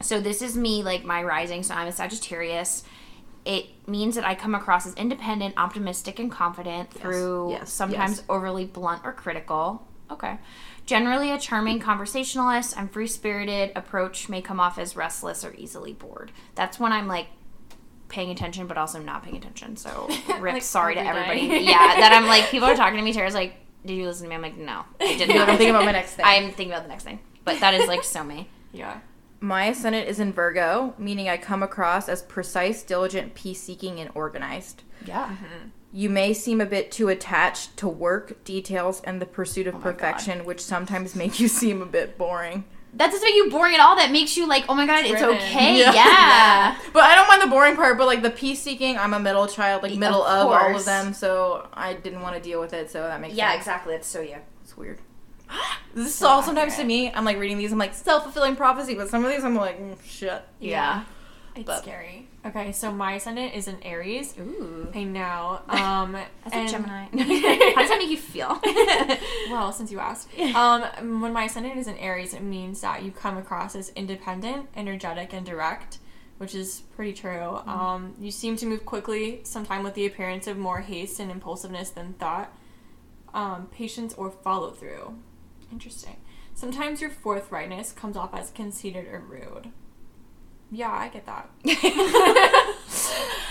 so 0.00 0.20
this 0.20 0.42
is 0.42 0.56
me, 0.56 0.82
like 0.82 1.04
my 1.04 1.22
rising. 1.22 1.62
So 1.62 1.74
I'm 1.74 1.88
a 1.88 1.92
Sagittarius. 1.92 2.84
It 3.44 3.66
means 3.86 4.14
that 4.14 4.24
I 4.24 4.34
come 4.34 4.54
across 4.54 4.86
as 4.86 4.94
independent, 4.94 5.54
optimistic, 5.56 6.18
and 6.18 6.30
confident 6.30 6.90
through 6.92 7.52
yes, 7.52 7.72
sometimes 7.72 8.18
yes. 8.18 8.24
overly 8.28 8.64
blunt 8.64 9.02
or 9.04 9.12
critical. 9.12 9.86
Okay. 10.10 10.38
Generally 10.86 11.30
a 11.30 11.38
charming 11.38 11.80
conversationalist. 11.80 12.76
I'm 12.78 12.88
free 12.88 13.06
spirited. 13.06 13.72
Approach 13.74 14.28
may 14.28 14.42
come 14.42 14.60
off 14.60 14.78
as 14.78 14.96
restless 14.96 15.44
or 15.44 15.54
easily 15.54 15.92
bored. 15.92 16.32
That's 16.54 16.78
when 16.78 16.92
I'm 16.92 17.06
like 17.06 17.28
paying 18.14 18.30
attention, 18.30 18.66
but 18.68 18.78
also 18.78 19.00
not 19.00 19.24
paying 19.24 19.36
attention. 19.36 19.76
So 19.76 20.08
rip. 20.38 20.54
Like 20.54 20.62
sorry 20.62 20.94
to 20.94 21.00
every 21.00 21.22
everybody. 21.22 21.64
yeah, 21.64 21.96
that 22.00 22.12
I'm 22.14 22.26
like 22.26 22.48
people 22.48 22.68
are 22.68 22.76
talking 22.82 22.96
to 22.96 23.02
me. 23.02 23.12
Tara's 23.12 23.34
like, 23.34 23.54
"Did 23.84 23.94
you 23.94 24.06
listen 24.06 24.24
to 24.24 24.28
me?" 24.30 24.36
I'm 24.36 24.42
like, 24.42 24.56
"No, 24.56 24.84
I 25.00 25.16
didn't. 25.18 25.34
no, 25.36 25.42
I'm 25.42 25.48
thinking 25.58 25.70
about 25.70 25.84
my 25.84 25.92
next 25.92 26.12
thing. 26.14 26.24
I'm 26.28 26.46
thinking 26.52 26.70
about 26.70 26.84
the 26.84 26.88
next 26.88 27.02
thing. 27.04 27.18
But 27.44 27.60
that 27.60 27.74
is 27.74 27.88
like 27.88 28.04
so 28.04 28.22
me. 28.24 28.48
Yeah. 28.72 29.00
My 29.40 29.66
ascendant 29.66 30.08
is 30.08 30.20
in 30.20 30.32
Virgo, 30.32 30.94
meaning 30.96 31.28
I 31.28 31.36
come 31.36 31.62
across 31.62 32.08
as 32.08 32.22
precise, 32.22 32.82
diligent, 32.82 33.34
peace 33.34 33.60
seeking, 33.60 34.00
and 34.00 34.10
organized. 34.14 34.84
Yeah. 35.04 35.26
Mm-hmm. 35.26 35.68
You 35.92 36.08
may 36.08 36.32
seem 36.32 36.60
a 36.60 36.66
bit 36.66 36.90
too 36.90 37.08
attached 37.08 37.76
to 37.76 37.86
work, 37.88 38.42
details, 38.44 39.00
and 39.02 39.20
the 39.20 39.26
pursuit 39.26 39.66
of 39.66 39.74
Oh 39.74 39.78
my 39.78 39.84
God. 39.84 39.92
perfection, 39.92 40.44
which 40.46 40.60
sometimes 40.62 41.14
make 41.14 41.38
you 41.40 41.46
seem 41.48 41.82
a 41.82 41.86
bit 41.86 42.16
boring. 42.16 42.64
That 42.96 43.10
doesn't 43.10 43.22
make 43.26 43.34
you 43.34 43.50
boring 43.50 43.74
at 43.74 43.80
all. 43.80 43.96
That 43.96 44.10
makes 44.12 44.36
you 44.36 44.46
like, 44.48 44.64
oh 44.68 44.74
my 44.74 44.86
god, 44.86 45.04
it's 45.04 45.20
okay. 45.22 45.78
Yeah. 45.80 45.92
Yeah. 45.92 46.78
But 46.92 47.02
I 47.04 47.14
don't 47.16 47.26
mind 47.28 47.42
the 47.42 47.48
boring 47.48 47.74
part, 47.76 47.98
but 47.98 48.06
like 48.06 48.22
the 48.22 48.30
peace 48.30 48.60
seeking, 48.62 48.96
I'm 48.96 49.12
a 49.14 49.18
middle 49.20 49.46
child, 49.48 49.82
like 49.82 49.94
middle 49.96 50.22
of, 50.22 50.46
all 50.46 50.76
of 50.76 50.84
them, 50.84 51.12
so 51.12 51.68
I 51.74 51.94
didn't 51.94 52.20
want 52.22 52.36
to 52.36 52.40
deal 52.42 52.60
with 52.60 52.72
it, 52.72 52.90
so 52.90 53.02
that 53.02 53.20
makes 53.20 53.34
Yeah, 53.34 53.50
sense. 53.50 53.60
exactly. 53.62 53.94
That's 53.94 54.06
so 54.06 54.20
yeah, 54.20 54.38
It's 54.62 54.76
weird. 54.76 55.00
This 55.94 56.06
is 56.08 56.14
So 56.14 56.26
all 56.28 56.42
sometimes 56.42 56.76
to 56.76 56.84
me. 56.84 57.12
I'm 57.12 57.24
like 57.24 57.38
reading 57.38 57.58
these, 57.58 57.70
I'm 57.72 57.78
like 57.78 57.94
self 57.94 58.22
fulfilling 58.24 58.56
prophecy, 58.56 58.94
but 58.94 59.08
some 59.08 59.24
of 59.24 59.30
these 59.30 59.44
I'm 59.44 59.54
like, 59.56 59.80
mm, 59.80 59.96
shit. 60.04 60.42
Yeah. 60.60 61.04
It's 61.56 61.64
But- 61.66 61.82
scary. 61.82 62.23
Okay, 62.46 62.72
so 62.72 62.92
my 62.92 63.14
ascendant 63.14 63.54
is 63.54 63.68
an 63.68 63.78
Aries. 63.82 64.34
Ooh. 64.38 64.88
I 64.94 65.04
know. 65.04 65.60
Um, 65.68 66.12
That's 66.12 66.52
a 66.52 66.56
and- 66.56 66.68
Gemini. 66.68 67.04
How 67.74 67.80
does 67.80 67.88
that 67.88 67.96
make 67.98 68.10
you 68.10 68.18
feel? 68.18 68.60
well, 69.50 69.72
since 69.72 69.90
you 69.90 69.98
asked, 69.98 70.28
um, 70.54 71.20
when 71.22 71.32
my 71.32 71.44
ascendant 71.44 71.78
is 71.78 71.86
in 71.88 71.96
Aries, 71.96 72.34
it 72.34 72.42
means 72.42 72.80
that 72.82 73.02
you 73.02 73.10
come 73.10 73.36
across 73.38 73.74
as 73.74 73.88
independent, 73.90 74.68
energetic, 74.76 75.32
and 75.32 75.46
direct. 75.46 75.98
which 76.38 76.54
is 76.54 76.82
pretty 76.96 77.12
true. 77.14 77.56
Um, 77.66 78.14
you 78.20 78.30
seem 78.30 78.56
to 78.56 78.66
move 78.66 78.84
quickly, 78.84 79.40
sometimes 79.44 79.84
with 79.84 79.94
the 79.94 80.04
appearance 80.04 80.46
of 80.46 80.58
more 80.58 80.80
haste 80.80 81.18
and 81.20 81.30
impulsiveness 81.30 81.90
than 81.90 82.12
thought, 82.14 82.52
um, 83.32 83.68
patience, 83.72 84.12
or 84.14 84.30
follow 84.30 84.70
through. 84.70 85.14
Interesting. 85.72 86.16
Sometimes 86.54 87.00
your 87.00 87.10
forthrightness 87.10 87.94
comes 87.96 88.16
off 88.16 88.34
as 88.34 88.50
conceited 88.50 89.06
or 89.06 89.20
rude. 89.20 89.70
Yeah, 90.74 90.90
I 90.90 91.08
get 91.08 91.24
that. 91.26 91.48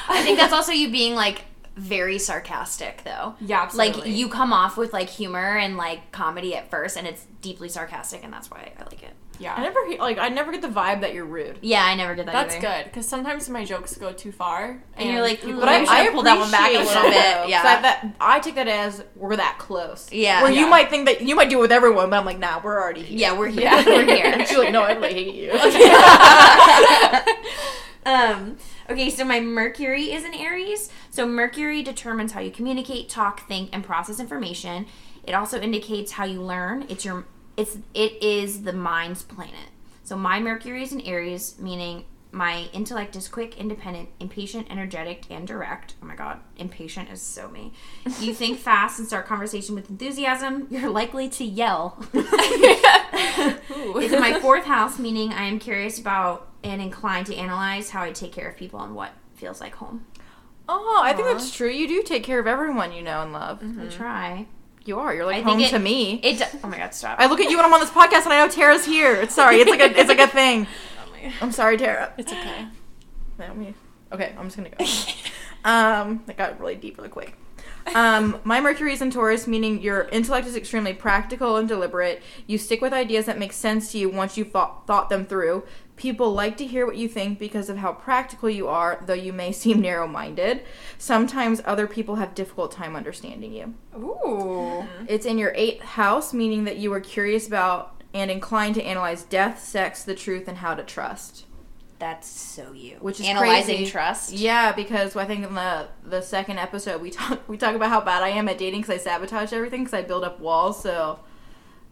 I 0.10 0.22
think 0.24 0.38
that's 0.38 0.52
also 0.52 0.74
you 0.74 0.92
being 0.92 1.16
like 1.16 1.46
very 1.76 2.20
sarcastic 2.20 3.02
though. 3.04 3.34
Yeah, 3.42 3.68
Like 3.74 4.06
you 4.06 4.30
come 4.30 4.54
off 4.54 4.78
with 4.78 4.94
like 4.94 5.10
humor 5.10 5.58
and 5.58 5.76
like 5.78 6.12
comedy 6.12 6.56
at 6.56 6.70
first 6.70 6.96
and 6.98 7.08
it's 7.08 7.26
deeply 7.42 7.68
sarcastic 7.70 8.24
and 8.24 8.32
that's 8.32 8.52
why 8.52 8.72
I 8.80 8.84
like 8.84 9.02
it. 9.04 9.14
Yeah. 9.40 9.56
I 9.56 9.62
never 9.62 9.80
like 9.98 10.20
I 10.20 10.30
never 10.30 10.52
get 10.52 10.62
the 10.62 10.68
vibe 10.68 11.02
that 11.02 11.16
you're 11.16 11.26
rude. 11.26 11.58
Yeah, 11.62 11.84
I 11.84 11.96
never 11.96 12.14
get 12.14 12.28
that 12.28 12.34
That's 12.34 12.54
either. 12.56 12.68
good 12.68 12.84
because 12.86 13.08
sometimes 13.08 13.50
my 13.50 13.66
jokes 13.66 13.98
go 13.98 14.14
too 14.14 14.32
far, 14.32 14.84
And 14.96 15.10
you're 15.10 15.22
like, 15.24 15.42
But 15.42 15.68
I, 15.68 15.80
Maybe 15.80 15.88
I 15.90 15.98
should've 16.04 16.14
pulled 16.14 16.26
that 16.28 16.38
one 16.40 16.52
back 16.52 16.70
a 16.70 16.78
little 16.78 17.02
bit, 17.02 17.50
yeah. 17.50 17.64
I, 17.66 17.82
that, 17.82 18.16
I 18.22 18.40
take 18.40 18.54
that 18.56 18.68
as 18.68 19.04
we're 19.16 19.36
that 19.38 19.56
close. 19.58 20.12
Yeah. 20.12 20.44
Where 20.44 20.52
Yeah. 20.52 20.60
you 20.62 20.68
might 20.68 20.92
think 20.92 21.08
that 21.08 21.22
you 21.24 21.36
might 21.36 21.50
do 21.50 21.58
it 21.58 21.62
with 21.62 21.72
everyone, 21.72 22.12
but 22.12 22.18
I'm 22.20 22.26
like, 22.26 22.38
nah, 22.38 22.62
we're 22.64 22.80
already 22.80 23.02
here. 23.02 23.18
Yeah, 23.18 23.34
we're 23.38 23.48
here. 23.48 23.64
Yeah. 23.74 23.84
We're 23.84 24.06
here. 24.06 24.46
She's 24.46 24.56
like, 24.58 24.72
no, 24.72 24.84
I 24.84 24.92
really 24.94 25.14
hate 25.16 25.34
you. 25.34 25.52
um, 28.06 28.58
okay, 28.90 29.10
so 29.10 29.26
my 29.26 29.40
Mercury 29.40 30.12
is 30.12 30.24
in 30.24 30.34
Aries. 30.34 30.90
So 31.10 31.26
Mercury 31.26 31.84
determines 31.84 32.32
how 32.32 32.40
you 32.40 32.52
communicate, 32.52 33.10
talk, 33.10 33.48
think, 33.48 33.70
and 33.74 33.84
process 33.84 34.20
information. 34.20 34.86
It 35.24 35.34
also 35.34 35.60
indicates 35.60 36.14
how 36.14 36.26
you 36.26 36.42
learn. 36.42 36.86
It's 36.90 37.06
your 37.06 37.26
it's 37.56 37.78
it 37.94 38.22
is 38.22 38.64
the 38.64 38.74
mind's 38.74 39.24
planet. 39.24 39.70
So 40.04 40.18
my 40.18 40.40
Mercury 40.40 40.84
is 40.84 40.92
in 40.92 41.02
Aries, 41.02 41.56
meaning 41.60 42.06
my 42.34 42.68
intellect 42.74 43.16
is 43.16 43.28
quick, 43.28 43.58
independent, 43.58 44.10
impatient, 44.20 44.68
energetic, 44.72 45.26
and 45.30 45.48
direct. 45.48 45.94
Oh 46.02 46.06
my 46.08 46.16
god, 46.16 46.40
impatient 46.58 47.10
is 47.12 47.22
so 47.22 47.48
me. 47.48 47.74
You 48.20 48.34
think 48.34 48.60
fast 48.70 48.98
and 48.98 49.08
start 49.08 49.28
conversation 49.28 49.76
with 49.76 49.90
enthusiasm. 49.90 50.68
You're 50.70 50.90
likely 50.90 51.30
to 51.30 51.44
yell. 51.46 52.04
It's 53.96 54.14
in 54.14 54.20
my 54.20 54.40
fourth 54.40 54.66
house, 54.66 54.98
meaning 54.98 55.32
I 55.32 55.44
am 55.44 55.60
curious 55.60 56.00
about 56.00 56.48
and 56.64 56.82
inclined 56.82 57.26
to 57.28 57.36
analyze 57.36 57.90
how 57.90 58.02
I 58.04 58.12
take 58.12 58.32
care 58.32 58.48
of 58.50 58.58
people 58.58 58.80
and 58.82 58.96
what 58.96 59.12
feels 59.36 59.60
like 59.62 59.76
home. 59.76 60.06
oh, 60.70 61.02
I 61.04 61.14
think 61.14 61.28
that's 61.28 61.54
true. 61.54 61.70
You 61.70 61.88
do 61.88 62.04
take 62.04 62.24
care 62.24 62.40
of 62.40 62.48
everyone 62.48 62.94
you 62.94 63.02
know 63.02 63.22
and 63.22 63.34
love. 63.34 63.62
I 63.80 63.88
try. 63.88 64.48
You 64.86 65.00
are. 65.00 65.14
You're 65.14 65.26
like 65.26 65.38
I 65.38 65.44
think 65.44 65.50
home 65.50 65.60
it- 65.62 65.70
to 65.70 65.80
me. 65.80 66.20
It. 66.24 66.38
do- 66.40 66.60
Oh 66.64 66.68
my 66.68 66.78
god, 66.78 66.94
stop. 66.94 67.20
I 67.20 67.28
look 67.28 67.40
at 67.40 67.50
you 67.50 67.58
when 67.58 67.66
I'm 67.66 67.74
on 67.74 67.80
this 67.80 67.90
podcast 67.90 68.24
and 68.26 68.34
I 68.34 68.46
know 68.46 68.50
Tara's 68.52 68.86
here. 68.86 69.14
It's 69.16 69.34
sorry. 69.36 69.58
It's 69.58 69.70
like 69.70 69.80
a 69.80 69.98
it's 70.00 70.10
like 70.10 70.20
a 70.20 70.28
thing. 70.28 70.68
I'm 71.42 71.52
sorry, 71.52 71.78
Tara. 71.78 72.14
it's 72.18 72.32
okay. 72.32 72.68
Let 73.38 73.58
me- 73.58 73.74
Okay, 74.12 74.36
I'm 74.38 74.46
just 74.46 74.58
gonna 74.58 74.70
go. 74.70 74.86
um, 75.66 76.22
that 76.28 76.38
got 76.38 76.60
really 76.60 76.76
deep 76.76 76.98
really 76.98 77.10
quick. 77.10 77.36
Um, 77.96 78.40
my 78.46 78.62
Mercury 78.62 78.94
is 78.94 79.02
in 79.02 79.12
Taurus, 79.12 79.46
meaning 79.48 79.82
your 79.82 80.04
intellect 80.10 80.48
is 80.48 80.56
extremely 80.56 80.94
practical 80.94 81.58
and 81.58 81.68
deliberate. 81.68 82.22
You 82.48 82.58
stick 82.58 82.80
with 82.82 82.94
ideas 82.94 83.26
that 83.26 83.38
make 83.38 83.52
sense 83.52 83.92
to 83.92 83.98
you 83.98 84.10
once 84.10 84.38
you've 84.38 84.52
thought, 84.52 84.88
thought 84.88 85.10
them 85.10 85.26
through. 85.26 85.64
People 85.96 86.34
like 86.34 86.58
to 86.58 86.66
hear 86.66 86.86
what 86.86 86.98
you 86.98 87.08
think 87.08 87.38
because 87.38 87.70
of 87.70 87.78
how 87.78 87.94
practical 87.94 88.50
you 88.50 88.68
are, 88.68 89.02
though 89.06 89.14
you 89.14 89.32
may 89.32 89.52
seem 89.64 89.82
narrow 89.82 90.08
minded. 90.08 90.64
Sometimes 90.98 91.62
other 91.66 91.88
people 91.88 92.16
have 92.16 92.36
difficult 92.36 92.72
time 92.72 92.96
understanding 92.96 93.54
you. 93.54 93.74
Ooh. 93.96 94.86
It's 95.08 95.26
in 95.26 95.38
your 95.38 95.54
eighth 95.56 95.84
house, 95.84 96.34
meaning 96.34 96.64
that 96.66 96.78
you 96.78 96.92
are 96.94 97.00
curious 97.00 97.48
about 97.48 98.02
and 98.14 98.30
inclined 98.30 98.76
to 98.76 98.84
analyze 98.84 99.24
death, 99.24 99.64
sex, 99.64 100.04
the 100.04 100.16
truth, 100.16 100.48
and 100.48 100.58
how 100.58 100.76
to 100.76 100.84
trust. 100.84 101.46
That's 102.00 102.28
so 102.28 102.74
you. 102.74 102.98
Which 103.00 103.20
is 103.22 103.26
analyzing 103.26 103.78
crazy. 103.78 103.92
trust. 103.92 104.34
Yeah, 104.34 104.74
because 104.74 105.16
I 105.16 105.26
think 105.26 105.46
in 105.46 105.54
the 105.56 105.88
the 106.04 106.22
second 106.22 106.60
episode 106.60 107.02
we 107.02 107.12
talk 107.20 107.48
we 107.48 107.58
talk 107.58 107.76
about 107.76 107.90
how 107.90 108.02
bad 108.02 108.24
I 108.24 108.30
am 108.30 108.50
at 108.50 108.58
dating 108.58 108.82
because 108.82 108.96
I 108.96 108.98
sabotage 108.98 109.54
everything 109.54 109.86
because 109.86 109.94
I 109.94 110.02
build 110.02 110.24
up 110.24 110.40
walls. 110.40 110.82
So 110.84 111.20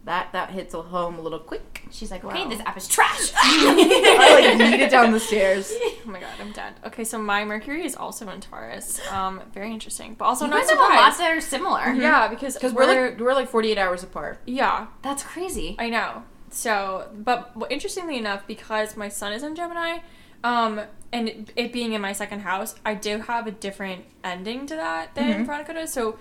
that 0.04 0.32
that 0.32 0.50
hits 0.50 0.74
home 0.74 1.18
a 1.18 1.20
little 1.20 1.38
quick. 1.38 1.82
She's 1.90 2.10
like, 2.10 2.24
okay, 2.24 2.42
Wow. 2.44 2.48
this 2.48 2.60
app 2.60 2.76
is 2.76 2.88
trash. 2.88 3.32
I 3.36 4.34
like 4.58 4.60
yeet 4.72 4.78
it 4.80 4.90
down 4.90 5.12
the 5.12 5.20
stairs. 5.20 5.72
Oh 6.04 6.10
my 6.10 6.18
god, 6.18 6.30
I'm 6.40 6.50
dead. 6.52 6.74
Okay, 6.84 7.04
so 7.04 7.16
my 7.18 7.44
Mercury 7.44 7.84
is 7.86 7.94
also 7.94 8.28
in 8.28 8.40
Taurus. 8.40 9.00
Um, 9.12 9.40
very 9.54 9.70
interesting, 9.70 10.14
but 10.14 10.24
also 10.24 10.46
you 10.46 10.50
not 10.50 10.62
guys 10.62 10.70
have 10.70 10.78
a 10.80 10.82
lot 10.82 11.16
that 11.18 11.30
are 11.30 11.40
similar. 11.40 11.92
Yeah, 11.92 12.26
because 12.26 12.54
Because 12.54 12.72
we're 12.72 12.86
like 12.86 13.20
we're 13.20 13.34
like 13.34 13.48
forty 13.48 13.70
eight 13.70 13.78
hours 13.78 14.02
apart. 14.02 14.40
yeah, 14.44 14.86
That's 15.02 15.22
crazy. 15.22 15.76
I 15.78 15.88
know. 15.90 16.24
So, 16.50 17.08
but 17.14 17.56
well, 17.56 17.68
interestingly 17.70 18.18
enough, 18.18 18.46
because 18.48 18.96
my 18.96 19.08
sun 19.08 19.32
is 19.32 19.42
in 19.44 19.54
Gemini, 19.54 19.98
um, 20.44 20.80
and 21.12 21.28
it, 21.28 21.52
it 21.56 21.72
being 21.72 21.92
in 21.92 22.00
my 22.00 22.12
second 22.12 22.40
house, 22.40 22.74
I 22.84 22.94
do 22.94 23.20
have 23.20 23.46
a 23.46 23.52
different 23.52 24.04
ending 24.24 24.66
to 24.66 24.74
that 24.74 25.14
than 25.14 25.46
Veronica 25.46 25.72
does. 25.74 25.92
So, 25.92 26.18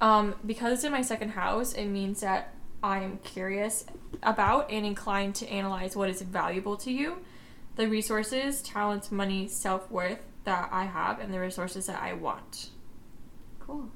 um, 0.00 0.34
because 0.46 0.72
it's 0.74 0.84
in 0.84 0.92
my 0.92 1.02
second 1.02 1.30
house, 1.30 1.72
it 1.72 1.86
means 1.86 2.20
that 2.20 2.52
I 2.82 2.98
am 3.00 3.18
curious 3.18 3.84
about 4.22 4.70
and 4.70 4.84
inclined 4.84 5.34
to 5.36 5.48
analyze 5.48 5.96
what 5.96 6.08
is 6.08 6.22
valuable 6.22 6.76
to 6.78 6.90
you, 6.92 7.18
the 7.76 7.88
resources, 7.88 8.60
talents, 8.62 9.10
money, 9.12 9.46
self 9.48 9.90
worth 9.90 10.18
that 10.44 10.68
I 10.72 10.84
have, 10.84 11.20
and 11.20 11.32
the 11.32 11.38
resources 11.40 11.86
that 11.86 12.02
I 12.02 12.12
want. 12.14 12.70
Cool. 13.60 13.88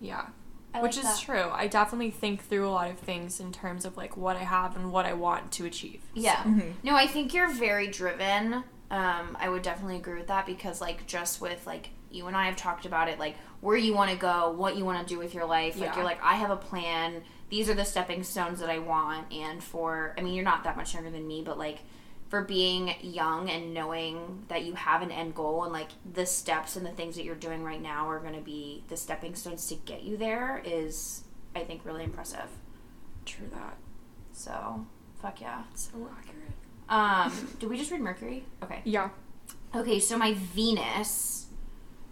Yeah. 0.00 0.26
I 0.74 0.82
Which 0.82 0.96
like 0.96 1.04
is 1.06 1.10
that. 1.10 1.24
true. 1.24 1.48
I 1.50 1.66
definitely 1.66 2.10
think 2.10 2.42
through 2.44 2.68
a 2.68 2.70
lot 2.70 2.90
of 2.90 2.98
things 2.98 3.40
in 3.40 3.52
terms 3.52 3.84
of 3.84 3.96
like 3.96 4.16
what 4.16 4.36
I 4.36 4.44
have 4.44 4.76
and 4.76 4.92
what 4.92 5.06
I 5.06 5.14
want 5.14 5.50
to 5.52 5.64
achieve. 5.64 6.02
Yeah. 6.14 6.36
Mhm. 6.44 6.74
No, 6.82 6.94
I 6.94 7.06
think 7.06 7.34
you're 7.34 7.48
very 7.50 7.88
driven. 7.88 8.62
Um, 8.90 9.36
I 9.40 9.48
would 9.48 9.62
definitely 9.62 9.96
agree 9.96 10.18
with 10.18 10.28
that 10.28 10.46
because, 10.46 10.80
like, 10.80 11.06
just 11.06 11.40
with 11.40 11.66
like 11.66 11.90
you 12.10 12.26
and 12.26 12.36
I 12.36 12.46
have 12.46 12.56
talked 12.56 12.86
about 12.86 13.08
it, 13.08 13.18
like 13.18 13.36
where 13.60 13.76
you 13.76 13.92
want 13.94 14.10
to 14.10 14.16
go, 14.16 14.50
what 14.52 14.76
you 14.76 14.84
want 14.84 15.06
to 15.06 15.14
do 15.14 15.18
with 15.18 15.34
your 15.34 15.44
life. 15.46 15.76
Like, 15.76 15.90
Yeah. 15.90 15.96
you're 15.96 16.04
like, 16.04 16.22
I 16.22 16.34
have 16.34 16.50
a 16.50 16.56
plan. 16.56 17.22
These 17.50 17.68
are 17.68 17.74
the 17.74 17.84
stepping 17.84 18.22
stones 18.22 18.60
that 18.60 18.70
I 18.70 18.78
want. 18.78 19.32
And 19.32 19.62
for, 19.62 20.14
I 20.18 20.22
mean, 20.22 20.34
you're 20.34 20.44
not 20.44 20.64
that 20.64 20.76
much 20.76 20.94
younger 20.94 21.10
than 21.10 21.26
me, 21.26 21.42
but 21.44 21.58
like 21.58 21.80
for 22.28 22.44
being 22.44 22.94
young 23.00 23.48
and 23.48 23.72
knowing 23.72 24.44
that 24.48 24.64
you 24.64 24.74
have 24.74 25.00
an 25.02 25.10
end 25.10 25.34
goal 25.34 25.64
and 25.64 25.72
like 25.72 25.88
the 26.12 26.26
steps 26.26 26.76
and 26.76 26.84
the 26.84 26.90
things 26.90 27.16
that 27.16 27.24
you're 27.24 27.34
doing 27.34 27.62
right 27.64 27.80
now 27.80 28.08
are 28.08 28.20
going 28.20 28.34
to 28.34 28.40
be 28.40 28.84
the 28.88 28.96
stepping 28.96 29.34
stones 29.34 29.66
to 29.68 29.74
get 29.74 30.02
you 30.02 30.16
there 30.16 30.62
is, 30.64 31.24
I 31.56 31.60
think, 31.60 31.84
really 31.84 32.04
impressive. 32.04 32.50
True 33.24 33.48
that. 33.52 33.76
So, 34.32 34.86
fuck 35.20 35.40
yeah. 35.40 35.62
So 35.74 36.08
accurate. 36.18 36.52
Um, 36.88 37.48
did 37.58 37.68
we 37.68 37.78
just 37.78 37.90
read 37.90 38.00
Mercury? 38.00 38.44
Okay. 38.62 38.80
Yeah. 38.84 39.10
Okay, 39.74 39.98
so 39.98 40.16
my 40.16 40.34
Venus, 40.34 41.46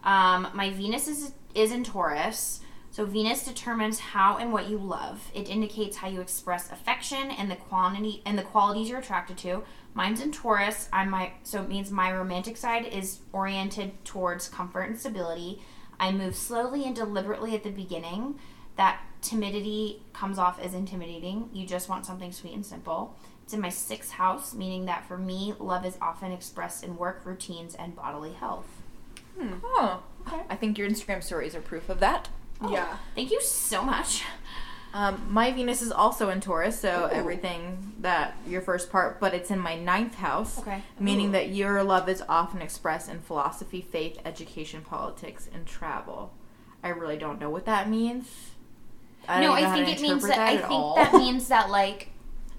um, 0.05 0.49
my 0.55 0.71
Venus 0.71 1.09
is 1.09 1.33
is 1.55 1.73
in 1.73 1.85
Taurus. 1.85 2.61
So 2.97 3.05
Venus 3.05 3.45
determines 3.45 3.99
how 3.99 4.39
and 4.39 4.55
what 4.55 4.71
you 4.71 4.79
love. 4.79 5.31
It 5.35 5.51
indicates 5.51 5.99
how 5.99 6.09
you 6.09 6.23
express 6.23 6.73
affection 6.73 7.31
and 7.31 7.51
the 7.51 7.57
quantity 7.57 8.23
and 8.25 8.39
the 8.39 8.43
qualities 8.43 8.89
you're 8.89 9.01
attracted 9.01 9.37
to. 9.37 9.65
Mine's 9.93 10.23
in 10.23 10.33
Taurus. 10.33 10.89
I'm 10.95 11.11
my 11.11 11.33
so 11.43 11.61
it 11.61 11.69
means 11.69 11.91
my 11.91 12.11
romantic 12.11 12.57
side 12.57 12.87
is 12.87 13.19
oriented 13.35 14.03
towards 14.07 14.49
comfort 14.49 14.85
and 14.85 14.99
stability. 14.99 15.61
I 16.01 16.11
move 16.11 16.35
slowly 16.35 16.85
and 16.85 16.97
deliberately 16.97 17.55
at 17.55 17.65
the 17.65 17.71
beginning. 17.71 18.39
That 18.77 19.03
timidity 19.21 20.01
comes 20.15 20.39
off 20.39 20.59
as 20.59 20.73
intimidating. 20.73 21.51
You 21.53 21.67
just 21.67 21.91
want 21.91 22.07
something 22.07 22.33
sweet 22.33 22.55
and 22.55 22.65
simple. 22.65 23.15
It's 23.45 23.53
in 23.53 23.61
my 23.61 23.69
sixth 23.69 24.13
house, 24.13 24.55
meaning 24.55 24.87
that 24.87 25.07
for 25.07 25.19
me, 25.19 25.53
love 25.59 25.85
is 25.85 25.99
often 26.01 26.33
expressed 26.33 26.83
in 26.83 26.97
work 26.97 27.27
routines 27.27 27.75
and 27.75 27.95
bodily 27.95 28.33
health. 28.33 28.81
Hmm. 29.39 29.57
Oh, 29.63 30.03
I 30.49 30.57
think 30.57 30.79
your 30.79 30.89
Instagram 30.89 31.23
stories 31.23 31.55
are 31.55 31.61
proof 31.61 31.91
of 31.91 32.01
that. 32.01 32.31
Yeah. 32.69 32.97
Thank 33.15 33.31
you 33.31 33.41
so 33.41 33.83
much. 33.83 34.25
Um, 34.95 35.27
my 35.29 35.51
Venus 35.53 35.83
is 35.83 35.93
also 35.93 36.31
in 36.31 36.41
Taurus, 36.41 36.81
so 36.81 37.05
Ooh. 37.05 37.15
everything 37.15 37.93
that 38.01 38.35
your 38.49 38.63
first 38.63 38.91
part, 38.91 39.21
but 39.21 39.35
it's 39.35 39.51
in 39.51 39.59
my 39.59 39.77
ninth 39.77 40.15
house. 40.15 40.59
Okay. 40.61 40.83
Meaning 40.99 41.29
Ooh. 41.29 41.33
that 41.33 41.51
your 41.51 41.83
love 41.83 42.09
is 42.09 42.23
often 42.29 42.63
expressed 42.63 43.11
in 43.11 43.21
philosophy, 43.21 43.83
faith, 43.83 44.19
education, 44.25 44.81
politics, 44.81 45.51
and 45.53 45.67
travel. 45.67 46.33
I 46.83 46.89
really 46.89 47.19
don't 47.19 47.39
know 47.39 47.51
what 47.51 47.67
that 47.67 47.91
means. 47.91 48.53
I 49.29 49.43
no, 49.43 49.53
I 49.53 49.71
think 49.75 49.89
it 49.89 50.01
means 50.01 50.25
interpret 50.25 50.37
that, 50.37 50.49
I 50.49 50.57
think 50.57 50.71
all. 50.71 50.95
that 50.95 51.13
means 51.13 51.49
that 51.49 51.69
like 51.69 52.11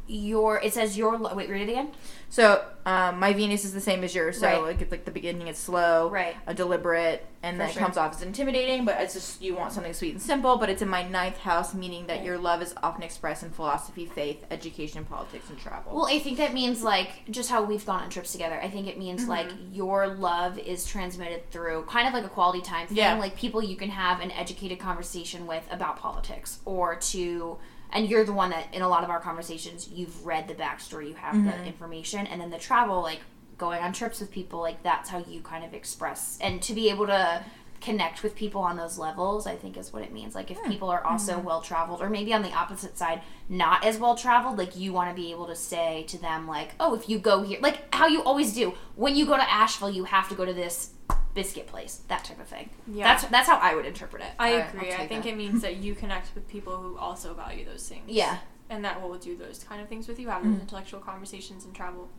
your 0.08 0.60
it 0.62 0.74
says 0.74 0.98
your 0.98 1.18
wait 1.18 1.50
read 1.50 1.68
it 1.68 1.72
again. 1.72 1.92
So 2.30 2.64
um, 2.86 3.20
my 3.20 3.34
Venus 3.34 3.64
is 3.66 3.74
the 3.74 3.82
same 3.82 4.04
as 4.04 4.14
yours. 4.14 4.38
So 4.40 4.48
Right. 4.48 4.62
like 4.62 4.82
it's 4.82 4.92
like 4.92 5.06
the 5.06 5.12
beginning, 5.12 5.48
it's 5.48 5.60
slow, 5.60 6.10
Right. 6.10 6.36
a 6.46 6.54
deliberate, 6.54 7.26
and 7.44 7.56
For 7.56 7.64
then 7.64 7.72
sure. 7.72 7.82
it 7.82 7.84
comes 7.86 7.98
off 7.98 8.16
as 8.16 8.22
intimidating. 8.22 8.86
But 8.86 9.00
it's 9.00 9.14
just 9.14 9.42
you 9.42 9.56
want 9.56 9.72
something 9.74 9.94
sweet 9.94 10.12
and 10.14 10.22
simple. 10.22 10.58
But 10.58 10.70
it's 10.70 10.82
in 10.82 10.90
my 10.90 11.08
ninth 11.08 11.38
house, 11.40 11.74
meaning 11.74 12.08
that 12.08 12.24
your 12.24 12.38
love 12.38 12.62
is 12.62 12.74
often 12.84 13.04
expressed 13.04 13.44
in 13.44 13.50
philosophy, 13.52 14.06
faith, 14.06 14.46
education, 14.52 15.06
politics, 15.06 15.50
and 15.50 15.58
travel. 15.58 15.96
Well, 15.96 16.08
I 16.08 16.20
think 16.20 16.38
that 16.38 16.54
means 16.54 16.84
like 16.84 17.30
just 17.32 17.50
how 17.50 17.64
we've 17.64 17.86
gone 17.86 18.04
on 18.04 18.10
trips 18.10 18.32
together. 18.34 18.60
I 18.62 18.70
think 18.70 18.88
it 18.88 18.98
means 18.98 19.22
Mm-hmm. 19.22 19.30
like 19.32 19.50
your 19.72 20.08
love 20.08 20.60
is 20.60 20.86
transmitted 20.86 21.50
through 21.52 21.84
kind 21.90 22.08
of 22.08 22.14
like 22.14 22.26
a 22.26 22.30
quality 22.30 22.62
time 22.62 22.88
thing, 22.88 22.98
Yeah. 22.98 23.16
like 23.16 23.36
people 23.38 23.64
you 23.64 23.76
can 23.78 23.90
have 23.90 24.20
an 24.22 24.32
educated 24.32 24.80
conversation 24.80 25.48
with 25.48 25.64
about 25.72 25.98
politics 25.98 26.60
or 26.66 26.96
to 26.96 27.58
and 27.92 28.10
you're 28.10 28.24
the 28.26 28.34
one 28.34 28.50
that 28.52 28.74
in 28.74 28.82
a 28.82 28.88
lot 28.90 29.04
of 29.04 29.10
our 29.10 29.20
conversations 29.20 29.90
you've 29.94 30.26
read 30.26 30.48
the 30.48 30.56
backstory, 30.56 31.10
you 31.10 31.16
have 31.16 31.36
Mm-hmm. 31.36 31.48
the 31.48 31.66
information 31.66 32.28
and 32.28 32.40
then 32.42 32.50
the 32.50 32.58
travel 32.58 33.02
like 33.02 33.20
going 33.58 33.82
on 33.82 33.92
trips 33.94 34.20
with 34.20 34.32
people, 34.32 34.60
like 34.60 34.84
that's 34.84 35.10
how 35.10 35.20
you 35.28 35.42
kind 35.42 35.64
of 35.66 35.74
express 35.74 36.38
and 36.42 36.62
to 36.62 36.74
be 36.74 36.90
able 36.90 37.08
to 37.08 37.44
connect 37.80 38.24
with 38.24 38.36
people 38.36 38.60
on 38.62 38.76
those 38.76 38.98
levels, 38.98 39.46
I 39.46 39.56
think 39.56 39.78
is 39.78 39.94
what 39.94 40.02
it 40.02 40.12
means. 40.12 40.34
Like 40.34 40.50
if 40.50 40.58
people 40.64 40.90
are 40.90 41.04
also 41.04 41.38
well 41.38 41.62
traveled 41.62 42.02
or 42.02 42.10
maybe 42.10 42.34
on 42.34 42.42
the 42.42 42.52
opposite 42.52 42.98
side, 42.98 43.22
not 43.50 43.86
as 43.86 43.98
well 44.00 44.16
traveled, 44.16 44.58
like 44.58 44.76
you 44.76 44.94
want 44.94 45.10
to 45.10 45.16
be 45.16 45.32
able 45.32 45.46
to 45.48 45.56
say 45.56 46.04
to 46.10 46.18
them 46.18 46.48
like, 46.48 46.74
"Oh, 46.80 46.96
if 46.96 47.08
you 47.08 47.20
go 47.20 47.44
here, 47.44 47.60
like 47.62 47.94
how 47.94 48.08
you 48.08 48.24
always 48.24 48.54
do. 48.54 48.74
When 48.96 49.16
you 49.16 49.26
go 49.28 49.38
to 49.38 49.52
Asheville, 49.52 49.92
you 49.92 50.06
have 50.06 50.28
to 50.30 50.36
go 50.36 50.44
to 50.44 50.54
this 50.54 50.90
biscuit 51.38 51.68
place." 51.68 52.02
That 52.10 52.24
type 52.26 52.40
of 52.40 52.48
thing. 52.48 52.70
Yeah. 52.88 53.06
That's 53.06 53.24
that's 53.26 53.48
how 53.48 53.58
I 53.58 53.76
would 53.76 53.86
interpret 53.86 54.22
it. 54.24 54.32
I 54.38 54.54
Alright, 54.54 54.74
agree. 54.74 54.94
I 54.94 55.08
think 55.08 55.24
that. 55.24 55.30
it 55.30 55.38
means 55.38 55.62
that 55.62 55.78
you 55.78 55.96
connect 55.96 56.34
with 56.36 56.48
people 56.48 56.78
who 56.78 56.98
also 56.98 57.34
value 57.34 57.64
those 57.66 57.88
things. 57.88 58.04
Yeah. 58.08 58.38
And 58.70 58.84
that 58.84 59.02
will 59.02 59.18
do 59.18 59.38
those 59.38 59.64
kind 59.64 59.82
of 59.82 59.88
things 59.88 60.08
with 60.10 60.20
you, 60.20 60.28
have 60.28 60.44
Mm. 60.44 60.52
those 60.54 60.62
intellectual 60.62 61.00
conversations 61.00 61.64
and 61.66 61.74
travel. 61.74 62.10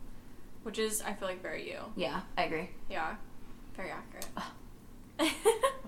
Which 0.62 0.78
is, 0.78 1.02
I 1.02 1.12
feel 1.12 1.28
like, 1.28 1.42
very 1.42 1.68
you. 1.70 1.78
Yeah, 1.94 2.20
I 2.36 2.44
agree. 2.44 2.70
Yeah. 2.90 3.14
Very 3.76 3.90
accurate. 3.90 4.26
I 5.18 5.22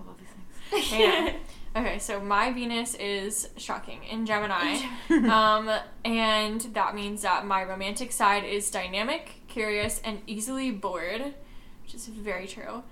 love 0.05 0.17
these 0.19 0.29
things. 0.71 0.91
yeah. 0.99 1.33
Okay, 1.75 1.99
so 1.99 2.19
my 2.21 2.51
Venus 2.51 2.95
is 2.95 3.49
shocking 3.57 4.03
in 4.03 4.25
Gemini. 4.25 4.77
um, 5.09 5.69
and 6.05 6.61
that 6.73 6.95
means 6.95 7.21
that 7.21 7.45
my 7.45 7.63
romantic 7.63 8.11
side 8.11 8.43
is 8.43 8.69
dynamic, 8.71 9.41
curious, 9.47 10.01
and 10.03 10.21
easily 10.27 10.69
bored, 10.71 11.33
which 11.83 11.93
is 11.95 12.07
very 12.07 12.47
true. 12.47 12.83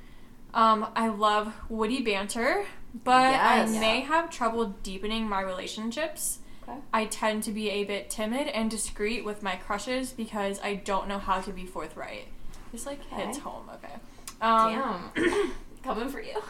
Um, 0.53 0.87
I 0.95 1.07
love 1.09 1.53
witty 1.69 2.01
banter, 2.01 2.65
but 3.03 3.31
Yes. 3.31 3.69
I 3.75 3.79
may 3.79 4.01
have 4.01 4.29
trouble 4.29 4.65
deepening 4.83 5.27
my 5.29 5.41
relationships. 5.41 6.39
Okay. 6.67 6.77
I 6.93 7.05
tend 7.05 7.43
to 7.43 7.51
be 7.51 7.69
a 7.69 7.83
bit 7.83 8.09
timid 8.09 8.47
and 8.47 8.69
discreet 8.69 9.23
with 9.25 9.41
my 9.43 9.55
crushes 9.55 10.11
because 10.11 10.59
I 10.61 10.75
don't 10.75 11.07
know 11.07 11.19
how 11.19 11.41
to 11.41 11.51
be 11.51 11.65
forthright. 11.65 12.27
This 12.71 12.85
like 12.85 13.03
hits 13.09 13.39
home, 13.39 13.69
okay. 13.75 13.93
Um, 14.41 15.11
Damn. 15.15 15.51
Coming 15.83 16.09
for 16.09 16.21
you. 16.21 16.41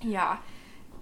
yeah. 0.00 0.38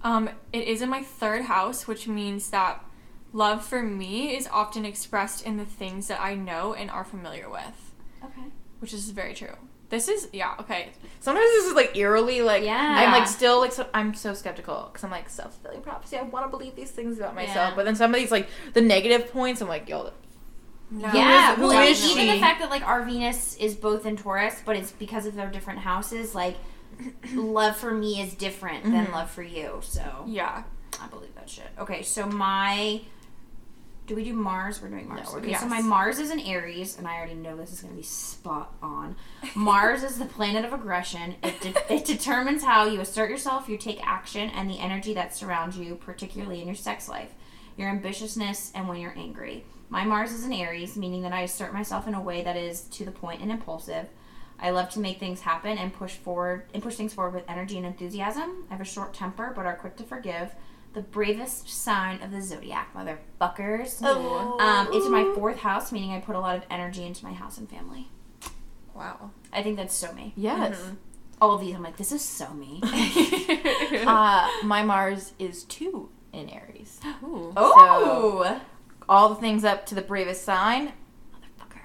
Um, 0.03 0.29
it 0.51 0.67
is 0.67 0.81
in 0.81 0.89
my 0.89 1.01
third 1.01 1.43
house, 1.43 1.87
which 1.87 2.07
means 2.07 2.49
that 2.49 2.83
love 3.31 3.63
for 3.65 3.81
me 3.81 4.35
is 4.35 4.47
often 4.51 4.85
expressed 4.85 5.45
in 5.45 5.57
the 5.57 5.65
things 5.65 6.07
that 6.07 6.19
I 6.21 6.35
know 6.35 6.73
and 6.73 6.89
are 6.91 7.03
familiar 7.05 7.49
with, 7.49 7.91
Okay. 8.23 8.47
which 8.79 8.93
is 8.93 9.09
very 9.11 9.33
true. 9.33 9.55
This 9.93 10.07
is, 10.07 10.27
yeah, 10.33 10.55
okay. 10.59 10.89
Sometimes 11.19 11.45
this 11.51 11.65
is 11.67 11.73
like 11.73 11.95
eerily 11.95 12.41
like 12.41 12.63
Yeah. 12.63 12.95
I'm 12.97 13.11
like 13.11 13.27
still 13.27 13.59
like 13.59 13.71
so, 13.71 13.85
I'm 13.93 14.15
so 14.15 14.33
skeptical 14.33 14.89
because 14.91 15.03
I'm 15.03 15.11
like 15.11 15.29
self 15.29 15.53
fulfilling 15.53 15.81
prophecy. 15.83 16.17
I 16.17 16.23
want 16.23 16.45
to 16.47 16.49
believe 16.49 16.75
these 16.75 16.89
things 16.89 17.19
about 17.19 17.35
myself, 17.35 17.69
Yeah. 17.69 17.75
but 17.75 17.85
then 17.85 17.95
some 17.95 18.11
of 18.11 18.19
these 18.19 18.31
like 18.31 18.47
the 18.73 18.81
negative 18.81 19.31
points, 19.31 19.61
I'm 19.61 19.67
like, 19.67 19.87
yo, 19.87 20.11
No. 20.89 21.11
Yeah, 21.13 21.53
is- 21.53 21.59
well, 21.59 21.69
who 21.69 21.75
like, 21.75 21.89
is 21.91 22.05
even 22.09 22.25
the 22.25 22.39
fact 22.39 22.59
that 22.61 22.71
like 22.71 22.81
our 22.87 23.03
Venus 23.03 23.55
is 23.57 23.75
both 23.75 24.07
in 24.07 24.17
Taurus, 24.17 24.61
but 24.65 24.75
it's 24.75 24.91
because 24.91 25.27
of 25.27 25.35
their 25.35 25.49
different 25.51 25.79
houses. 25.79 26.33
Like, 26.33 26.55
love 27.35 27.75
for 27.77 27.91
me 27.91 28.19
is 28.19 28.33
different 28.33 28.83
than 28.85 29.05
Mhm. 29.05 29.13
love 29.13 29.29
for 29.29 29.43
you. 29.43 29.77
So 29.81 30.23
Yeah. 30.25 30.63
I 30.99 31.05
believe 31.07 31.35
that 31.35 31.49
shit. 31.49 31.67
Okay, 31.77 32.01
so 32.01 32.25
my. 32.25 33.01
Do 34.13 34.17
we 34.17 34.23
do 34.25 34.33
Mars? 34.33 34.79
We're 34.79 34.89
doing 34.89 35.07
Mars. 35.07 35.25
No, 35.25 35.31
we're 35.31 35.37
okay, 35.39 35.47
doing- 35.47 35.57
so 35.59 35.65
my 35.67 35.81
Mars 35.81 36.19
is 36.19 36.29
in 36.29 36.39
Aries, 36.39 36.99
and 36.99 37.07
I 37.07 37.15
already 37.17 37.33
know 37.33 37.57
this 37.57 37.73
is 37.73 37.81
going 37.81 37.93
to 37.95 37.97
be 37.97 38.03
spot 38.03 38.71
on. 38.79 39.15
Mars 39.55 40.03
is 40.03 40.19
the 40.19 40.25
planet 40.25 40.63
of 40.63 40.71
aggression. 40.71 41.33
It, 41.41 41.59
de- 41.61 41.93
it 41.95 42.05
determines 42.05 42.63
how 42.63 42.85
you 42.85 43.01
assert 43.01 43.31
yourself, 43.31 43.67
you 43.67 43.75
take 43.75 44.05
action, 44.05 44.51
and 44.51 44.69
the 44.69 44.77
energy 44.77 45.15
that 45.15 45.35
surrounds 45.35 45.79
you, 45.79 45.95
particularly 45.95 46.61
in 46.61 46.67
your 46.67 46.75
sex 46.75 47.09
life, 47.09 47.31
your 47.75 47.89
ambitiousness, 47.89 48.71
and 48.75 48.87
when 48.87 48.99
you're 48.99 49.17
angry. 49.17 49.65
My 49.89 50.03
Mars 50.05 50.31
is 50.31 50.45
in 50.45 50.53
Aries, 50.53 50.95
meaning 50.95 51.23
that 51.23 51.33
I 51.33 51.41
assert 51.41 51.73
myself 51.73 52.07
in 52.07 52.13
a 52.13 52.21
way 52.21 52.43
that 52.43 52.55
is 52.55 52.81
to 52.81 53.05
the 53.05 53.11
point 53.11 53.41
and 53.41 53.49
impulsive. 53.51 54.05
I 54.59 54.69
love 54.69 54.91
to 54.91 54.99
make 54.99 55.19
things 55.19 55.41
happen 55.41 55.79
and 55.79 55.91
push 55.91 56.13
forward 56.13 56.65
and 56.75 56.83
push 56.83 56.97
things 56.97 57.15
forward 57.15 57.33
with 57.33 57.49
energy 57.49 57.77
and 57.77 57.85
enthusiasm. 57.87 58.65
I 58.69 58.73
have 58.73 58.81
a 58.81 58.85
short 58.85 59.15
temper, 59.15 59.51
but 59.55 59.65
are 59.65 59.75
quick 59.75 59.95
to 59.97 60.03
forgive. 60.03 60.51
The 60.93 61.01
bravest 61.01 61.67
sign 61.69 62.21
of 62.21 62.31
the 62.31 62.41
zodiac, 62.41 62.93
motherfuckers. 62.93 63.99
Oh. 64.03 64.59
Um, 64.59 64.89
it's 64.91 65.09
my 65.09 65.23
fourth 65.35 65.57
house, 65.59 65.91
meaning 65.91 66.11
I 66.11 66.19
put 66.19 66.35
a 66.35 66.39
lot 66.39 66.55
of 66.55 66.63
energy 66.69 67.03
into 67.03 67.25
my 67.25 67.33
house 67.33 67.57
and 67.57 67.67
family. 67.69 68.09
Wow. 68.95 69.31
I 69.51 69.63
think 69.63 69.77
that's 69.77 69.95
so 69.95 70.13
me. 70.13 70.33
yes. 70.35 70.79
All 71.41 71.55
of 71.55 71.61
these, 71.61 71.75
I'm 71.75 71.83
like, 71.83 71.97
this 71.97 72.11
is 72.11 72.21
so 72.23 72.53
me. 72.53 72.79
uh, 72.83 74.47
my 74.63 74.83
Mars 74.83 75.33
is 75.39 75.63
two 75.65 76.09
in 76.31 76.47
Aries. 76.49 76.99
Ooh. 77.23 77.51
Oh, 77.57 78.61
All 79.09 79.29
the 79.29 79.35
things 79.35 79.65
up 79.65 79.85
to 79.87 79.95
the 79.95 80.01
bravest 80.01 80.43
sign, 80.45 80.87
motherfucker. 80.87 80.93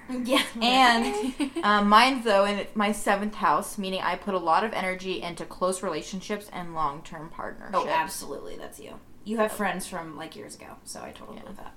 yeah. 0.25 0.43
And 0.61 1.33
um, 1.63 1.87
mine's 1.89 2.23
though 2.25 2.45
in 2.45 2.65
my 2.75 2.91
seventh 2.91 3.35
house, 3.35 3.77
meaning 3.77 4.01
I 4.01 4.15
put 4.15 4.33
a 4.33 4.39
lot 4.39 4.63
of 4.63 4.73
energy 4.73 5.21
into 5.21 5.45
close 5.45 5.83
relationships 5.83 6.49
and 6.51 6.73
long 6.73 7.01
term 7.03 7.29
partnerships. 7.29 7.77
oh, 7.77 7.87
absolutely, 7.87 8.57
that's 8.57 8.79
you. 8.79 8.95
You 9.25 9.37
have 9.37 9.51
friends 9.51 9.85
from 9.87 10.17
like 10.17 10.35
years 10.35 10.55
ago, 10.55 10.77
so 10.85 11.01
I 11.01 11.11
totally 11.11 11.37
Yeah. 11.37 11.43
believe 11.43 11.57
that. 11.57 11.73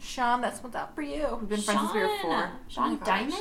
Sean, 0.00 0.40
that's 0.40 0.62
what's 0.62 0.76
up 0.76 0.94
for 0.94 1.02
you. 1.02 1.26
We've 1.40 1.48
been 1.48 1.60
friends 1.60 1.80
since 1.80 1.92
we 1.92 2.00
were 2.00 2.16
four. 2.22 2.50
Sean 2.68 2.98
Oh. 3.02 3.04
Diamond. 3.04 3.34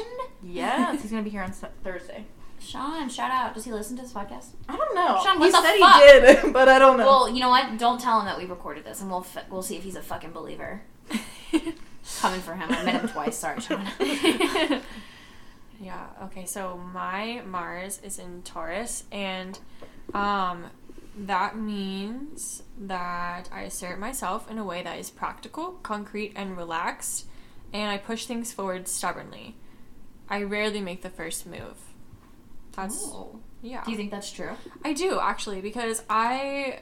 Yes, 0.43 1.01
he's 1.01 1.11
gonna 1.11 1.23
be 1.23 1.29
here 1.29 1.43
on 1.43 1.51
Thursday. 1.51 2.25
Sean, 2.59 3.07
shout 3.07 3.29
out. 3.29 3.53
Does 3.53 3.65
he 3.65 3.71
listen 3.71 3.95
to 3.97 4.01
this 4.01 4.11
podcast? 4.11 4.47
I 4.67 4.75
don't 4.75 4.95
know. 4.95 5.21
Sean, 5.23 5.37
he 5.39 5.51
the 5.51 5.61
said 5.61 5.77
fuck? 5.77 5.95
he 6.01 6.01
did, 6.41 6.53
but 6.53 6.67
I 6.67 6.79
don't 6.79 6.97
know. 6.97 7.05
Well, 7.05 7.29
you 7.29 7.39
know 7.39 7.49
what? 7.49 7.77
Don't 7.77 8.01
tell 8.01 8.19
him 8.19 8.25
that 8.25 8.37
we 8.39 8.45
recorded 8.45 8.83
this, 8.83 8.99
and 8.99 9.11
we'll 9.11 9.19
f- 9.19 9.45
we'll 9.51 9.61
see 9.61 9.75
if 9.77 9.83
he's 9.83 9.95
a 9.95 10.01
fucking 10.01 10.31
believer. 10.31 10.81
Coming 12.19 12.41
for 12.41 12.55
him. 12.55 12.71
I 12.71 12.83
met 12.83 13.01
him 13.01 13.09
twice. 13.09 13.37
Sorry, 13.37 13.59
Sean. 13.61 13.87
Yeah. 15.79 16.07
Okay. 16.23 16.45
So 16.45 16.77
my 16.91 17.43
Mars 17.45 17.99
is 18.03 18.17
in 18.17 18.41
Taurus, 18.41 19.03
and 19.11 19.59
um, 20.13 20.65
that 21.15 21.55
means 21.55 22.63
that 22.79 23.47
I 23.53 23.61
assert 23.61 23.99
myself 23.99 24.49
in 24.49 24.57
a 24.57 24.63
way 24.63 24.81
that 24.81 24.97
is 24.97 25.11
practical, 25.11 25.73
concrete, 25.83 26.33
and 26.35 26.57
relaxed, 26.57 27.27
and 27.71 27.91
I 27.91 27.97
push 27.97 28.25
things 28.25 28.51
forward 28.51 28.87
stubbornly. 28.87 29.55
I 30.29 30.41
rarely 30.41 30.81
make 30.81 31.03
the 31.03 31.11
first 31.11 31.45
move. 31.45 31.77
That's 32.71 33.03
Oh. 33.05 33.39
yeah. 33.61 33.83
Do 33.83 33.91
you 33.91 33.97
think 33.97 34.09
that's 34.09 34.31
true? 34.31 34.53
I 34.83 34.93
do 34.93 35.19
actually 35.19 35.61
because 35.61 36.01
I 36.09 36.79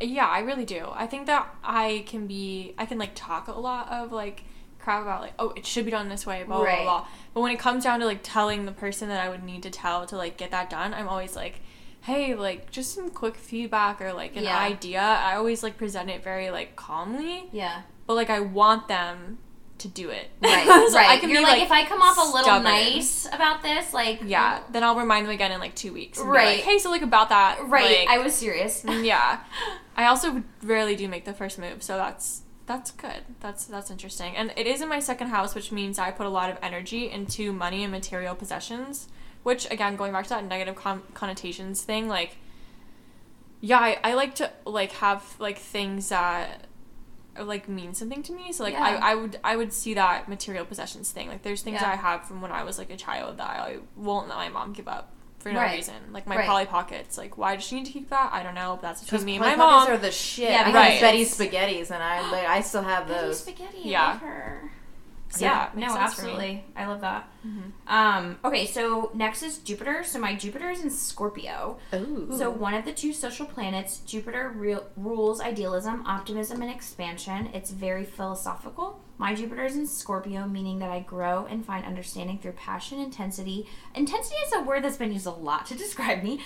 yeah, 0.00 0.26
I 0.26 0.40
really 0.40 0.64
do. 0.64 0.88
I 0.92 1.06
think 1.06 1.26
that 1.26 1.48
I 1.64 2.04
can 2.06 2.26
be 2.26 2.74
I 2.78 2.86
can 2.86 2.98
like 2.98 3.12
talk 3.14 3.48
a 3.48 3.52
lot 3.52 3.88
of 3.90 4.12
like 4.12 4.44
crap 4.78 5.02
about 5.02 5.20
like 5.22 5.34
oh 5.38 5.50
it 5.56 5.66
should 5.66 5.84
be 5.84 5.90
done 5.90 6.08
this 6.08 6.24
way 6.24 6.44
blah 6.44 6.56
blah 6.56 6.64
Right. 6.64 6.82
blah. 6.84 7.06
But 7.34 7.40
when 7.40 7.52
it 7.52 7.58
comes 7.58 7.84
down 7.84 8.00
to 8.00 8.06
like 8.06 8.20
telling 8.22 8.64
the 8.64 8.72
person 8.72 9.08
that 9.08 9.20
I 9.24 9.28
would 9.28 9.42
need 9.42 9.62
to 9.64 9.70
tell 9.70 10.06
to 10.06 10.16
like 10.16 10.36
get 10.36 10.50
that 10.52 10.70
done, 10.70 10.94
I'm 10.94 11.08
always 11.08 11.34
like 11.36 11.60
hey 12.02 12.34
like 12.36 12.70
just 12.70 12.94
some 12.94 13.10
quick 13.10 13.36
feedback 13.36 14.00
or 14.00 14.12
like 14.12 14.36
an 14.36 14.44
Yeah. 14.44 14.58
idea. 14.58 15.00
I 15.00 15.34
always 15.34 15.62
like 15.64 15.76
present 15.76 16.08
it 16.10 16.22
very 16.22 16.50
like 16.50 16.76
calmly, 16.76 17.48
Yeah. 17.52 17.82
but 18.06 18.14
like 18.14 18.30
I 18.30 18.40
want 18.40 18.86
them 18.88 19.38
to 19.78 19.88
do 19.88 20.10
it. 20.10 20.28
Right. 20.42 20.64
So 20.90 20.96
right. 20.96 21.10
I 21.10 21.18
can 21.18 21.30
You're 21.30 21.40
be, 21.40 21.44
like, 21.46 21.62
if 21.62 21.70
I 21.70 21.84
come 21.84 22.00
off 22.02 22.16
a 22.16 22.20
little 22.20 22.42
stubborn. 22.42 22.64
nice 22.64 23.26
about 23.26 23.62
this, 23.62 23.92
like 23.92 24.20
Yeah, 24.24 24.60
then 24.72 24.82
I'll 24.84 24.96
remind 24.96 25.26
them 25.26 25.34
again 25.34 25.52
in 25.52 25.60
like 25.60 25.74
two 25.74 25.92
weeks. 25.92 26.18
Right. 26.18 26.56
like, 26.56 26.64
hey, 26.64 26.78
so 26.78 26.90
like 26.90 27.02
about 27.02 27.28
that. 27.28 27.58
Right. 27.68 28.00
like- 28.00 28.08
I 28.08 28.18
was 28.18 28.34
serious. 28.34 28.84
yeah. 28.88 29.40
I 29.96 30.06
also 30.06 30.42
rarely 30.62 30.96
do 30.96 31.08
make 31.08 31.24
the 31.24 31.34
first 31.34 31.58
move, 31.58 31.82
so 31.82 31.96
that's 31.96 32.42
that's 32.66 32.90
good. 32.90 33.22
That's 33.40 33.64
that's 33.64 33.90
interesting. 33.90 34.36
And 34.36 34.52
it 34.56 34.66
is 34.66 34.80
in 34.80 34.88
my 34.88 35.00
second 35.00 35.28
house, 35.28 35.54
which 35.54 35.72
means 35.72 35.98
I 35.98 36.10
put 36.10 36.26
a 36.26 36.30
lot 36.30 36.50
of 36.50 36.58
energy 36.62 37.10
into 37.10 37.52
money 37.52 37.82
and 37.82 37.90
material 37.90 38.34
possessions, 38.34 39.08
which 39.42 39.68
again, 39.70 39.96
going 39.96 40.12
back 40.12 40.24
to 40.24 40.30
that 40.30 40.44
negative 40.44 40.76
con- 40.76 41.02
connotations 41.14 41.82
thing, 41.82 42.08
like 42.08 42.36
yeah, 43.60 43.78
I, 43.80 43.98
I 44.04 44.14
like 44.14 44.36
to 44.36 44.50
like 44.64 44.92
have 44.92 45.24
like 45.40 45.58
things 45.58 46.10
that 46.10 46.67
like 47.46 47.68
mean 47.68 47.94
something 47.94 48.22
to 48.24 48.32
me. 48.32 48.52
So 48.52 48.64
like 48.64 48.74
Yeah. 48.74 48.82
I, 49.02 49.12
I 49.12 49.14
would 49.14 49.38
I 49.44 49.56
would 49.56 49.72
see 49.72 49.94
that 49.94 50.28
material 50.28 50.64
possessions 50.64 51.10
thing. 51.10 51.28
Like 51.28 51.42
there's 51.42 51.62
things 51.62 51.80
Yeah. 51.80 51.90
I 51.92 51.96
have 51.96 52.24
from 52.26 52.40
when 52.40 52.52
I 52.52 52.64
was 52.64 52.78
like 52.78 52.90
a 52.90 52.96
child 52.96 53.38
that 53.38 53.48
I 53.48 53.78
won't 53.96 54.28
let 54.28 54.36
my 54.36 54.48
mom 54.48 54.72
give 54.72 54.88
up 54.88 55.12
for 55.38 55.52
no 55.52 55.60
Right. 55.60 55.76
reason. 55.76 55.94
Like 56.12 56.26
my 56.26 56.36
Right. 56.36 56.46
Polly 56.46 56.66
Pockets. 56.66 57.16
Like 57.16 57.38
why 57.38 57.54
does 57.54 57.64
she 57.64 57.76
need 57.76 57.86
to 57.86 57.92
keep 57.92 58.10
that? 58.10 58.30
I 58.32 58.42
don't 58.42 58.54
know. 58.54 58.78
But 58.80 58.82
that's 58.82 59.00
between 59.02 59.16
Because 59.18 59.24
me 59.26 59.32
and 59.36 59.40
my 59.44 59.54
Polly 59.54 59.58
Pockets 59.58 59.88
mom. 59.88 59.94
are 59.98 60.00
the 60.00 60.10
shit. 60.12 60.50
Yeah, 60.50 60.62
I 60.62 60.64
because 60.64 60.90
have 60.92 61.00
Betty's 61.00 61.40
it's- 61.40 61.52
Spaghettys, 61.54 61.90
and 61.92 62.02
I 62.02 62.30
like, 62.32 62.46
I 62.46 62.60
still 62.62 62.82
have 62.82 63.06
Betty 63.06 63.26
those. 63.26 63.44
Spaghetty. 63.46 63.84
Yeah. 63.84 64.18
Her. 65.34 65.40
Yeah, 65.44 65.68
no, 65.74 65.88
sense 65.88 65.92
for 65.92 65.98
me. 65.98 66.04
absolutely. 66.32 66.64
I 66.76 66.86
love 66.86 67.00
that. 67.02 67.28
Mhm. 67.46 67.72
Um, 67.86 68.38
okay, 68.44 68.66
so 68.66 69.10
next 69.14 69.42
is 69.42 69.58
Jupiter. 69.58 70.02
So 70.04 70.18
my 70.18 70.34
Jupiter 70.34 70.70
is 70.70 70.80
in 70.82 70.90
Scorpio. 70.90 71.78
Ooh. 71.94 72.28
So 72.36 72.50
one 72.50 72.74
of 72.74 72.84
the 72.84 72.92
two 72.92 73.12
social 73.12 73.46
planets, 73.46 73.98
Jupiter 73.98 74.52
re- 74.56 74.78
rules 74.96 75.40
idealism, 75.40 76.04
optimism, 76.06 76.62
and 76.62 76.70
expansion. 76.70 77.50
It's 77.52 77.70
very 77.70 78.04
philosophical. 78.04 79.00
My 79.18 79.34
Jupiter 79.34 79.64
is 79.64 79.76
in 79.76 79.86
Scorpio, 79.86 80.46
meaning 80.46 80.78
that 80.78 80.90
I 80.90 81.00
grow 81.00 81.46
and 81.46 81.64
find 81.64 81.84
understanding 81.84 82.38
through 82.38 82.52
passion, 82.52 83.00
intensity. 83.00 83.66
Intensity 83.94 84.36
is 84.46 84.52
a 84.52 84.62
word 84.62 84.84
that's 84.84 84.96
been 84.96 85.12
used 85.12 85.26
a 85.26 85.30
lot 85.30 85.66
to 85.66 85.74
describe 85.84 86.22
me. 86.22 86.40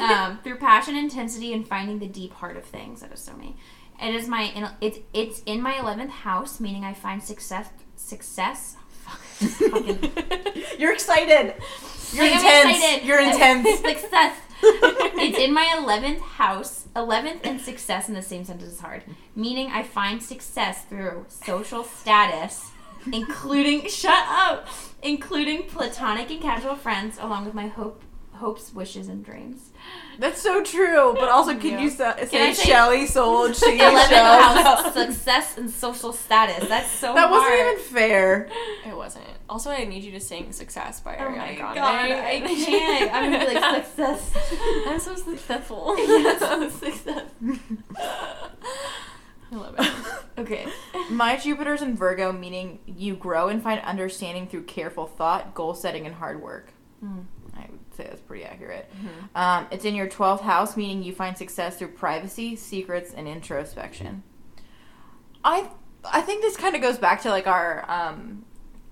um, 0.00 0.38
through 0.44 0.56
passion, 0.58 0.94
intensity, 0.94 1.52
and 1.54 1.66
finding 1.66 1.98
the 1.98 2.06
deep 2.08 2.34
heart 2.34 2.56
of 2.56 2.64
things. 2.64 3.00
That 3.00 3.12
is 3.12 3.20
so 3.20 3.32
me. 3.34 3.56
It 4.00 4.14
is 4.14 4.28
my 4.28 4.72
it's 4.80 4.98
it's 5.12 5.42
in 5.44 5.60
my 5.60 5.76
eleventh 5.80 6.10
house, 6.12 6.60
meaning 6.60 6.84
I 6.84 6.92
find 6.94 7.20
success 7.20 7.68
success. 7.98 8.76
Fucking- 9.04 10.12
You're 10.78 10.92
excited. 10.92 11.54
You're 12.12 12.24
Like, 12.24 12.34
intense. 12.36 12.76
excited. 12.76 13.06
You're 13.06 13.20
intense. 13.20 13.68
Success. 13.80 14.36
it's 14.62 15.38
in 15.38 15.52
my 15.52 15.64
11th 15.78 16.20
house. 16.20 16.86
11th 16.96 17.40
and 17.44 17.60
success 17.60 18.08
in 18.08 18.14
the 18.14 18.22
same 18.22 18.44
sentence 18.44 18.72
is 18.72 18.80
hard. 18.80 19.04
Meaning 19.36 19.68
I 19.70 19.82
find 19.82 20.22
success 20.22 20.84
through 20.84 21.26
social 21.28 21.84
status, 21.84 22.70
including, 23.12 23.88
shut 23.88 24.24
up, 24.28 24.66
including 25.02 25.64
platonic 25.64 26.30
and 26.30 26.40
casual 26.40 26.74
friends, 26.74 27.18
along 27.20 27.44
with 27.44 27.54
my 27.54 27.68
hope, 27.68 28.02
hopes, 28.32 28.72
wishes, 28.74 29.08
and 29.08 29.24
dreams. 29.24 29.67
That's 30.18 30.42
so 30.42 30.64
true. 30.64 31.14
But 31.14 31.28
also, 31.28 31.54
can 31.54 31.72
Yeah. 31.72 31.80
you 31.80 31.90
sa- 31.90 32.14
I 32.16 32.24
say 32.24 32.52
say- 32.52 32.64
Shelly 32.70 33.06
sold 33.06 33.54
she 33.54 33.78
11th 33.78 34.08
shows? 34.08 34.64
house, 34.64 34.94
success 35.16 35.56
and 35.58 35.70
social 35.70 36.12
status. 36.12 36.68
That's 36.68 36.90
so 36.90 37.14
That 37.14 37.30
wasn't 37.30 37.54
even 37.54 37.78
fair. 37.78 38.48
It 38.86 38.96
wasn't. 38.96 39.26
Also, 39.48 39.70
I 39.70 39.84
need 39.84 40.02
you 40.02 40.10
to 40.12 40.20
sing 40.20 40.52
"Success" 40.52 41.00
by 41.00 41.16
Oh 41.16 41.20
Ariana 41.22 41.36
my 41.38 41.54
Grande. 41.54 41.74
god, 41.76 42.10
I 42.10 42.40
can't. 42.66 43.14
I'm 43.14 43.32
gonna 43.32 43.46
be 43.46 43.54
like 43.54 43.84
success. 43.86 44.32
I'm 44.88 44.98
so 44.98 45.14
successful. 45.14 45.94
yes, 45.96 46.74
success. 46.74 47.24
I 49.50 49.56
love 49.56 49.74
it. 49.78 49.92
Okay. 50.40 50.66
My 51.10 51.36
Jupiter's 51.36 51.80
in 51.80 51.96
Virgo, 51.96 52.32
meaning 52.32 52.80
you 52.86 53.14
grow 53.14 53.48
and 53.48 53.62
find 53.62 53.80
understanding 53.80 54.46
through 54.46 54.64
careful 54.64 55.06
thought, 55.06 55.54
goal 55.54 55.74
setting, 55.74 56.04
and 56.06 56.14
hard 56.16 56.42
work. 56.42 56.72
Mm. 57.02 57.24
Say 57.98 58.04
that's 58.04 58.22
pretty 58.22 58.44
accurate. 58.44 58.88
Mm-hmm. 58.96 59.36
Um, 59.36 59.66
it's 59.72 59.84
in 59.84 59.96
your 59.96 60.06
12th 60.06 60.42
house, 60.42 60.76
meaning 60.76 61.02
you 61.02 61.12
find 61.12 61.36
success 61.36 61.76
through 61.78 61.88
privacy, 61.88 62.54
secrets, 62.54 63.12
and 63.12 63.26
introspection. 63.26 64.22
I 65.44 65.68
I 66.04 66.20
think 66.20 66.42
this 66.42 66.56
kind 66.56 66.76
of 66.76 66.80
goes 66.80 66.96
back 66.96 67.22
to 67.22 67.30
like 67.30 67.48
our 67.48 67.84
um, 67.90 68.44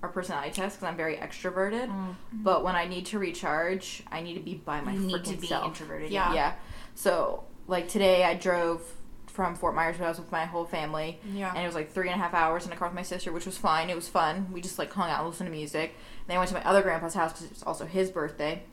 our 0.03 0.09
personality 0.09 0.51
test 0.51 0.75
because 0.77 0.89
I'm 0.89 0.97
very 0.97 1.15
extroverted. 1.15 1.89
But 2.33 2.65
when 2.65 2.75
I 2.75 2.85
need 2.85 3.05
to 3.07 3.19
recharge, 3.19 4.03
I 4.11 4.19
need 4.21 4.33
to 4.35 4.41
be 4.41 4.55
by 4.55 4.81
my 4.81 4.91
You 4.91 4.99
need 4.99 5.15
freaking 5.21 5.31
to 5.35 5.37
be 5.37 5.47
self. 5.47 5.65
introverted. 5.67 6.11
Yeah. 6.11 6.33
Yeah. 6.33 6.53
So 6.95 7.45
like 7.67 7.87
today, 7.87 8.25
I 8.25 8.33
drove 8.33 8.81
from 9.27 9.55
Fort 9.55 9.73
Myers, 9.75 9.97
where 9.99 10.07
I 10.07 10.09
was 10.09 10.19
with 10.19 10.31
my 10.31 10.45
whole 10.45 10.65
family, 10.65 11.19
Yeah. 11.31 11.51
and 11.53 11.59
it 11.63 11.65
was 11.67 11.75
like 11.75 11.91
three 11.93 12.09
and 12.09 12.19
a 12.19 12.23
half 12.23 12.33
hours 12.33 12.65
in 12.65 12.71
a 12.73 12.75
car 12.75 12.87
with 12.89 12.95
my 12.95 13.03
sister, 13.03 13.31
which 13.31 13.45
was 13.45 13.57
fine. 13.57 13.89
It 13.89 13.95
was 13.95 14.09
fun. 14.09 14.47
We 14.51 14.59
just 14.61 14.77
like 14.79 14.91
hung 14.91 15.09
out, 15.09 15.19
and 15.21 15.29
listened 15.29 15.47
to 15.47 15.55
music. 15.55 15.91
And 15.91 16.27
then 16.27 16.35
I 16.37 16.39
went 16.39 16.49
to 16.49 16.55
my 16.55 16.63
other 16.65 16.81
grandpa's 16.81 17.13
house 17.13 17.31
because 17.33 17.45
it 17.45 17.51
was 17.51 17.63
also 17.63 17.85
his 17.85 18.09
birthday, 18.09 18.63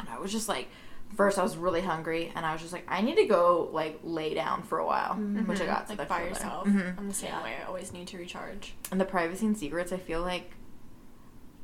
and 0.00 0.08
I 0.08 0.18
was 0.18 0.32
just 0.32 0.48
like, 0.48 0.68
first 1.16 1.38
I 1.38 1.42
was 1.42 1.56
really 1.56 1.80
hungry, 1.82 2.32
and 2.34 2.44
I 2.46 2.52
was 2.52 2.60
just 2.60 2.72
like, 2.72 2.84
I 2.88 3.00
need 3.02 3.16
to 3.16 3.26
go 3.26 3.68
like 3.72 4.00
lay 4.02 4.34
down 4.34 4.62
for 4.62 4.78
a 4.78 4.86
while, 4.86 5.14
which 5.14 5.60
I 5.60 5.66
got. 5.66 5.86
so 5.88 5.92
like 5.94 5.98
that 5.98 6.08
by 6.08 6.18
felt 6.20 6.20
better. 6.20 6.28
yourself. 6.28 6.66
Mhm. 6.66 6.98
I'm 6.98 7.08
the 7.08 7.14
same 7.14 7.34
way. 7.42 7.56
I 7.62 7.66
always 7.66 7.92
need 7.92 8.06
to 8.08 8.18
recharge. 8.18 8.74
And 8.90 9.00
the 9.00 9.04
privacy 9.04 9.46
and 9.46 9.56
secrets, 9.56 9.92
I 9.92 9.98
feel 9.98 10.22
like, 10.22 10.50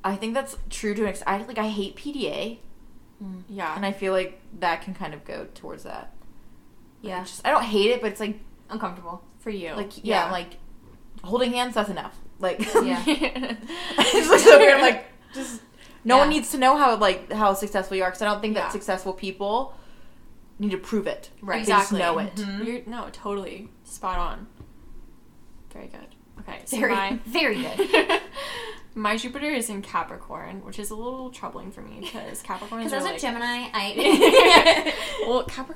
I 0.04 0.14
think 0.16 0.34
that's 0.34 0.56
true 0.70 0.94
to 0.94 1.02
an 1.02 1.08
extent. 1.08 1.28
I 1.28 1.44
like 1.46 1.58
I 1.58 1.68
hate 1.68 1.96
PDA, 1.96 2.58
Yeah. 3.48 3.74
and 3.74 3.84
I 3.86 3.92
feel 3.92 4.12
like 4.12 4.40
that 4.60 4.82
can 4.82 4.94
kind 4.94 5.14
of 5.14 5.24
go 5.24 5.46
towards 5.54 5.82
that. 5.84 6.12
Yeah. 7.02 7.24
Just 7.24 7.46
I 7.46 7.50
don't 7.50 7.64
hate 7.64 7.90
it, 7.90 8.00
but 8.00 8.10
it's 8.12 8.20
like 8.20 8.38
Uncomfortable. 8.70 9.22
for 9.38 9.50
you. 9.50 9.74
like 9.74 10.04
yeah, 10.04 10.30
like 10.30 10.58
holding 11.24 11.52
hands. 11.52 11.74
That's 11.74 11.88
enough. 11.90 12.16
Like 12.38 12.58
Yeah. 12.74 13.02
it's 13.06 14.28
like 14.30 14.40
so 14.40 14.58
weird. 14.58 14.74
I'm 14.74 14.80
like 14.80 15.06
just 15.34 15.60
no 16.06 16.16
one 16.18 16.28
needs 16.30 16.50
to 16.52 16.58
know 16.58 16.76
how 16.76 16.96
like 16.96 17.30
how 17.32 17.52
successful 17.54 17.96
you 17.96 18.02
are 18.04 18.08
because 18.10 18.22
I 18.22 18.26
don't 18.26 18.40
think 18.40 18.54
Yeah. 18.56 18.62
that 18.62 18.72
successful 18.72 19.12
people 19.12 19.74
need 20.58 20.70
to 20.70 20.78
prove 20.78 21.06
it. 21.06 21.30
Right. 21.42 21.64
They 21.66 21.72
just 21.72 21.92
Exactly. 21.92 21.98
know 21.98 22.18
it. 22.18 22.34
Mhm. 22.36 22.64
You're 22.66 22.80
no 22.86 23.08
totally 23.12 23.68
spot 23.84 24.18
on. 24.18 24.46
Very 25.72 25.88
good. 25.88 26.06
Okay. 26.40 26.60
So 26.64 26.78
Very, 26.78 26.92
my 26.94 27.18
very 27.26 27.56
good. 27.62 28.20
my 28.94 29.16
Jupiter 29.16 29.50
is 29.50 29.68
in 29.68 29.82
Capricorn, 29.82 30.64
which 30.64 30.78
is 30.78 30.90
a 30.90 30.94
little 30.94 31.28
troubling 31.30 31.70
for 31.70 31.82
me 31.82 31.98
because 32.00 32.40
Capricorn. 32.48 32.84
Because 32.84 32.92
as 32.94 33.04
a 33.04 33.12
like 33.12 33.20
Gemini, 33.20 33.68
I. 33.74 34.94
well, 35.26 35.44
Capri- 35.44 35.74